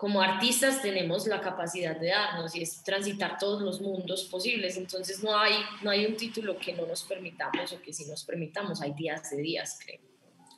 como 0.00 0.22
artistas 0.22 0.80
tenemos 0.80 1.26
la 1.26 1.42
capacidad 1.42 1.94
de 1.94 2.08
darnos 2.08 2.56
y 2.56 2.62
es 2.62 2.82
transitar 2.82 3.36
todos 3.38 3.60
los 3.60 3.82
mundos 3.82 4.24
posibles. 4.24 4.78
Entonces 4.78 5.22
no 5.22 5.38
hay, 5.38 5.52
no 5.82 5.90
hay 5.90 6.06
un 6.06 6.16
título 6.16 6.56
que 6.56 6.72
no 6.72 6.86
nos 6.86 7.02
permitamos 7.02 7.70
o 7.74 7.82
que 7.82 7.92
si 7.92 8.06
nos 8.06 8.24
permitamos, 8.24 8.80
hay 8.80 8.94
días 8.94 9.28
de 9.28 9.36
días, 9.42 9.78
creo. 9.84 10.00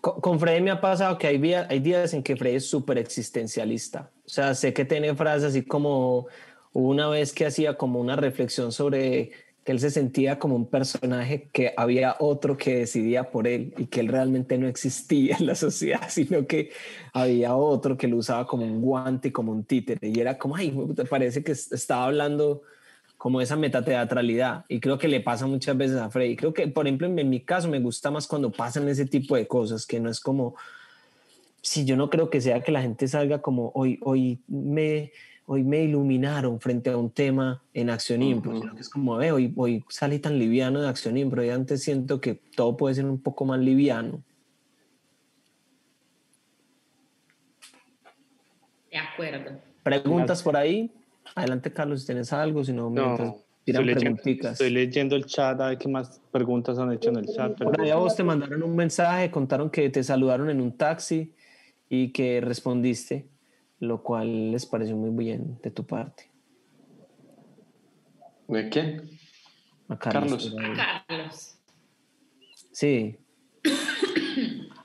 Con, 0.00 0.20
con 0.20 0.38
Freddy 0.38 0.60
me 0.60 0.70
ha 0.70 0.80
pasado 0.80 1.18
que 1.18 1.26
hay, 1.26 1.38
días, 1.38 1.66
hay 1.68 1.80
días 1.80 2.14
en 2.14 2.22
que 2.22 2.36
Freddy 2.36 2.54
es 2.54 2.70
súper 2.70 2.98
existencialista. 2.98 4.12
O 4.24 4.28
sea, 4.28 4.54
sé 4.54 4.72
que 4.72 4.84
tiene 4.84 5.12
frases 5.16 5.48
así 5.48 5.64
como 5.64 6.28
una 6.72 7.08
vez 7.08 7.32
que 7.32 7.44
hacía 7.44 7.76
como 7.76 7.98
una 7.98 8.14
reflexión 8.14 8.70
sobre 8.70 9.32
que 9.64 9.72
él 9.72 9.80
se 9.80 9.90
sentía 9.90 10.38
como 10.38 10.56
un 10.56 10.66
personaje 10.66 11.48
que 11.52 11.72
había 11.76 12.16
otro 12.18 12.56
que 12.56 12.78
decidía 12.78 13.30
por 13.30 13.46
él 13.46 13.72
y 13.78 13.86
que 13.86 14.00
él 14.00 14.08
realmente 14.08 14.58
no 14.58 14.66
existía 14.66 15.36
en 15.38 15.46
la 15.46 15.54
sociedad, 15.54 16.02
sino 16.08 16.46
que 16.46 16.70
había 17.12 17.54
otro 17.54 17.96
que 17.96 18.08
lo 18.08 18.16
usaba 18.16 18.46
como 18.46 18.64
un 18.64 18.80
guante, 18.80 19.32
como 19.32 19.52
un 19.52 19.64
títere. 19.64 20.08
Y 20.08 20.18
era 20.18 20.36
como, 20.36 20.56
ay, 20.56 20.76
te 20.96 21.04
parece 21.04 21.44
que 21.44 21.52
estaba 21.52 22.06
hablando 22.06 22.62
como 23.16 23.40
esa 23.40 23.54
metateatralidad. 23.54 24.64
Y 24.68 24.80
creo 24.80 24.98
que 24.98 25.06
le 25.06 25.20
pasa 25.20 25.46
muchas 25.46 25.76
veces 25.76 25.98
a 25.98 26.10
Freddy. 26.10 26.34
Creo 26.34 26.52
que, 26.52 26.66
por 26.66 26.88
ejemplo, 26.88 27.06
en 27.06 27.30
mi 27.30 27.40
caso 27.40 27.68
me 27.68 27.78
gusta 27.78 28.10
más 28.10 28.26
cuando 28.26 28.50
pasan 28.50 28.88
ese 28.88 29.06
tipo 29.06 29.36
de 29.36 29.46
cosas, 29.46 29.86
que 29.86 30.00
no 30.00 30.10
es 30.10 30.18
como, 30.18 30.56
si 31.60 31.84
yo 31.84 31.96
no 31.96 32.10
creo 32.10 32.30
que 32.30 32.40
sea 32.40 32.62
que 32.62 32.72
la 32.72 32.82
gente 32.82 33.06
salga 33.06 33.40
como, 33.40 33.70
hoy, 33.76 34.00
hoy 34.02 34.40
me 34.48 35.12
hoy 35.46 35.64
me 35.64 35.82
iluminaron 35.82 36.60
frente 36.60 36.90
a 36.90 36.96
un 36.96 37.10
tema 37.10 37.62
en 37.74 37.90
Acción 37.90 38.22
Impro, 38.22 38.60
que 38.74 38.80
es 38.80 38.88
como, 38.88 39.16
ve, 39.16 39.32
hoy, 39.32 39.52
hoy 39.56 39.84
salí 39.88 40.18
tan 40.18 40.38
liviano 40.38 40.80
de 40.80 40.88
Acción 40.88 41.16
Impro 41.16 41.44
y 41.44 41.50
antes 41.50 41.82
siento 41.82 42.20
que 42.20 42.40
todo 42.56 42.76
puede 42.76 42.94
ser 42.94 43.06
un 43.06 43.20
poco 43.20 43.44
más 43.44 43.58
liviano. 43.58 44.22
De 48.90 48.98
acuerdo. 48.98 49.58
¿Preguntas 49.82 50.42
por 50.42 50.56
ahí? 50.56 50.90
Adelante, 51.34 51.72
Carlos, 51.72 52.00
si 52.00 52.06
tienes 52.06 52.32
algo, 52.32 52.62
si 52.62 52.72
no, 52.72 52.90
mientras 52.90 53.34
tiran 53.64 53.84
preguntitas. 53.84 54.52
Estoy 54.52 54.70
leyendo 54.70 55.16
el 55.16 55.24
chat, 55.24 55.60
a 55.60 55.68
ver 55.68 55.78
qué 55.78 55.88
más 55.88 56.20
preguntas 56.30 56.78
han 56.78 56.92
hecho 56.92 57.10
en 57.10 57.16
el 57.16 57.26
chat. 57.26 57.56
Pero... 57.58 57.84
ya 57.84 57.96
vos 57.96 58.14
te 58.14 58.22
mandaron 58.22 58.62
un 58.62 58.76
mensaje, 58.76 59.30
contaron 59.30 59.70
que 59.70 59.88
te 59.88 60.02
saludaron 60.04 60.50
en 60.50 60.60
un 60.60 60.76
taxi 60.76 61.32
y 61.88 62.10
que 62.12 62.40
respondiste 62.40 63.31
lo 63.82 64.00
cual 64.00 64.52
les 64.52 64.64
pareció 64.64 64.96
muy 64.96 65.10
bien 65.10 65.58
de 65.60 65.72
tu 65.72 65.84
parte. 65.84 66.30
¿De 68.46 68.68
quién? 68.68 69.10
A 69.88 69.98
Carlos. 69.98 70.54
A 70.56 71.04
Carlos. 71.08 71.58
Sí. 72.70 73.18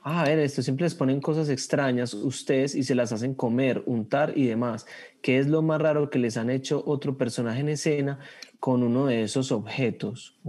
Ah, 0.02 0.22
a 0.22 0.24
ver, 0.24 0.40
esto 0.40 0.62
siempre 0.62 0.84
les 0.84 0.96
ponen 0.96 1.20
cosas 1.20 1.48
extrañas 1.48 2.12
ustedes 2.12 2.74
y 2.74 2.82
se 2.82 2.96
las 2.96 3.12
hacen 3.12 3.34
comer, 3.34 3.84
untar 3.86 4.32
y 4.36 4.46
demás. 4.46 4.84
¿Qué 5.22 5.38
es 5.38 5.46
lo 5.46 5.62
más 5.62 5.80
raro 5.80 6.10
que 6.10 6.18
les 6.18 6.36
han 6.36 6.50
hecho 6.50 6.82
otro 6.84 7.16
personaje 7.16 7.60
en 7.60 7.68
escena 7.68 8.18
con 8.58 8.82
uno 8.82 9.06
de 9.06 9.22
esos 9.22 9.52
objetos? 9.52 10.40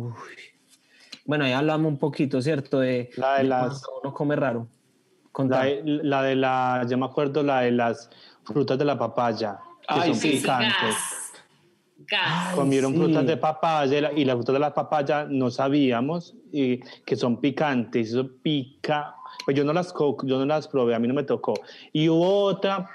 Bueno, 1.25 1.43
ahí 1.45 1.51
hablamos 1.51 1.91
un 1.91 1.99
poquito, 1.99 2.41
¿cierto? 2.41 2.79
De, 2.79 3.11
la 3.15 3.37
de, 3.37 3.43
las... 3.43 3.83
uno 4.01 4.11
come 4.11 4.35
raro. 4.35 4.67
La 5.37 5.63
de, 5.63 5.81
la 5.83 6.23
de 6.23 6.35
la, 6.35 6.85
yo 6.89 6.97
me 6.97 7.05
acuerdo 7.05 7.43
la 7.43 7.61
de 7.61 7.71
las 7.71 8.09
frutas 8.49 8.77
de 8.77 8.85
la 8.85 8.97
papaya, 8.97 9.59
que 9.87 10.13
son 10.13 10.19
picantes. 10.19 10.95
Comieron 12.55 12.95
frutas 12.95 13.25
de 13.25 13.37
papaya 13.37 14.11
y 14.15 14.25
las 14.25 14.35
frutas 14.35 14.53
de 14.53 14.59
la 14.59 14.73
papaya 14.73 15.25
no 15.29 15.51
sabíamos 15.51 16.35
y, 16.51 16.79
que 17.05 17.15
son 17.15 17.39
picantes, 17.39 18.09
eso 18.09 18.27
pica. 18.41 19.15
Pues 19.45 19.55
yo 19.55 19.63
no 19.63 19.73
las 19.73 19.93
yo 19.93 20.39
no 20.39 20.45
las 20.45 20.67
probé, 20.67 20.95
a 20.95 20.99
mí 20.99 21.07
no 21.07 21.13
me 21.13 21.23
tocó. 21.23 21.53
Y 21.93 22.09
hubo 22.09 22.43
otra 22.43 22.89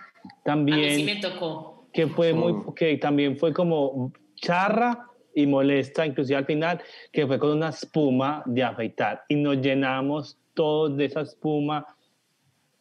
también. 0.44 0.78
A 0.78 0.82
mí 0.82 0.94
sí 0.96 1.04
me 1.04 1.16
tocó. 1.16 1.86
Que 1.92 2.08
fue 2.08 2.32
muy, 2.32 2.52
mm. 2.52 2.74
que 2.74 2.96
también 2.96 3.36
fue 3.36 3.52
como 3.52 4.12
charra 4.34 5.08
y 5.34 5.46
molesta, 5.46 6.06
inclusive 6.06 6.38
al 6.38 6.46
final, 6.46 6.80
que 7.12 7.26
fue 7.26 7.38
con 7.38 7.50
una 7.50 7.68
espuma 7.68 8.42
de 8.46 8.62
afeitar 8.62 9.24
y 9.28 9.36
nos 9.36 9.58
llenamos 9.58 10.38
todos 10.54 10.96
de 10.96 11.06
esa 11.06 11.22
espuma 11.22 11.86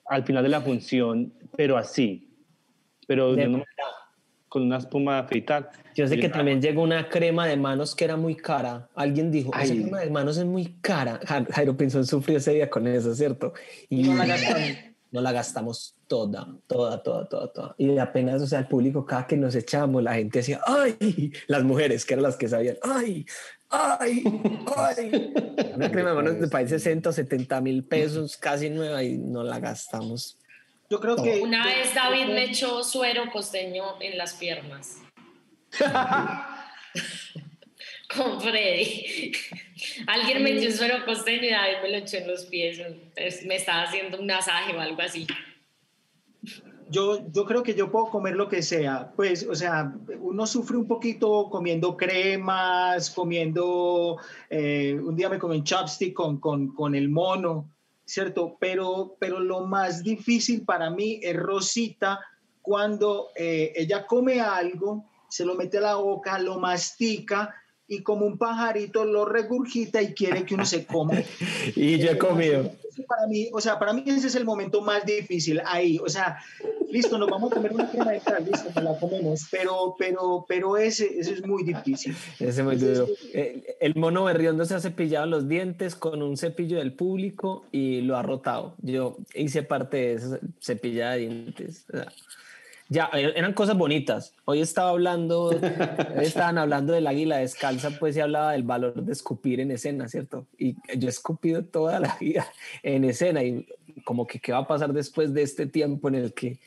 al 0.05 0.23
final 0.23 0.43
de 0.43 0.49
la 0.49 0.61
función, 0.61 1.33
pero 1.55 1.77
así. 1.77 2.29
Pero 3.07 3.35
con 4.53 4.61
una 4.61 4.77
espuma 4.77 5.15
de 5.15 5.19
afeitar. 5.21 5.71
Yo 5.95 6.07
sé 6.07 6.19
que 6.19 6.29
también 6.29 6.61
llegó 6.61 6.83
una 6.83 7.09
crema 7.09 7.47
de 7.47 7.57
manos 7.57 7.95
que 7.95 8.05
era 8.05 8.17
muy 8.17 8.35
cara. 8.35 8.87
Alguien 8.93 9.31
dijo, 9.31 9.51
esa 9.59 9.73
crema 9.73 10.01
de 10.01 10.11
manos 10.11 10.37
es 10.37 10.45
muy 10.45 10.77
cara. 10.79 11.19
Jairo 11.49 11.75
Pinzón 11.75 12.05
sufrió 12.05 12.37
ese 12.37 12.53
día 12.53 12.69
con 12.69 12.85
eso, 12.85 13.15
¿cierto? 13.15 13.53
Y 13.89 14.03
no 14.03 14.13
la 14.13 14.27
gastamos, 14.27 14.69
no 15.09 15.21
la 15.21 15.31
gastamos 15.31 15.95
toda, 16.05 16.47
toda, 16.67 17.01
toda, 17.01 17.27
toda, 17.27 17.51
toda. 17.51 17.75
Y 17.79 17.97
apenas, 17.97 18.43
o 18.43 18.45
sea, 18.45 18.59
el 18.59 18.67
público, 18.67 19.03
cada 19.07 19.25
que 19.25 19.37
nos 19.37 19.55
echamos, 19.55 20.03
la 20.03 20.13
gente 20.13 20.37
decía, 20.37 20.61
¡ay! 20.67 21.33
Las 21.47 21.63
mujeres, 21.63 22.05
que 22.05 22.13
eran 22.13 22.21
las 22.21 22.37
que 22.37 22.47
sabían, 22.47 22.77
¡ay! 22.83 23.25
¡ay! 23.71 24.23
¡ay! 24.77 25.33
Una 25.73 25.89
crema 25.89 26.09
de 26.09 26.15
manos 26.15 26.39
de 26.39 26.47
país 26.49 26.69
60 26.69 27.09
o 27.09 27.11
70 27.11 27.59
mil 27.61 27.85
pesos, 27.85 28.37
casi 28.37 28.69
nueva, 28.69 29.03
y 29.03 29.17
no 29.17 29.41
la 29.41 29.59
gastamos 29.59 30.37
yo 30.93 30.99
creo 30.99 31.15
que... 31.15 31.41
Una 31.41 31.65
vez 31.65 31.95
David 31.95 32.27
me 32.27 32.43
echó 32.43 32.83
suero 32.83 33.23
costeño 33.31 33.99
en 33.99 34.15
las 34.15 34.35
piernas. 34.35 35.01
Con 38.15 38.39
Freddy. 38.39 39.31
Alguien 40.05 40.43
me 40.43 40.51
echó 40.51 40.71
suero 40.71 41.03
costeño 41.03 41.45
y 41.45 41.49
David 41.49 41.77
me 41.81 41.89
lo 41.89 41.97
echó 41.97 42.17
en 42.17 42.27
los 42.27 42.45
pies. 42.45 42.79
me 43.43 43.55
estaba 43.55 43.83
haciendo 43.83 44.19
un 44.19 44.27
masaje 44.27 44.77
o 44.77 44.79
algo 44.79 45.01
así. 45.01 45.25
Yo, 46.91 47.27
yo 47.31 47.45
creo 47.45 47.63
que 47.63 47.73
yo 47.73 47.89
puedo 47.89 48.11
comer 48.11 48.35
lo 48.35 48.47
que 48.47 48.61
sea. 48.61 49.13
Pues, 49.15 49.47
o 49.49 49.55
sea, 49.55 49.95
uno 50.19 50.45
sufre 50.45 50.77
un 50.77 50.87
poquito 50.87 51.49
comiendo 51.49 51.97
cremas, 51.97 53.09
comiendo... 53.09 54.19
Eh, 54.47 54.95
un 55.03 55.15
día 55.15 55.27
me 55.27 55.39
comí 55.39 55.55
un 55.55 55.63
chopstick 55.63 56.13
con, 56.13 56.39
con, 56.39 56.75
con 56.75 56.93
el 56.93 57.09
mono 57.09 57.72
¿cierto? 58.05 58.57
Pero, 58.59 59.15
pero 59.19 59.39
lo 59.39 59.61
más 59.61 60.03
difícil 60.03 60.65
para 60.65 60.89
mí 60.89 61.19
es 61.21 61.35
Rosita 61.35 62.19
cuando 62.61 63.29
eh, 63.35 63.73
ella 63.75 64.05
come 64.05 64.39
algo, 64.39 65.05
se 65.29 65.45
lo 65.45 65.55
mete 65.55 65.79
a 65.79 65.81
la 65.81 65.95
boca, 65.95 66.39
lo 66.39 66.59
mastica 66.59 67.53
y 67.87 68.01
como 68.01 68.25
un 68.25 68.37
pajarito 68.37 69.05
lo 69.05 69.25
regurgita 69.25 70.01
y 70.01 70.13
quiere 70.13 70.45
que 70.45 70.55
uno 70.55 70.65
se 70.65 70.85
coma. 70.85 71.13
y 71.75 71.97
yo 71.99 72.11
he 72.11 72.17
comido. 72.17 72.71
Para 73.07 73.27
mí, 73.27 73.49
o 73.51 73.59
sea, 73.59 73.79
para 73.79 73.91
mí 73.91 74.03
ese 74.05 74.27
es 74.27 74.35
el 74.35 74.45
momento 74.45 74.81
más 74.81 75.05
difícil 75.05 75.59
ahí. 75.65 75.99
O 75.99 76.07
sea, 76.07 76.37
listo, 76.91 77.17
nos 77.17 77.29
vamos 77.29 77.51
a 77.51 77.55
comer 77.55 77.73
una 77.73 77.89
crema 77.89 78.11
de 78.11 78.19
cal, 78.19 78.45
listo, 78.45 78.69
nos 78.75 78.83
la 78.83 78.99
comemos, 78.99 79.47
pero, 79.49 79.95
pero, 79.97 80.45
pero 80.47 80.77
ese, 80.77 81.19
ese 81.19 81.33
es 81.33 81.45
muy 81.45 81.63
difícil. 81.63 82.15
Ese 82.35 82.61
es 82.61 82.63
muy 82.63 82.75
duro. 82.75 83.07
Eh, 83.33 83.77
el 83.79 83.95
mono 83.95 84.23
berriondo 84.25 84.63
se 84.65 84.75
ha 84.75 84.79
cepillado 84.79 85.25
los 85.25 85.49
dientes 85.49 85.95
con 85.95 86.21
un 86.21 86.37
cepillo 86.37 86.77
del 86.77 86.93
público 86.93 87.65
y 87.71 88.01
lo 88.01 88.15
ha 88.15 88.21
rotado. 88.21 88.75
Yo 88.81 89.17
hice 89.33 89.63
parte 89.63 89.97
de 89.97 90.13
esa 90.13 90.39
cepillada 90.61 91.13
de 91.13 91.19
dientes. 91.19 91.85
O 91.91 91.97
sea, 91.97 92.11
ya, 92.89 93.09
er, 93.13 93.33
eran 93.35 93.53
cosas 93.53 93.77
bonitas. 93.77 94.35
Hoy 94.45 94.61
estaba 94.61 94.89
hablando, 94.89 95.51
estaban 96.21 96.57
hablando 96.57 96.93
del 96.93 97.07
águila 97.07 97.37
descalza, 97.37 97.91
pues 97.99 98.15
se 98.15 98.21
hablaba 98.21 98.51
del 98.51 98.63
valor 98.63 99.03
de 99.03 99.11
escupir 99.11 99.59
en 99.59 99.71
escena, 99.71 100.07
¿cierto? 100.07 100.45
Y 100.57 100.75
yo 100.97 101.07
he 101.07 101.09
escupido 101.09 101.63
toda 101.63 101.99
la 101.99 102.17
vida 102.19 102.45
en 102.83 103.03
escena 103.03 103.43
y 103.43 103.65
como 104.03 104.27
que 104.27 104.39
qué 104.39 104.51
va 104.51 104.59
a 104.59 104.67
pasar 104.67 104.93
después 104.93 105.33
de 105.33 105.43
este 105.43 105.65
tiempo 105.65 106.07
en 106.07 106.15
el 106.15 106.33
que, 106.33 106.57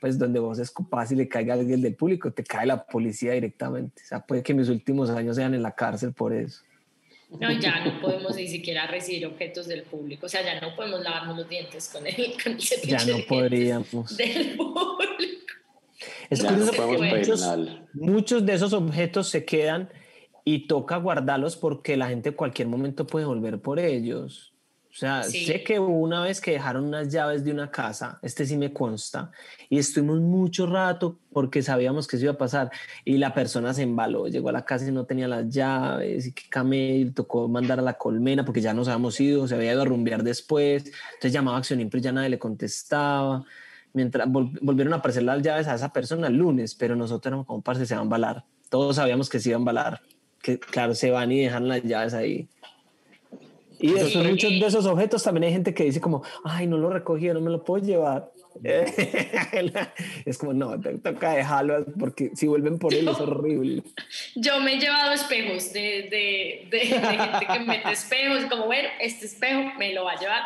pues 0.00 0.18
donde 0.18 0.38
vos 0.38 0.58
escupas 0.58 1.10
y 1.12 1.16
le 1.16 1.28
caiga 1.28 1.54
a 1.54 1.58
alguien 1.58 1.82
del 1.82 1.94
público, 1.94 2.32
te 2.32 2.44
cae 2.44 2.66
la 2.66 2.84
policía 2.84 3.32
directamente. 3.32 4.02
O 4.04 4.06
sea, 4.06 4.20
puede 4.20 4.42
que 4.42 4.54
mis 4.54 4.68
últimos 4.68 5.10
años 5.10 5.36
sean 5.36 5.54
en 5.54 5.62
la 5.62 5.72
cárcel 5.72 6.12
por 6.12 6.32
eso. 6.32 6.62
No, 7.40 7.50
ya 7.50 7.84
no 7.84 8.00
podemos 8.00 8.36
ni 8.36 8.46
siquiera 8.46 8.86
recibir 8.86 9.26
objetos 9.26 9.66
del 9.66 9.82
público, 9.82 10.26
o 10.26 10.28
sea, 10.28 10.44
ya 10.44 10.60
no 10.60 10.76
podemos 10.76 11.02
lavarnos 11.02 11.36
los 11.36 11.48
dientes 11.48 11.88
con 11.88 12.06
el, 12.06 12.14
con 12.42 12.52
el 12.52 12.58
Ya 12.58 13.04
no 13.04 13.18
podríamos. 13.26 14.16
Del 14.16 14.56
público. 14.56 15.43
Es 16.30 16.42
curioso 16.42 16.72
porque 16.76 17.22
muchos, 17.94 18.46
de 18.46 18.54
esos 18.54 18.72
objetos 18.72 19.28
se 19.28 19.44
quedan 19.44 19.88
y 20.44 20.66
toca 20.66 20.96
guardarlos 20.96 21.56
porque 21.56 21.96
la 21.96 22.08
gente 22.08 22.30
en 22.30 22.34
cualquier 22.34 22.68
momento 22.68 23.06
puede 23.06 23.26
volver 23.26 23.60
por 23.60 23.78
ellos. 23.78 24.54
O 24.94 24.96
sea, 24.96 25.24
sé 25.24 25.64
que 25.64 25.80
una 25.80 26.22
vez 26.22 26.40
que 26.40 26.52
dejaron 26.52 26.84
unas 26.84 27.08
llaves 27.08 27.42
de 27.42 27.50
una 27.50 27.68
casa, 27.68 28.20
este 28.22 28.46
sí 28.46 28.56
me 28.56 28.72
consta, 28.72 29.32
y 29.68 29.78
estuvimos 29.78 30.20
mucho 30.20 30.66
rato 30.66 31.18
porque 31.32 31.64
sabíamos 31.64 32.06
que 32.06 32.14
eso 32.14 32.26
iba 32.26 32.34
a 32.34 32.38
pasar, 32.38 32.70
y 33.04 33.18
la 33.18 33.34
persona 33.34 33.74
se 33.74 33.82
embaló, 33.82 34.28
llegó 34.28 34.50
a 34.50 34.52
la 34.52 34.64
casa 34.64 34.86
y 34.86 34.92
no 34.92 35.04
tenía 35.04 35.26
las 35.26 35.48
llaves, 35.48 36.28
y 36.28 36.32
que 36.32 36.48
camé, 36.48 37.10
tocó 37.12 37.48
mandar 37.48 37.80
a 37.80 37.82
la 37.82 37.94
colmena 37.94 38.44
porque 38.44 38.60
ya 38.60 38.72
nos 38.72 38.86
habíamos 38.86 39.18
ido, 39.20 39.48
se 39.48 39.56
había 39.56 39.72
ido 39.72 39.82
a 39.82 39.84
rumbear 39.84 40.22
después, 40.22 40.84
entonces 40.84 41.32
llamaba 41.32 41.56
a 41.56 41.58
Acción 41.58 41.80
Impre 41.80 41.98
y 41.98 42.02
ya 42.04 42.12
nadie 42.12 42.28
le 42.28 42.38
contestaba 42.38 43.44
mientras 43.94 44.28
volvieron 44.30 44.92
a 44.92 44.96
aparecer 44.96 45.22
las 45.22 45.40
llaves 45.40 45.66
a 45.68 45.74
esa 45.76 45.92
persona 45.92 46.26
el 46.26 46.34
lunes, 46.34 46.74
pero 46.74 46.96
nosotros 46.96 47.30
éramos 47.30 47.46
como 47.46 47.62
parce, 47.62 47.86
se 47.86 47.94
van 47.94 48.00
a 48.00 48.04
embalar. 48.04 48.44
Todos 48.68 48.96
sabíamos 48.96 49.30
que 49.30 49.40
se 49.40 49.50
iban 49.50 49.60
a 49.60 49.62
embalar, 49.62 50.00
que 50.42 50.58
claro, 50.58 50.94
se 50.94 51.10
van 51.10 51.32
y 51.32 51.40
dejan 51.40 51.68
las 51.68 51.82
llaves 51.82 52.12
ahí. 52.12 52.48
Y 53.78 53.92
de 53.92 54.04
muchos 54.30 54.50
de 54.50 54.66
esos 54.66 54.86
objetos 54.86 55.22
también 55.22 55.44
hay 55.44 55.52
gente 55.52 55.74
que 55.74 55.84
dice 55.84 56.00
como, 56.00 56.22
ay, 56.44 56.66
no 56.66 56.76
lo 56.76 56.90
recogí, 56.90 57.28
no 57.28 57.40
me 57.40 57.50
lo 57.50 57.62
puedo 57.64 57.84
llevar. 57.84 58.30
es 60.24 60.38
como, 60.38 60.52
no, 60.52 60.80
te 60.80 60.96
toca 60.98 61.32
dejarlo 61.32 61.84
porque 61.98 62.30
si 62.34 62.46
vuelven 62.46 62.78
por 62.78 62.94
él 62.94 63.08
es 63.08 63.20
horrible. 63.20 63.82
Yo 64.36 64.60
me 64.60 64.74
he 64.74 64.80
llevado 64.80 65.12
espejos 65.12 65.72
de, 65.72 66.08
de, 66.10 66.68
de, 66.70 66.78
de 66.78 66.86
gente 66.86 67.46
que 67.52 67.60
mete 67.60 67.90
espejos, 67.92 68.44
como, 68.48 68.66
bueno, 68.66 68.88
este 69.00 69.26
espejo 69.26 69.72
me 69.76 69.92
lo 69.92 70.04
va 70.04 70.12
a 70.12 70.20
llevar 70.20 70.42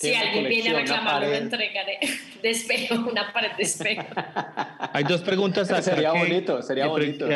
si 0.00 0.14
alguien 0.14 0.48
viene 0.48 0.70
a 0.70 0.80
reclamarlo, 0.80 1.28
me 1.28 1.36
entregaré 1.36 1.98
de 2.42 2.50
espejo, 2.50 2.94
una 2.94 3.32
pared 3.32 3.50
de 3.56 3.62
espejo. 3.62 4.06
Hay 4.92 5.04
dos 5.04 5.20
preguntas 5.20 5.68
Sería 5.84 6.12
bonito, 6.12 6.62
sería 6.62 6.86
bonito. 6.86 7.26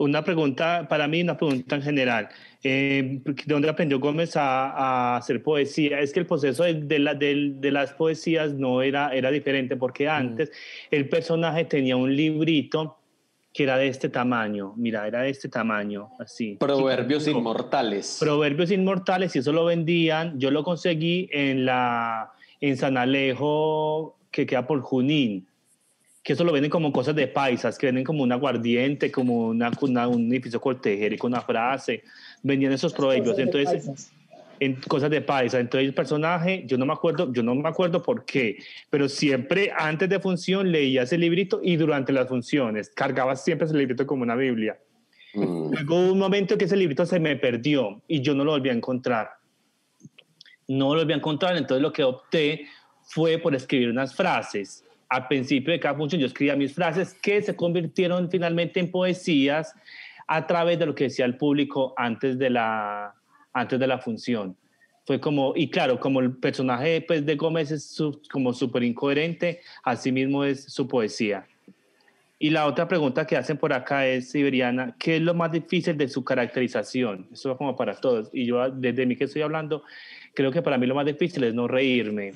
Una 0.00 0.22
pregunta 0.22 0.86
para 0.88 1.08
mí, 1.08 1.22
una 1.22 1.36
pregunta 1.36 1.74
en 1.74 1.82
general. 1.82 2.28
Eh, 2.62 3.20
¿De 3.24 3.44
dónde 3.46 3.68
aprendió 3.68 3.98
Gómez 3.98 4.36
a, 4.36 4.70
a, 4.70 5.16
hacer 5.16 5.42
poesía? 5.42 6.00
Es 6.00 6.12
que 6.12 6.20
el 6.20 6.26
proceso 6.26 6.62
de, 6.62 6.74
de, 6.74 7.54
de, 7.56 7.70
las 7.72 7.92
poesías 7.92 8.54
no 8.54 8.80
era, 8.80 9.12
era 9.12 9.30
diferente, 9.32 9.76
porque 9.76 10.06
mm. 10.06 10.10
antes 10.10 10.52
el 10.92 11.08
personaje 11.08 11.64
tenía 11.64 11.96
un 11.96 12.14
librito 12.14 12.97
que 13.58 13.64
era 13.64 13.76
de 13.76 13.88
este 13.88 14.08
tamaño, 14.08 14.72
mira, 14.76 15.04
era 15.08 15.22
de 15.22 15.30
este 15.30 15.48
tamaño, 15.48 16.10
así. 16.20 16.54
Proverbios 16.60 17.26
inmortales. 17.26 18.18
Proverbios 18.20 18.70
inmortales, 18.70 19.34
y 19.34 19.40
eso 19.40 19.52
lo 19.52 19.64
vendían, 19.64 20.38
yo 20.38 20.52
lo 20.52 20.62
conseguí 20.62 21.28
en 21.32 21.64
la 21.64 22.30
en 22.60 22.76
San 22.76 22.96
Alejo, 22.96 24.16
que 24.30 24.46
queda 24.46 24.64
por 24.64 24.80
Junín, 24.82 25.48
que 26.22 26.34
eso 26.34 26.44
lo 26.44 26.52
venden 26.52 26.70
como 26.70 26.92
cosas 26.92 27.16
de 27.16 27.26
paisas, 27.26 27.76
que 27.78 27.86
venden 27.86 28.04
como 28.04 28.22
un 28.22 28.30
aguardiente, 28.30 29.10
como 29.10 29.48
una, 29.48 29.72
un 30.06 30.32
edificio 30.32 30.60
cortejero 30.60 31.18
con 31.18 31.32
una 31.32 31.40
frase, 31.40 32.04
vendían 32.44 32.70
esos 32.70 32.94
proverbios, 32.94 33.40
entonces 33.40 34.12
en 34.60 34.76
cosas 34.76 35.10
de 35.10 35.20
paisa. 35.20 35.60
Entonces 35.60 35.88
el 35.88 35.94
personaje, 35.94 36.64
yo 36.66 36.78
no 36.78 36.86
me 36.86 36.92
acuerdo, 36.92 37.32
yo 37.32 37.42
no 37.42 37.54
me 37.54 37.68
acuerdo 37.68 38.02
por 38.02 38.24
qué, 38.24 38.58
pero 38.90 39.08
siempre 39.08 39.72
antes 39.76 40.08
de 40.08 40.20
función 40.20 40.70
leía 40.70 41.02
ese 41.02 41.18
librito 41.18 41.60
y 41.62 41.76
durante 41.76 42.12
las 42.12 42.28
funciones 42.28 42.90
cargaba 42.90 43.36
siempre 43.36 43.66
ese 43.66 43.76
librito 43.76 44.06
como 44.06 44.22
una 44.22 44.34
Biblia. 44.34 44.78
Mm. 45.34 45.72
Luego 45.72 45.96
hubo 45.96 46.12
un 46.12 46.18
momento 46.18 46.56
que 46.56 46.64
ese 46.64 46.76
librito 46.76 47.04
se 47.06 47.20
me 47.20 47.36
perdió 47.36 48.02
y 48.08 48.20
yo 48.20 48.34
no 48.34 48.44
lo 48.44 48.52
volví 48.52 48.68
a 48.68 48.72
encontrar. 48.72 49.30
No 50.66 50.94
lo 50.94 51.00
volví 51.00 51.12
a 51.12 51.16
encontrar, 51.16 51.56
entonces 51.56 51.82
lo 51.82 51.92
que 51.92 52.04
opté 52.04 52.66
fue 53.02 53.38
por 53.38 53.54
escribir 53.54 53.90
unas 53.90 54.14
frases. 54.14 54.84
Al 55.08 55.26
principio 55.26 55.72
de 55.72 55.80
cada 55.80 55.94
función 55.94 56.20
yo 56.20 56.26
escribía 56.26 56.56
mis 56.56 56.74
frases 56.74 57.14
que 57.14 57.40
se 57.40 57.56
convirtieron 57.56 58.30
finalmente 58.30 58.78
en 58.78 58.90
poesías 58.90 59.74
a 60.26 60.46
través 60.46 60.78
de 60.78 60.84
lo 60.84 60.94
que 60.94 61.04
decía 61.04 61.24
el 61.24 61.38
público 61.38 61.94
antes 61.96 62.38
de 62.38 62.50
la, 62.50 63.17
antes 63.52 63.78
de 63.78 63.86
la 63.86 63.98
función. 63.98 64.56
Fue 65.06 65.20
como, 65.20 65.54
y 65.56 65.70
claro, 65.70 65.98
como 65.98 66.20
el 66.20 66.36
personaje 66.36 67.00
pues, 67.00 67.24
de 67.24 67.36
Gómez 67.36 67.70
es 67.70 67.98
como 68.30 68.52
súper 68.52 68.82
incoherente, 68.82 69.60
así 69.82 70.12
mismo 70.12 70.44
es 70.44 70.64
su 70.64 70.86
poesía. 70.86 71.46
Y 72.38 72.50
la 72.50 72.66
otra 72.66 72.86
pregunta 72.86 73.26
que 73.26 73.36
hacen 73.36 73.56
por 73.56 73.72
acá 73.72 74.06
es, 74.06 74.30
Siberiana, 74.30 74.94
¿qué 74.98 75.16
es 75.16 75.22
lo 75.22 75.34
más 75.34 75.50
difícil 75.50 75.96
de 75.96 76.08
su 76.08 76.22
caracterización? 76.22 77.26
Eso 77.32 77.52
es 77.52 77.58
como 77.58 77.74
para 77.74 77.94
todos. 77.94 78.30
Y 78.32 78.46
yo, 78.46 78.70
desde 78.70 79.06
mí 79.06 79.16
que 79.16 79.24
estoy 79.24 79.42
hablando, 79.42 79.82
creo 80.34 80.52
que 80.52 80.62
para 80.62 80.78
mí 80.78 80.86
lo 80.86 80.94
más 80.94 81.06
difícil 81.06 81.42
es 81.42 81.54
no 81.54 81.66
reírme. 81.66 82.34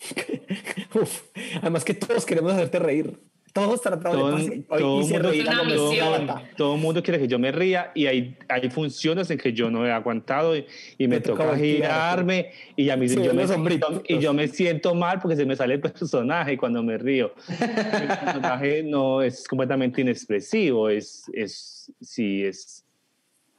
además 1.62 1.84
que 1.84 1.94
todos 1.94 2.24
queremos 2.24 2.52
hacerte 2.52 2.78
reír. 2.78 3.18
Todos 3.54 3.80
tratamos 3.82 4.18
todo, 4.18 4.36
de 4.36 4.58
todo, 4.62 5.00
y 5.00 5.04
se 5.04 5.16
mundo, 5.20 5.90
todo, 5.96 6.40
todo 6.56 6.76
mundo 6.76 7.04
quiere 7.04 7.20
que 7.20 7.28
yo 7.28 7.38
me 7.38 7.52
ría 7.52 7.92
y 7.94 8.06
hay, 8.06 8.36
hay 8.48 8.68
funciones 8.68 9.30
en 9.30 9.38
que 9.38 9.52
yo 9.52 9.70
no 9.70 9.86
he 9.86 9.92
aguantado 9.92 10.56
y, 10.56 10.66
y 10.98 11.06
me 11.06 11.18
Me 11.18 11.20
toca 11.20 11.56
girarme 11.56 12.50
y 12.74 12.90
a 12.90 12.96
mí 12.96 13.08
Sí, 13.08 13.22
yo 13.22 13.32
me 13.32 13.46
siento, 13.46 14.02
y 14.08 14.18
yo 14.18 14.34
me 14.34 14.48
siento 14.48 14.96
mal 14.96 15.20
porque 15.20 15.36
se 15.36 15.46
me 15.46 15.54
sale 15.54 15.74
el 15.74 15.80
personaje 15.80 16.58
cuando 16.58 16.82
me 16.82 16.98
río. 16.98 17.32
El 17.48 18.18
personaje 18.18 18.82
no 18.82 19.22
es 19.22 19.46
completamente 19.46 20.00
inexpresivo, 20.00 20.88
es, 20.88 21.30
es 21.32 21.92
sí, 22.00 22.44
es 22.44 22.84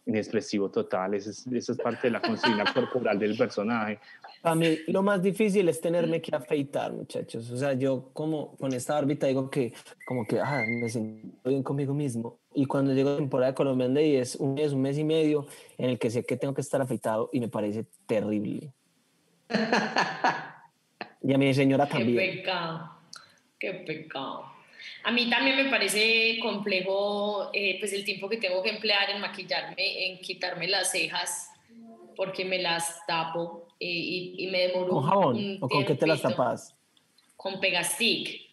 inexpresivo 0.05 0.69
total, 0.69 1.13
eso 1.13 1.29
es, 1.29 1.47
eso 1.47 1.71
es 1.71 1.77
parte 1.77 2.07
de 2.07 2.11
la 2.11 2.21
consigna 2.21 2.65
corporal 2.73 3.17
del 3.17 3.37
personaje. 3.37 3.99
A 4.45 4.53
mí 4.53 4.77
lo 4.87 5.01
más 5.01 5.23
difícil 5.23 5.67
es 5.69 5.81
tenerme 5.81 6.21
que 6.21 6.35
afeitar, 6.35 6.93
muchachos. 6.93 7.49
O 7.49 7.57
sea, 7.57 7.73
yo 7.73 8.11
como 8.13 8.55
con 8.57 8.73
esta 8.73 8.95
órbita 8.97 9.25
digo 9.25 9.49
que 9.49 9.73
como 10.05 10.25
que 10.25 10.39
ah, 10.39 10.63
me 10.67 10.87
siento 10.87 11.49
bien 11.49 11.63
conmigo 11.63 11.95
mismo. 11.95 12.39
Y 12.53 12.65
cuando 12.65 12.93
llego 12.93 13.09
a 13.09 13.17
temporada 13.17 13.51
de 13.51 13.55
Colombian 13.55 13.93
Day 13.95 14.17
es 14.17 14.35
un 14.35 14.53
mes, 14.53 14.71
un 14.71 14.83
mes 14.83 14.99
y 14.99 15.03
medio 15.03 15.47
en 15.79 15.89
el 15.89 15.99
que 15.99 16.11
sé 16.11 16.23
que 16.23 16.37
tengo 16.37 16.53
que 16.53 16.61
estar 16.61 16.79
afeitado 16.79 17.29
y 17.33 17.39
me 17.39 17.47
parece 17.47 17.85
terrible. 18.05 18.71
Y 21.23 21.33
a 21.33 21.37
mi 21.39 21.53
señora 21.53 21.85
Qué 21.91 21.91
también. 21.97 22.17
pecado, 22.37 22.91
qué 23.59 23.73
pecado. 23.73 24.45
A 25.03 25.11
mí 25.11 25.27
también 25.29 25.55
me 25.55 25.69
parece 25.71 26.37
complejo 26.39 27.49
eh, 27.53 27.77
pues 27.79 27.93
el 27.93 28.05
tiempo 28.05 28.29
que 28.29 28.37
tengo 28.37 28.61
que 28.61 28.69
emplear 28.69 29.09
en 29.09 29.21
maquillarme, 29.21 30.07
en 30.07 30.19
quitarme 30.19 30.67
las 30.67 30.91
cejas, 30.91 31.49
porque 32.15 32.45
me 32.45 32.61
las 32.61 33.05
tapo 33.07 33.64
y, 33.79 34.35
y 34.37 34.47
me 34.47 34.67
demoro 34.67 34.89
¿Con 34.89 35.03
jabón? 35.03 35.35
un 35.37 35.57
¿O 35.61 35.67
con 35.69 35.85
qué 35.85 35.95
te 35.95 36.07
las 36.07 36.21
tapas? 36.21 36.75
Con 37.35 37.59
Pegastick. 37.59 38.45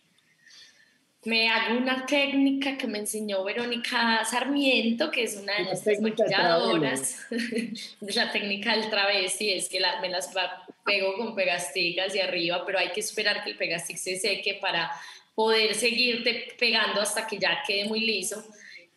Me 1.25 1.49
hago 1.49 1.79
una 1.79 2.05
técnica 2.05 2.77
que 2.77 2.89
me 2.89 2.99
enseñó 2.99 3.45
Verónica 3.45 4.25
Sarmiento, 4.25 5.09
que 5.13 5.23
es 5.23 5.37
una 5.37 5.53
de 5.53 5.59
La 5.61 5.65
nuestras 5.67 5.97
técnica 5.97 6.25
del 6.25 6.33
maquilladoras. 6.33 7.27
la 8.01 8.33
técnica 8.33 8.77
del 8.77 8.91
travesti 8.91 9.53
es 9.53 9.69
que 9.69 9.79
la- 9.79 10.01
me 10.01 10.09
las 10.09 10.33
pego 10.85 11.17
con 11.17 11.37
Pegastick 11.37 12.01
hacia 12.01 12.25
arriba, 12.25 12.65
pero 12.67 12.81
hay 12.81 12.91
que 12.91 12.99
esperar 13.01 13.45
que 13.45 13.51
el 13.51 13.57
Pegastick 13.57 13.99
se 13.99 14.17
seque 14.19 14.55
para 14.55 14.91
poder 15.37 15.75
seguirte 15.77 16.49
pegando 16.59 17.01
hasta 17.01 17.25
que 17.27 17.39
ya 17.39 17.63
quede 17.65 17.85
muy 17.85 18.01
liso. 18.01 18.45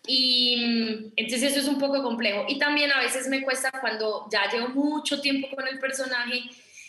Y 0.08 0.58
mm, 0.58 1.14
entonces 1.16 1.52
eso 1.52 1.60
es 1.62 1.68
un 1.68 1.80
poco 1.80 2.02
complejo. 2.04 2.46
Y 2.48 2.58
también 2.58 2.92
a 2.92 3.00
veces 3.00 3.28
me 3.28 3.42
cuesta 3.42 3.72
cuando 3.80 4.28
ya 4.32 4.50
llevo 4.52 4.70
mucho 4.70 5.22
tiempo 5.22 5.48
con 5.56 5.68
el 5.68 5.80
personaje, 5.80 6.42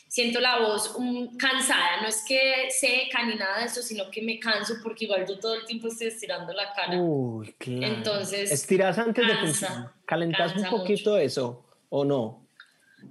siento 0.09 0.41
la 0.41 0.59
voz 0.61 0.95
mm, 0.99 1.37
cansada. 1.37 2.01
No 2.03 2.09
es 2.09 2.25
que 2.27 2.69
seca 2.71 3.25
ni 3.25 3.35
nada 3.35 3.61
de 3.61 3.67
eso, 3.67 3.83
sino 3.83 4.11
que 4.11 4.23
me 4.23 4.39
canso 4.39 4.75
porque 4.83 5.05
igual 5.05 5.27
yo 5.27 5.39
todo 5.39 5.55
el 5.55 5.64
tiempo 5.64 5.89
estoy 5.89 6.09
estirando 6.09 6.53
la 6.53 6.73
cara. 6.73 7.01
Uy, 7.01 7.55
claro. 7.59 7.95
Entonces, 7.95 8.51
¿Estiras 8.51 8.99
antes 8.99 9.27
de 9.27 9.33
cansa, 9.33 9.47
funcionar? 9.47 9.93
¿Calentas 10.05 10.57
un 10.57 10.71
poquito 10.71 11.17
eso 11.17 11.64
o 11.89 12.05
no? 12.05 12.45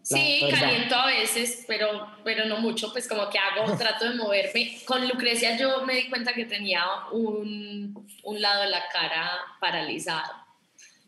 Sí, 0.04 0.39
verdad. 0.43 0.60
caliento 0.60 0.96
a 0.96 1.08
veces, 1.08 1.64
pero, 1.68 2.08
pero 2.24 2.46
no 2.46 2.58
mucho, 2.58 2.91
pues 2.91 3.08
como 3.08 3.30
que 3.30 3.38
hago, 3.38 3.76
trato 3.78 4.10
de 4.10 4.16
moverme. 4.16 4.78
Con 4.86 5.08
Lucrecia 5.08 5.58
yo 5.58 5.86
me 5.86 5.96
di 5.96 6.10
cuenta 6.10 6.34
que 6.34 6.46
tenía 6.46 6.84
un, 7.12 8.08
un 8.24 8.41
lado 8.41 8.64
de 8.64 8.70
la 8.70 8.84
cara 8.91 9.30
paralizado. 9.60 10.32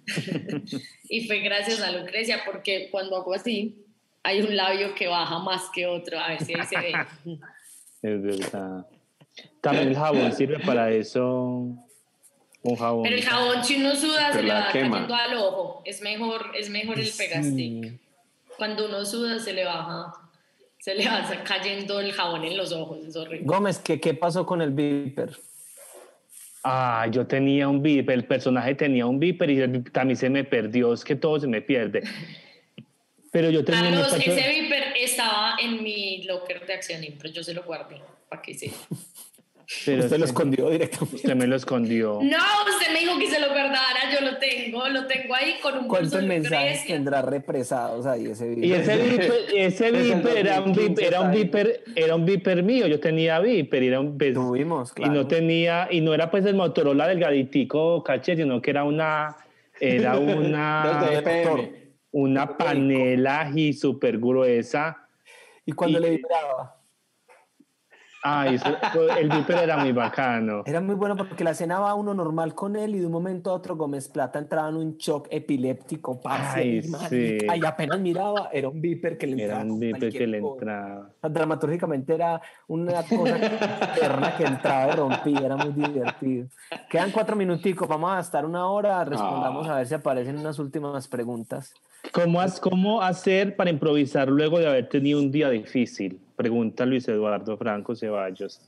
y 1.09 1.27
fue 1.27 1.39
gracias 1.39 1.81
a 1.81 1.91
Lucrecia, 1.91 2.43
porque 2.45 2.89
cuando 2.91 3.17
hago 3.17 3.33
así, 3.33 3.85
hay 4.23 4.41
un 4.41 4.55
labio 4.55 4.93
que 4.95 5.07
baja 5.07 5.39
más 5.39 5.69
que 5.73 5.85
otro, 5.85 6.19
a 6.19 6.29
ver 6.29 6.43
si 6.43 6.53
ahí 6.53 6.65
se 6.65 6.77
ve. 6.77 6.93
Es 8.01 8.21
verdad. 8.21 8.85
También 9.61 9.89
el 9.89 9.95
jabón 9.95 10.33
sirve 10.33 10.59
para 10.59 10.91
eso. 10.91 11.75
Un 12.63 12.75
jabón. 12.75 13.03
Pero 13.03 13.15
el 13.15 13.23
jabón, 13.23 13.63
si 13.63 13.75
uno 13.75 13.95
suda, 13.95 14.33
se 14.33 14.43
le 14.43 14.53
va 14.53 14.69
quema. 14.71 14.91
cayendo 14.91 15.15
al 15.15 15.33
ojo. 15.35 15.81
Es 15.85 16.01
mejor, 16.01 16.51
es 16.55 16.69
mejor 16.69 16.99
el 16.99 17.09
pegastick. 17.09 17.99
Cuando 18.57 18.87
uno 18.87 19.05
suda, 19.05 19.39
se 19.39 19.53
le 19.53 19.65
baja, 19.65 20.13
se 20.79 20.95
le 20.95 21.07
va 21.07 21.23
cayendo 21.43 21.99
el 21.99 22.11
jabón 22.11 22.43
en 22.43 22.57
los 22.57 22.71
ojos, 22.71 23.05
es 23.05 23.15
horrible. 23.15 23.45
Gómez, 23.45 23.79
¿qué, 23.79 23.99
¿qué 23.99 24.13
pasó 24.13 24.45
con 24.45 24.61
el 24.61 24.71
Viper? 24.71 25.37
Ah, 26.63 27.07
yo 27.09 27.25
tenía 27.25 27.69
un 27.69 27.81
viper, 27.81 28.13
el 28.13 28.25
personaje 28.25 28.75
tenía 28.75 29.05
un 29.05 29.19
viper 29.19 29.49
y 29.49 29.83
también 29.83 30.17
se 30.17 30.29
me 30.29 30.43
perdió, 30.43 30.91
es 30.91 31.05
que 31.05 31.15
todo 31.15 31.39
se 31.39 31.47
me 31.47 31.61
pierde. 31.61 32.03
Pero 33.31 33.49
yo 33.49 33.63
tenía 33.63 33.83
mi 33.83 33.91
Carlos, 33.91 34.13
ese 34.13 34.49
Viper 34.49 34.83
estaba 34.99 35.55
en 35.61 35.81
mi 35.81 36.23
locker 36.23 36.65
de 36.65 36.73
acción 36.73 37.03
impro, 37.03 37.29
yo 37.29 37.41
se 37.41 37.53
lo 37.53 37.63
guardé, 37.63 38.01
para 38.27 38.41
que 38.41 38.53
se... 38.53 38.73
pero 39.85 40.03
Usted 40.05 40.17
lo 40.17 40.25
escondió 40.25 40.69
directamente. 40.69 41.15
Usted 41.17 41.35
me 41.35 41.45
lo 41.45 41.55
escondió. 41.57 42.19
No, 42.23 42.37
usted 42.69 42.93
me 42.93 42.99
dijo 42.99 43.19
que 43.19 43.27
se 43.27 43.39
lo 43.39 43.47
guardara, 43.49 44.11
yo 44.13 44.25
lo 44.25 44.37
tengo, 44.37 44.87
lo 44.87 45.07
tengo 45.07 45.35
ahí 45.35 45.55
con 45.61 45.77
un 45.77 45.87
¿Cuántos 45.87 46.23
mensajes 46.23 46.85
tendrá 46.85 47.21
represados 47.21 48.05
ahí 48.05 48.27
ese 48.27 48.53
Y 48.53 48.55
Viper? 48.55 48.79
ese 48.79 48.97
viper, 48.97 49.33
ese 49.55 49.91
viper 49.91 50.37
era 50.37 50.61
un 50.61 50.71
viper, 50.73 51.03
era 51.05 51.21
un 51.21 51.31
viper, 51.31 51.83
era 51.95 52.15
un 52.15 52.25
viper 52.25 52.63
mío, 52.63 52.87
yo 52.87 52.99
tenía 53.01 53.39
viper, 53.41 53.83
y 53.83 53.87
era 53.87 53.99
un 53.99 54.17
pues, 54.17 54.33
Tuvimos, 54.33 54.93
y 54.95 55.09
no 55.09 55.27
tenía, 55.27 55.89
y 55.91 55.99
no 55.99 56.13
era 56.13 56.31
pues 56.31 56.45
el 56.45 56.55
Motorola 56.55 57.07
delgaditico 57.07 58.01
caché, 58.03 58.37
sino 58.37 58.61
que 58.61 58.71
era 58.71 58.85
una, 58.85 59.35
era 59.81 60.17
una, 60.17 61.11
una 62.11 62.57
panela 62.57 63.51
y 63.53 63.73
súper 63.73 64.17
gruesa. 64.17 65.07
Y 65.65 65.73
cuando 65.73 65.99
y- 65.99 66.01
le 66.03 66.09
vibraba. 66.11 66.76
Ay, 68.29 68.59
el 69.19 69.29
viper 69.29 69.57
era 69.59 69.77
muy 69.77 69.91
bacano. 69.91 70.63
Era 70.65 70.81
muy 70.81 70.95
bueno 70.95 71.15
porque 71.15 71.43
la 71.43 71.53
cenaba 71.53 71.93
uno 71.95 72.13
normal 72.13 72.53
con 72.55 72.75
él 72.75 72.95
y 72.95 72.99
de 72.99 73.05
un 73.05 73.11
momento 73.11 73.51
a 73.51 73.53
otro 73.53 73.75
Gómez 73.77 74.07
Plata 74.09 74.39
entraba 74.39 74.69
en 74.69 74.75
un 74.75 74.97
shock 74.97 75.27
epiléptico, 75.31 76.19
parce, 76.21 76.59
Ay, 76.59 76.81
sí. 76.83 77.37
y 77.61 77.65
apenas 77.65 77.99
miraba, 77.99 78.49
era 78.51 78.69
un 78.69 78.81
viper 78.81 79.17
que 79.17 79.27
le 79.27 79.33
Era 79.43 79.61
entraba. 79.61 79.63
un 79.63 79.69
con 79.69 79.79
viper 79.79 80.11
que 80.11 80.27
le 80.27 80.37
entraba. 80.39 81.09
Dramatúrgicamente 81.21 82.13
era 82.15 82.41
una 82.67 83.03
cosa 83.03 83.39
que 84.37 84.43
entraba 84.43 84.93
y 84.93 84.95
rompía, 84.95 85.39
era 85.45 85.55
muy 85.57 85.71
divertido. 85.73 86.47
Quedan 86.89 87.11
cuatro 87.11 87.35
minuticos, 87.35 87.87
vamos 87.87 88.11
a 88.11 88.19
estar 88.19 88.45
una 88.45 88.67
hora, 88.67 89.03
respondamos 89.05 89.67
Ah. 89.67 89.73
a 89.73 89.77
ver 89.77 89.87
si 89.87 89.93
aparecen 89.93 90.37
unas 90.37 90.59
últimas 90.59 91.07
preguntas. 91.07 91.73
¿Cómo, 92.13 92.39
has- 92.39 92.59
¿Cómo 92.59 93.01
hacer 93.01 93.55
para 93.55 93.69
improvisar 93.69 94.27
luego 94.29 94.59
de 94.59 94.67
haber 94.67 94.87
tenido 94.89 95.19
un 95.19 95.31
día 95.31 95.49
difícil? 95.49 96.21
Pregunta 96.37 96.85
Luis 96.85 97.07
Eduardo 97.07 97.57
Franco 97.57 97.95
Ceballos. 97.95 98.61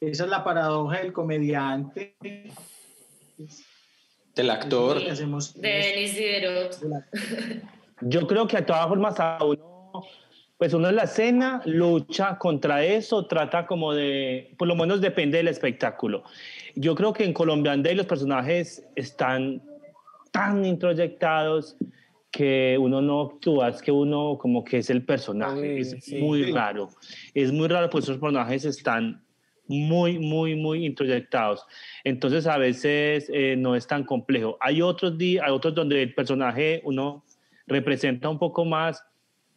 Esa 0.00 0.24
es 0.24 0.30
la 0.30 0.42
paradoja 0.42 1.00
del 1.00 1.12
comediante. 1.12 2.16
Del 4.34 4.50
actor. 4.50 4.98
De 4.98 5.68
Denis 5.68 6.16
Diderot. 6.16 6.78
Yo 8.00 8.26
creo 8.26 8.46
que 8.46 8.56
a 8.56 8.64
todas 8.64 8.88
formas 8.88 9.20
a 9.20 9.38
uno, 9.44 10.02
pues 10.56 10.72
uno 10.72 10.88
en 10.88 10.96
la 10.96 11.02
escena 11.02 11.60
lucha 11.66 12.38
contra 12.38 12.82
eso, 12.82 13.26
trata 13.26 13.66
como 13.66 13.92
de, 13.92 14.54
por 14.56 14.68
lo 14.68 14.76
menos 14.76 15.02
depende 15.02 15.36
del 15.36 15.48
espectáculo. 15.48 16.24
Yo 16.74 16.94
creo 16.94 17.12
que 17.12 17.24
en 17.24 17.34
Colombian 17.34 17.82
Day 17.82 17.94
los 17.94 18.06
personajes 18.06 18.86
están 18.94 19.62
tan 20.30 20.64
introyectados 20.64 21.76
que 22.36 22.76
uno 22.78 23.00
no 23.00 23.22
actúa, 23.22 23.70
es 23.70 23.80
que 23.80 23.90
uno 23.90 24.36
como 24.38 24.62
que 24.62 24.78
es 24.78 24.90
el 24.90 25.02
personaje, 25.04 25.82
Sí, 25.84 25.96
es 25.96 26.04
sí. 26.04 26.16
muy 26.18 26.52
raro, 26.52 26.90
es 27.32 27.50
muy 27.50 27.66
raro, 27.66 27.88
pues 27.88 28.04
esos 28.04 28.18
personajes 28.18 28.64
están 28.66 29.24
muy, 29.68 30.18
muy, 30.18 30.54
muy 30.54 30.84
introyectados. 30.84 31.64
Entonces 32.04 32.46
a 32.46 32.58
veces 32.58 33.30
eh, 33.32 33.56
no 33.56 33.74
es 33.74 33.86
tan 33.86 34.04
complejo. 34.04 34.58
Hay 34.60 34.82
otros 34.82 35.16
días, 35.16 35.44
hay 35.46 35.52
otros 35.52 35.74
donde 35.74 36.02
el 36.02 36.14
personaje 36.14 36.82
uno 36.84 37.24
representa 37.66 38.28
un 38.28 38.38
poco 38.38 38.64
más 38.66 39.02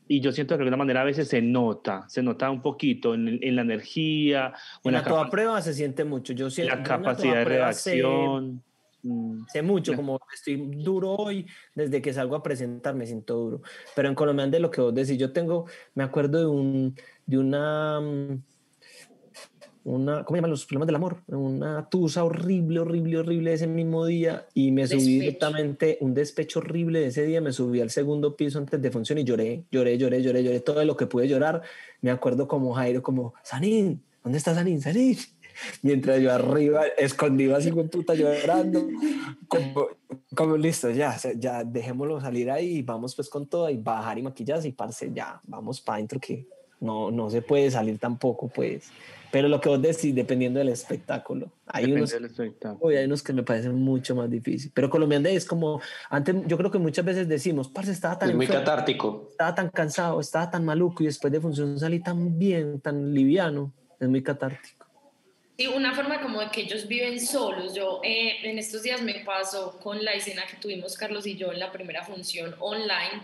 y 0.08 0.22
yo 0.22 0.32
siento 0.32 0.56
que 0.56 0.60
de 0.60 0.64
alguna 0.64 0.78
manera 0.78 1.02
a 1.02 1.04
veces 1.04 1.28
se 1.28 1.42
nota, 1.42 2.06
se 2.08 2.24
nota 2.24 2.50
un 2.50 2.62
poquito 2.62 3.14
en, 3.14 3.40
en 3.44 3.56
la 3.56 3.62
energía, 3.62 4.54
En 4.84 4.90
en 4.90 4.94
la 4.94 5.00
la, 5.02 5.08
toda 5.08 5.30
prueba 5.30 5.62
se 5.62 5.74
siente 5.74 6.04
mucho. 6.06 6.34
Yo 6.34 6.50
siento 6.50 6.76
la 6.76 6.82
capacidad 6.82 7.36
de 7.36 7.46
redacción. 7.46 8.64
Mm. 9.04 9.46
Sé 9.52 9.62
mucho, 9.62 9.96
como 9.96 10.20
estoy 10.34 10.58
duro 10.58 11.14
hoy, 11.14 11.46
desde 11.74 12.02
que 12.02 12.14
salgo 12.14 12.36
a 12.36 12.44
presentar 12.44 12.96
me 12.96 13.06
siento 13.06 13.36
duro. 13.36 13.62
Pero 13.96 14.10
en 14.10 14.16
Colombia 14.16 14.48
de 14.48 14.60
lo 14.60 14.72
que 14.72 14.82
vos 14.82 14.94
decís, 14.94 15.18
yo 15.18 15.32
tengo, 15.32 15.66
me 15.96 16.04
acuerdo 16.04 16.40
de 16.40 16.46
un, 16.46 16.96
de 17.26 17.38
una, 17.38 18.02
mm, 18.02 18.44
una, 19.86 20.24
¿cómo 20.24 20.36
llaman 20.36 20.52
los 20.52 20.66
problemas 20.66 20.88
del 20.88 20.96
amor? 20.96 21.24
Una 21.28 21.90
tusa 21.90 22.24
horrible, 22.24 22.82
horrible, 22.82 23.18
horrible 23.18 23.54
ese 23.54 23.68
mismo 23.68 24.06
día 24.06 24.46
y 24.54 24.72
me 24.72 24.86
subí 24.86 24.98
Despecho. 24.98 25.20
directamente, 25.20 25.98
un 26.02 26.14
despecho 26.14 26.60
horrible 26.60 27.00
de 27.00 27.08
ese 27.08 27.26
día, 27.26 27.40
me 27.40 27.54
subí 27.54 27.80
al 27.80 27.90
segundo 27.90 28.36
piso 28.36 28.60
antes 28.60 28.82
de 28.82 28.92
función 28.92 29.18
y 29.20 29.24
lloré, 29.24 29.66
lloré, 29.72 29.98
lloré, 29.98 30.22
lloré, 30.22 30.44
lloré 30.44 30.60
todo 30.60 30.84
lo 30.84 30.98
que 30.98 31.08
pude 31.08 31.28
llorar. 31.28 31.62
Me 32.02 32.12
acuerdo 32.12 32.48
como 32.48 32.74
Jairo, 32.74 33.02
como, 33.02 33.34
Sanín, 33.44 34.04
¿dónde 34.24 34.38
está 34.38 34.54
Sanín? 34.54 34.82
Sanín. 34.82 35.18
Mientras 35.82 36.22
yo 36.22 36.32
arriba, 36.34 36.86
escondido 36.98 37.56
así 37.56 37.72
con 37.72 37.90
puta 37.90 38.14
llorando, 38.14 38.88
como, 39.48 39.88
como 40.36 40.58
listo, 40.58 40.90
ya, 40.92 41.18
ya 41.38 41.64
dejémoslo 41.64 42.22
salir 42.22 42.52
ahí, 42.52 42.82
vamos 42.82 43.16
pues 43.16 43.30
con 43.30 43.48
todo 43.48 43.70
y 43.70 43.78
bajar 43.78 44.18
y 44.18 44.24
maquillarse 44.24 44.68
y 44.68 44.72
parce, 44.72 45.12
ya, 45.14 45.40
vamos 45.48 45.82
para 45.82 45.98
adentro 45.98 46.20
que 46.20 46.48
no, 46.80 47.12
no 47.12 47.30
se 47.30 47.42
puede 47.42 47.70
salir 47.72 48.00
tampoco, 48.00 48.48
pues. 48.48 48.92
Pero 49.32 49.48
lo 49.48 49.62
que 49.62 49.70
vos 49.70 49.82
decís, 49.82 50.16
dependiendo 50.16 50.60
del 50.60 50.70
espectáculo. 50.70 51.52
Hay 51.68 51.92
unos, 51.92 52.14
hay 52.14 53.06
unos 53.06 53.22
que 53.22 53.34
me 53.34 53.44
parecen 53.44 53.76
mucho 53.76 54.16
más 54.16 54.30
difíciles. 54.30 54.72
Pero 54.74 54.90
Colombian 54.90 55.22
Day 55.22 55.36
es 55.36 55.46
como, 55.46 55.82
antes 56.10 56.36
yo 56.48 56.58
creo 56.58 56.72
que 56.72 56.80
muchas 56.80 57.06
veces 57.06 57.28
decimos, 57.28 57.70
parce, 57.70 57.92
estaba 57.92 58.18
tan... 58.18 58.30
Es 58.30 58.36
muy 58.36 58.48
catártico. 58.48 59.28
Estaba 59.30 59.54
tan 59.54 59.70
cansado, 59.70 60.20
estaba 60.20 60.50
tan 60.50 60.66
maluco 60.66 61.04
y 61.04 61.08
después 61.08 61.32
de 61.32 61.40
función 61.40 61.78
salí 61.78 62.00
tan 62.02 62.40
bien, 62.40 62.80
tan 62.82 63.14
liviano. 63.14 63.72
Es 64.00 64.10
muy 64.10 64.24
catártico. 64.24 64.79
Sí, 65.60 65.68
una 65.68 65.94
forma 65.94 66.22
como 66.22 66.40
de 66.40 66.48
que 66.52 66.62
ellos 66.62 66.88
viven 66.88 67.20
solos. 67.20 67.76
Yo 67.76 68.00
eh, 68.02 68.38
en 68.44 68.58
estos 68.58 68.82
días 68.82 69.02
me 69.02 69.16
pasó 69.16 69.78
con 69.80 70.06
la 70.06 70.14
escena 70.14 70.44
que 70.50 70.56
tuvimos 70.56 70.96
Carlos 70.96 71.28
y 71.28 71.36
yo 71.36 71.52
en 71.52 71.60
la 71.60 71.70
primera 71.70 72.02
función 72.06 72.56
online 72.62 73.22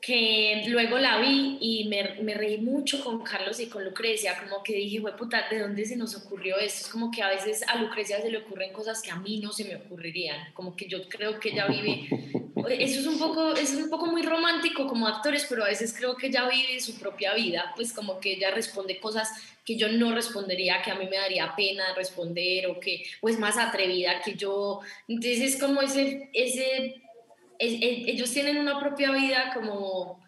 que 0.00 0.64
luego 0.66 0.98
la 0.98 1.20
vi 1.20 1.58
y 1.60 1.88
me, 1.88 2.20
me, 2.22 2.34
reí 2.34 2.58
mucho 2.58 3.04
con 3.04 3.22
Carlos 3.22 3.60
y 3.60 3.68
con 3.68 3.84
Lucrecia, 3.84 4.40
como 4.42 4.62
que 4.64 4.74
dije, 4.74 5.00
puta, 5.16 5.48
¿de 5.48 5.60
dónde 5.60 5.84
se 5.84 5.96
nos 5.96 6.16
ocurrió 6.16 6.56
esto? 6.58 6.86
Es 6.86 6.88
como 6.88 7.12
que 7.12 7.22
a 7.22 7.28
veces 7.28 7.62
a 7.68 7.76
Lucrecia 7.76 8.20
se 8.20 8.30
le 8.30 8.38
ocurren 8.38 8.72
cosas 8.72 9.00
que 9.00 9.12
a 9.12 9.16
mí 9.16 9.38
no 9.38 9.52
se 9.52 9.64
me 9.64 9.76
ocurrirían, 9.76 10.52
como 10.52 10.74
que 10.74 10.88
yo 10.88 11.08
creo 11.08 11.38
que 11.38 11.50
ella 11.50 11.66
vive, 11.66 12.08
eso 12.66 13.00
es 13.00 13.06
un 13.06 13.18
poco, 13.18 13.54
es 13.54 13.74
un 13.74 13.90
poco 13.90 14.06
muy 14.06 14.22
romántico 14.22 14.86
como 14.86 15.06
actores, 15.06 15.46
pero 15.48 15.64
a 15.64 15.68
veces 15.68 15.94
creo 15.96 16.16
que 16.16 16.28
ella 16.28 16.48
vive 16.48 16.80
su 16.80 16.98
propia 16.98 17.34
vida, 17.34 17.72
pues 17.76 17.92
como 17.92 18.18
que 18.20 18.32
ella 18.32 18.50
responde 18.50 18.98
cosas 18.98 19.30
que 19.64 19.76
yo 19.76 19.88
no 19.88 20.14
respondería, 20.14 20.82
que 20.82 20.90
a 20.90 20.94
mí 20.94 21.06
me 21.06 21.16
daría 21.16 21.54
pena 21.56 21.94
responder 21.94 22.66
o 22.66 22.80
que, 22.80 23.04
o 23.20 23.28
es 23.28 23.38
más 23.38 23.58
atrevida 23.58 24.20
que 24.22 24.34
yo, 24.34 24.80
entonces 25.06 25.54
es 25.54 25.60
como 25.60 25.82
ese, 25.82 26.30
ese 26.32 27.02
ellos 27.58 28.30
tienen 28.32 28.58
una 28.58 28.78
propia 28.78 29.10
vida 29.10 29.50
como 29.52 30.20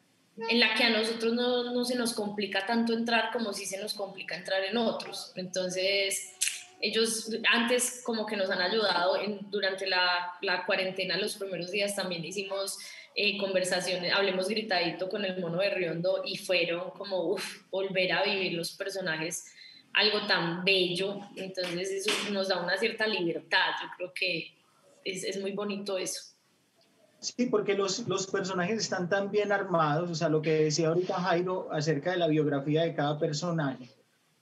en 0.49 0.61
la 0.61 0.75
que 0.75 0.85
a 0.85 0.91
nosotros 0.91 1.33
no, 1.35 1.73
no, 1.73 1.85
se 1.85 1.97
nos 1.97 2.15
complica 2.15 2.67
tanto 2.67 2.93
entrar 2.93 3.31
como 3.33 3.53
si 3.53 3.67
se 3.67 3.79
nos 3.79 3.95
complica 3.95 4.37
entrar 4.37 4.65
en 4.65 4.77
otros. 4.77 5.33
Entonces, 5.37 6.35
ellos 6.81 7.31
antes 7.53 8.03
como 8.05 8.27
que 8.27 8.37
nos 8.37 8.51
han 8.51 8.61
ayudado 8.61 9.19
durante 9.51 9.87
la, 9.87 10.65
cuarentena, 10.67 11.17
los 11.17 11.37
primeros 11.37 11.71
días 11.71 11.95
también 11.95 12.25
hicimos 12.25 12.79
eh, 13.15 13.39
conversaciones, 13.39 14.13
hablemos 14.13 14.49
gritadito 14.49 15.09
con 15.09 15.25
el 15.25 15.39
mono 15.41 15.59
de 15.59 15.71
Riondo 15.71 16.23
y 16.25 16.37
fueron 16.37 16.91
como 16.91 17.37
volver 17.71 18.13
a 18.13 18.23
vivir 18.23 18.55
los 18.55 18.73
personajes 18.73 19.53
algo 19.93 20.27
tan 20.27 20.65
bello. 20.65 21.21
Entonces, 21.37 21.91
eso 21.91 22.11
nos 22.33 22.49
da 22.49 22.63
una 22.63 22.77
cierta 22.77 23.07
libertad. 23.07 23.73
Yo 23.83 23.89
creo 23.97 24.13
que 24.15 24.55
es, 25.05 25.25
es 25.25 25.41
muy 25.41 25.53
bonito 25.53 25.99
eso. 25.99 26.35
Sí, 27.19 27.47
porque 27.47 27.75
los, 27.75 28.09
los 28.09 28.27
personajes 28.27 28.79
están 28.79 29.11
tan 29.11 29.31
bien 29.31 29.53
armados, 29.53 30.11
o 30.11 30.15
sea, 30.15 30.31
lo 30.31 30.41
que 30.41 30.53
decía 30.53 30.89
ahorita 30.89 31.21
Jairo 31.21 31.69
acerca 31.71 32.13
de 32.13 32.17
la 32.17 32.29
biografía 32.29 32.83
de 32.83 32.95
cada 32.95 33.19
personaje, 33.19 33.91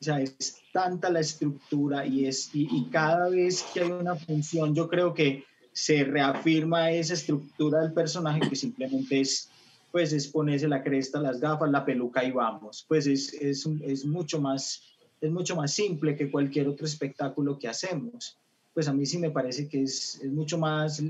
o 0.01 0.05
sea, 0.05 0.21
es 0.21 0.63
tanta 0.73 1.11
la 1.11 1.21
estructura 1.21 2.07
y, 2.07 2.27
es, 2.27 2.51
y, 2.53 2.87
cada 2.91 3.29
vez 3.29 3.65
que 3.75 3.81
hay 3.81 3.91
una 3.91 4.15
función, 4.15 4.75
yo 4.75 4.89
creo 4.89 5.13
que 5.13 5.45
se 5.73 6.05
reafirma 6.05 6.91
esa 6.91 7.15
estructura 7.15 7.81
del 7.81 7.93
personaje 7.93 8.49
que 8.49 8.57
simplemente 8.57 9.21
es, 9.21 9.51
pues, 9.91 10.13
es 10.13 10.29
ponerse 10.29 10.69
la 10.69 10.83
cresta, 10.83 11.21
las 11.21 11.41
gafas, 11.41 11.71
la 11.71 11.85
peluca 11.85 12.25
y 12.25 12.31
vamos, 12.31 12.85
pues 12.87 13.07
es, 13.07 13.33
es, 13.35 13.67
es 13.83 14.05
mucho 14.05 14.41
más 14.41 14.83
es 15.21 15.31
mucho 15.31 15.57
más 15.57 15.73
simple 15.73 16.17
que 16.17 16.31
cualquier 16.31 16.69
otro 16.69 16.87
espectáculo 16.87 17.59
que 17.59 17.69
hacemos. 17.69 18.39
Pues 18.73 18.89
a 18.89 18.93
mí 18.93 19.05
sí 19.07 19.19
me 19.19 19.31
parece 19.31 19.69
que 19.69 19.83
es, 19.83 20.21
es 20.23 20.31
mucho 20.31 20.59
más 20.59 21.03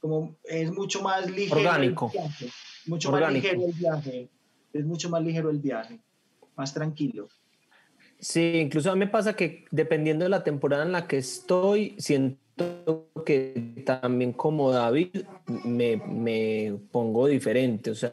como 0.00 0.36
es 0.44 0.70
mucho 0.70 1.02
más 1.02 1.28
ligero. 1.30 1.60
Orgánico. 1.60 2.12
mucho 2.86 3.10
más 3.10 3.32
ligero 3.32 3.64
el 3.66 3.72
viaje. 3.72 4.28
Es 4.72 4.84
mucho 4.84 5.08
más 5.08 5.22
ligero 5.22 5.50
el 5.50 5.58
viaje, 5.58 5.98
más 6.54 6.72
tranquilo. 6.72 7.28
Sí, 8.18 8.58
incluso 8.58 8.90
a 8.90 8.94
mí 8.94 9.00
me 9.00 9.08
pasa 9.08 9.36
que 9.36 9.66
dependiendo 9.70 10.24
de 10.24 10.30
la 10.30 10.42
temporada 10.42 10.84
en 10.84 10.92
la 10.92 11.06
que 11.06 11.18
estoy, 11.18 11.94
siento 11.98 13.10
que 13.24 13.82
también 13.84 14.32
como 14.32 14.70
David 14.72 15.24
me, 15.64 15.96
me 15.96 16.78
pongo 16.90 17.26
diferente. 17.26 17.90
O 17.90 17.94
sea, 17.94 18.12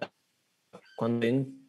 cuando 0.98 1.26
en 1.26 1.64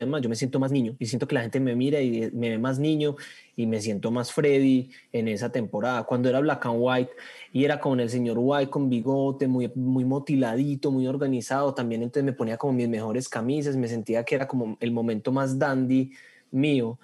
yo 0.00 0.28
me 0.28 0.36
siento 0.36 0.58
más 0.58 0.72
niño 0.72 0.96
y 0.98 1.06
siento 1.06 1.26
que 1.26 1.34
la 1.34 1.42
gente 1.42 1.60
me 1.60 1.74
mira 1.74 2.00
y 2.00 2.30
me 2.32 2.50
ve 2.50 2.58
más 2.58 2.78
niño 2.78 3.16
y 3.56 3.66
me 3.66 3.80
siento 3.80 4.10
más 4.10 4.32
Freddy 4.32 4.90
en 5.12 5.28
esa 5.28 5.50
temporada. 5.50 6.04
Cuando 6.04 6.28
era 6.28 6.40
Black 6.40 6.66
and 6.66 6.76
White 6.78 7.10
y 7.52 7.64
era 7.64 7.80
con 7.80 7.98
el 8.00 8.08
señor 8.08 8.36
White 8.38 8.70
con 8.70 8.88
bigote, 8.88 9.48
muy, 9.48 9.70
muy 9.74 10.04
motiladito, 10.04 10.90
muy 10.90 11.06
organizado, 11.06 11.74
también 11.74 12.02
entonces 12.02 12.24
me 12.24 12.32
ponía 12.32 12.56
como 12.56 12.72
mis 12.72 12.88
mejores 12.88 13.28
camisas, 13.28 13.76
me 13.76 13.88
sentía 13.88 14.24
que 14.24 14.34
era 14.34 14.46
como 14.46 14.76
el 14.80 14.92
momento 14.92 15.32
más 15.32 15.58
dandy 15.58 16.12
mío. 16.50 16.98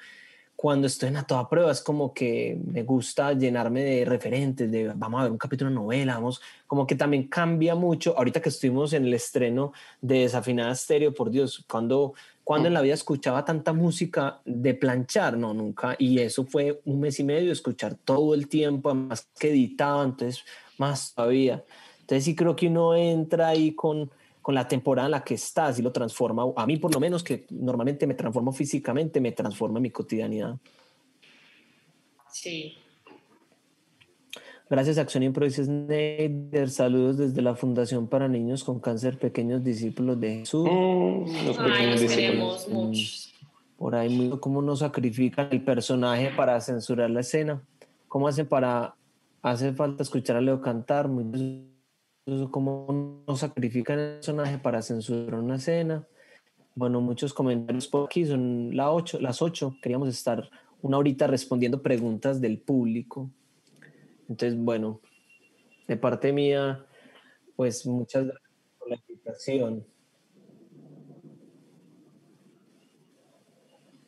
Cuando 0.57 0.87
estoy 0.87 1.09
en 1.09 1.17
a 1.17 1.27
toda 1.27 1.49
prueba 1.49 1.73
es 1.73 1.81
como 1.81 2.15
que 2.15 2.59
me 2.65 2.85
gusta 2.85 3.33
llenarme 3.33 3.83
de 3.83 4.05
referentes, 4.05 4.71
de 4.71 4.93
vamos 4.95 5.21
a 5.21 5.25
ver 5.25 5.33
un 5.33 5.39
capítulo 5.39 5.69
de 5.69 5.75
novela, 5.75 6.15
vamos, 6.15 6.41
como 6.67 6.87
que 6.87 6.95
también 6.95 7.27
cambia 7.27 7.75
mucho. 7.75 8.17
Ahorita 8.17 8.41
que 8.41 8.49
estuvimos 8.49 8.93
en 8.93 9.05
el 9.05 9.13
estreno 9.15 9.73
de 10.01 10.21
Desafinada 10.21 10.73
Estéreo, 10.73 11.13
por 11.13 11.31
Dios, 11.31 11.65
cuando 11.69 12.15
cuando 12.45 12.69
en 12.69 12.75
la 12.75 12.83
vida 12.83 12.95
escuchaba 12.95 13.45
tanta 13.45 13.73
música 13.73 14.41
de 14.45 14.75
planchar? 14.75 15.37
No, 15.37 15.55
nunca. 15.55 15.97
Y 15.99 16.19
eso 16.19 16.45
fue 16.45 16.81
un 16.85 17.01
mes 17.01 17.19
y 17.19 17.25
medio, 17.25 17.51
escuchar 17.51 17.97
todo 17.97 18.35
el 18.35 18.49
tiempo, 18.49 18.91
además 18.91 19.29
que 19.39 19.51
editaba, 19.51 20.05
entonces 20.05 20.45
más 20.79 21.15
todavía. 21.15 21.65
Entonces 22.01 22.25
sí 22.25 22.37
creo 22.37 22.55
que 22.55 22.69
uno 22.69 22.95
entra 22.95 23.49
ahí 23.49 23.73
con, 23.73 24.11
con 24.43 24.55
la 24.55 24.69
temporada 24.69 25.07
en 25.07 25.13
la 25.13 25.25
que 25.25 25.35
estás 25.35 25.79
y 25.79 25.83
lo 25.83 25.91
transforma. 25.91 26.45
A 26.55 26.67
mí 26.67 26.77
por 26.77 26.93
lo 26.93 27.01
menos 27.01 27.25
que 27.25 27.47
normalmente 27.49 28.07
me 28.07 28.15
transformo 28.15 28.53
físicamente, 28.53 29.21
me 29.21 29.33
transforma 29.33 29.81
mi 29.81 29.91
cotidianidad. 29.91 30.57
Sí, 32.31 32.75
Gracias 34.71 34.97
Acción 34.97 35.23
Improvisa 35.25 35.63
Schneider. 35.63 36.71
Saludos 36.71 37.19
desde 37.19 37.43
la 37.43 37.55
Fundación 37.55 38.09
para 38.09 38.29
Niños 38.29 38.65
con 38.65 38.81
Cáncer, 38.81 39.19
pequeños 39.19 39.63
discípulos 39.63 40.19
de 40.19 40.39
Jesús. 40.39 40.67
Mm, 40.67 41.25
Ay, 41.59 42.43
muchos. 42.71 43.35
Por 43.77 43.95
ahí, 43.95 44.33
¿cómo 44.41 44.63
nos 44.63 44.79
sacrifican 44.79 45.49
el 45.51 45.63
personaje 45.63 46.31
para 46.35 46.59
censurar 46.63 47.11
la 47.11 47.21
escena? 47.21 47.63
¿Cómo 48.09 48.27
hacen 48.27 48.47
para... 48.47 48.95
Hace 49.43 49.75
falta 49.75 50.03
escuchar 50.03 50.37
a 50.37 50.41
Leo 50.41 50.63
cantar. 50.63 51.11
¿Cómo 52.51 53.23
nos 53.29 53.41
sacrifican 53.41 53.99
el 53.99 54.15
personaje 54.15 54.57
para 54.57 54.81
censurar 54.81 55.35
una 55.35 55.57
escena? 55.57 56.07
Bueno, 56.75 57.03
muchos 57.03 57.35
comentarios 57.35 57.87
por 57.87 58.07
aquí. 58.07 58.25
Son 58.25 58.75
las 58.75 58.87
8, 58.89 59.21
las 59.21 59.43
8. 59.43 59.77
Queríamos 59.83 60.09
estar 60.09 60.49
una 60.81 60.97
horita 60.97 61.27
respondiendo 61.27 61.83
preguntas 61.83 62.41
del 62.41 62.59
público. 62.59 63.29
Entonces, 64.29 64.59
bueno, 64.59 65.01
de 65.87 65.97
parte 65.97 66.33
mía, 66.33 66.85
pues 67.57 67.87
muchas 67.87 68.27
gracias 68.27 68.51
por 68.79 68.91
la 68.91 68.97
invitación. 68.97 69.87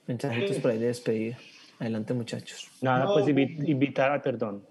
Mensajitos 0.06 0.58
por 0.58 0.70
ahí 0.70 0.78
de 0.78 0.86
despedida. 0.86 1.38
Adelante, 1.78 2.14
muchachos. 2.14 2.70
Nada, 2.80 3.12
pues 3.12 3.28
invitar, 3.28 4.12
a, 4.12 4.22
perdón. 4.22 4.64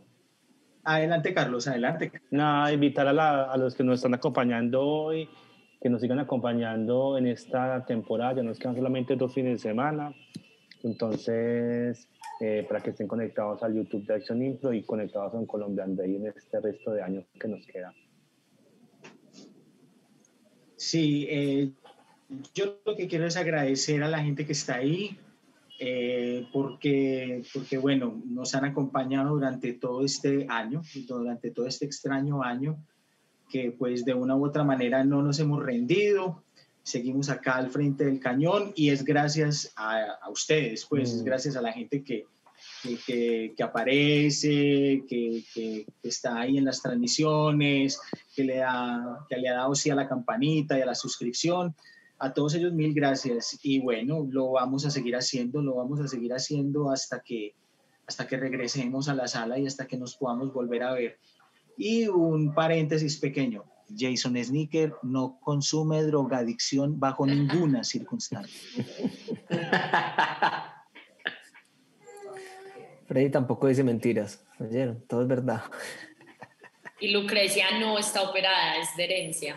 Adelante, 0.83 1.33
Carlos, 1.33 1.67
adelante. 1.67 2.11
Nada, 2.31 2.71
invitar 2.71 3.07
a, 3.07 3.51
a, 3.51 3.57
los 3.57 3.75
que 3.75 3.83
nos 3.83 3.95
están 3.95 4.13
acompañando 4.13 4.81
hoy, 4.81 5.29
que 5.81 5.89
nos 5.89 6.01
sigan 6.01 6.19
acompañando 6.19 7.17
en 7.17 7.27
esta 7.27 7.85
temporada. 7.85 8.37
Ya 8.37 8.43
nos 8.43 8.57
quedan 8.57 8.75
solamente 8.75 9.15
dos 9.15 9.33
fines 9.33 9.53
de 9.53 9.69
semana. 9.69 10.13
Entonces, 10.83 12.07
eh, 12.39 12.65
para 12.67 12.81
que 12.81 12.89
estén 12.89 13.07
conectados 13.07 13.63
al 13.63 13.73
YouTube 13.73 14.05
de 14.05 14.15
Acción 14.15 14.43
Impro 14.43 14.73
y 14.73 14.83
conectados 14.83 15.33
a 15.33 15.47
Colombian 15.47 15.95
Day 15.95 16.15
en 16.15 16.27
este 16.27 16.59
resto 16.59 16.91
de 16.91 17.01
años 17.01 17.25
que 17.39 17.47
nos 17.47 17.65
queda. 17.65 17.93
Sí, 20.75 21.27
eh, 21.29 21.71
yo 22.53 22.79
lo 22.85 22.95
que 22.95 23.07
quiero 23.07 23.25
es 23.25 23.37
agradecer 23.37 24.03
a 24.03 24.09
la 24.09 24.19
gente 24.19 24.45
que 24.45 24.51
está 24.51 24.75
ahí, 24.75 25.17
eh, 25.79 26.47
porque, 26.51 27.43
porque, 27.53 27.77
bueno, 27.77 28.21
nos 28.25 28.53
han 28.55 28.65
acompañado 28.65 29.33
durante 29.35 29.73
todo 29.73 30.03
este 30.03 30.45
año, 30.49 30.81
durante 31.07 31.51
todo 31.51 31.67
este 31.67 31.85
extraño 31.85 32.43
año, 32.43 32.77
que 33.49 33.71
pues 33.71 34.05
de 34.05 34.13
una 34.13 34.35
u 34.35 34.45
otra 34.45 34.63
manera 34.63 35.03
no 35.03 35.21
nos 35.21 35.39
hemos 35.39 35.63
rendido, 35.63 36.43
seguimos 36.85 37.29
acá 37.29 37.55
al 37.55 37.71
frente 37.71 38.05
del 38.05 38.19
cañón 38.19 38.71
y 38.75 38.91
es 38.91 39.03
gracias 39.03 39.73
a, 39.75 40.19
ustedes, 40.31 40.85
pues 40.85 41.11
es 41.11 41.23
mm. 41.23 41.25
gracias 41.25 41.55
a 41.55 41.61
la 41.61 41.73
gente 41.73 42.03
que, 42.03 42.27
que, 43.07 43.55
que, 43.57 43.63
aparece, 43.63 45.03
que, 45.09 45.43
que, 45.51 45.87
está 46.03 46.39
ahí 46.39 46.59
en 46.59 46.65
las 46.65 46.83
transmisiones, 46.83 47.99
que 48.35 48.43
le, 48.43 48.57
da, 48.57 49.25
que 49.27 49.37
le 49.37 49.49
ha 49.49 49.55
dado 49.55 49.73
sí 49.73 49.89
a 49.89 49.95
la 49.95 50.07
campanita 50.07 50.77
y 50.77 50.83
a 50.83 50.85
la 50.85 50.93
suscripción. 50.93 51.75
A 52.19 52.31
todos 52.33 52.53
ellos 52.53 52.71
mil 52.71 52.93
gracias 52.93 53.59
y 53.63 53.79
bueno, 53.79 54.27
lo 54.29 54.51
vamos 54.51 54.85
a 54.85 54.91
seguir 54.91 55.15
haciendo, 55.15 55.63
lo 55.63 55.75
vamos 55.75 55.99
a 56.01 56.07
seguir 56.07 56.33
haciendo 56.33 56.91
hasta 56.91 57.21
que, 57.21 57.55
hasta 58.05 58.27
que 58.27 58.37
regresemos 58.37 59.09
a 59.09 59.15
la 59.15 59.27
sala 59.27 59.57
y 59.57 59.65
hasta 59.65 59.87
que 59.87 59.97
nos 59.97 60.15
podamos 60.15 60.53
volver 60.53 60.83
a 60.83 60.93
ver. 60.93 61.17
Y 61.77 62.07
un 62.07 62.53
paréntesis 62.53 63.17
pequeño, 63.17 63.63
Jason 63.95 64.43
Sneaker 64.43 64.95
no 65.03 65.39
consume 65.41 66.01
drogadicción 66.03 66.99
bajo 66.99 67.25
ninguna 67.25 67.83
circunstancia. 67.83 68.85
Freddy 73.07 73.29
tampoco 73.29 73.67
dice 73.67 73.83
mentiras. 73.83 74.43
¿Oyeron? 74.59 75.05
Todo 75.07 75.21
es 75.21 75.27
verdad. 75.27 75.63
Y 76.99 77.11
Lucrecia 77.11 77.79
no 77.79 77.99
está 77.99 78.23
operada, 78.23 78.77
es 78.77 78.95
de 78.97 79.03
herencia. 79.03 79.55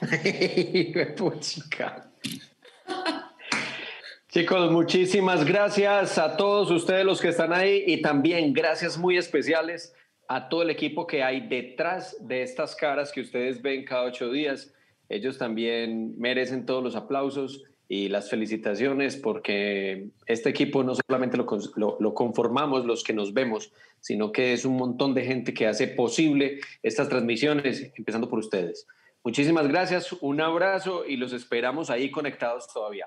Chicos, 4.28 4.70
muchísimas 4.70 5.44
gracias 5.44 6.18
a 6.18 6.36
todos 6.36 6.70
ustedes 6.70 7.04
los 7.04 7.20
que 7.20 7.28
están 7.28 7.52
ahí 7.52 7.82
y 7.86 8.00
también 8.00 8.52
gracias 8.52 8.96
muy 8.96 9.18
especiales 9.18 9.94
a 10.34 10.48
todo 10.48 10.62
el 10.62 10.70
equipo 10.70 11.06
que 11.06 11.22
hay 11.22 11.46
detrás 11.46 12.16
de 12.26 12.42
estas 12.42 12.74
caras 12.74 13.12
que 13.12 13.20
ustedes 13.20 13.60
ven 13.60 13.84
cada 13.84 14.04
ocho 14.04 14.32
días. 14.32 14.72
Ellos 15.10 15.36
también 15.36 16.18
merecen 16.18 16.64
todos 16.64 16.82
los 16.82 16.96
aplausos 16.96 17.64
y 17.86 18.08
las 18.08 18.30
felicitaciones 18.30 19.16
porque 19.16 20.08
este 20.24 20.48
equipo 20.48 20.82
no 20.84 20.94
solamente 20.94 21.36
lo, 21.36 21.46
lo, 21.76 22.14
conformamos 22.14 22.86
los 22.86 23.04
que 23.04 23.12
nos 23.12 23.34
vemos, 23.34 23.72
sino 24.00 24.32
que 24.32 24.54
es 24.54 24.64
un 24.64 24.76
montón 24.76 25.12
de 25.12 25.22
gente 25.26 25.52
que 25.52 25.66
hace 25.66 25.86
posible 25.86 26.60
estas 26.82 27.10
transmisiones, 27.10 27.92
empezando 27.94 28.30
por 28.30 28.38
ustedes. 28.38 28.86
Muchísimas 29.22 29.68
gracias, 29.68 30.14
un 30.14 30.40
abrazo 30.40 31.04
y 31.06 31.18
los 31.18 31.34
esperamos 31.34 31.90
ahí 31.90 32.10
conectados 32.10 32.66
todavía. 32.72 33.06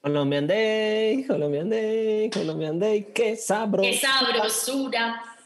Colombian 0.00 0.48
Day, 0.48 1.24
Colombian 1.24 1.70
Day, 1.70 2.30
Colombian 2.30 2.80
Day, 2.80 3.12
qué 3.14 3.36
sabroso. 3.36 3.88
Qué 3.88 3.96
sabrosura. 3.96 5.37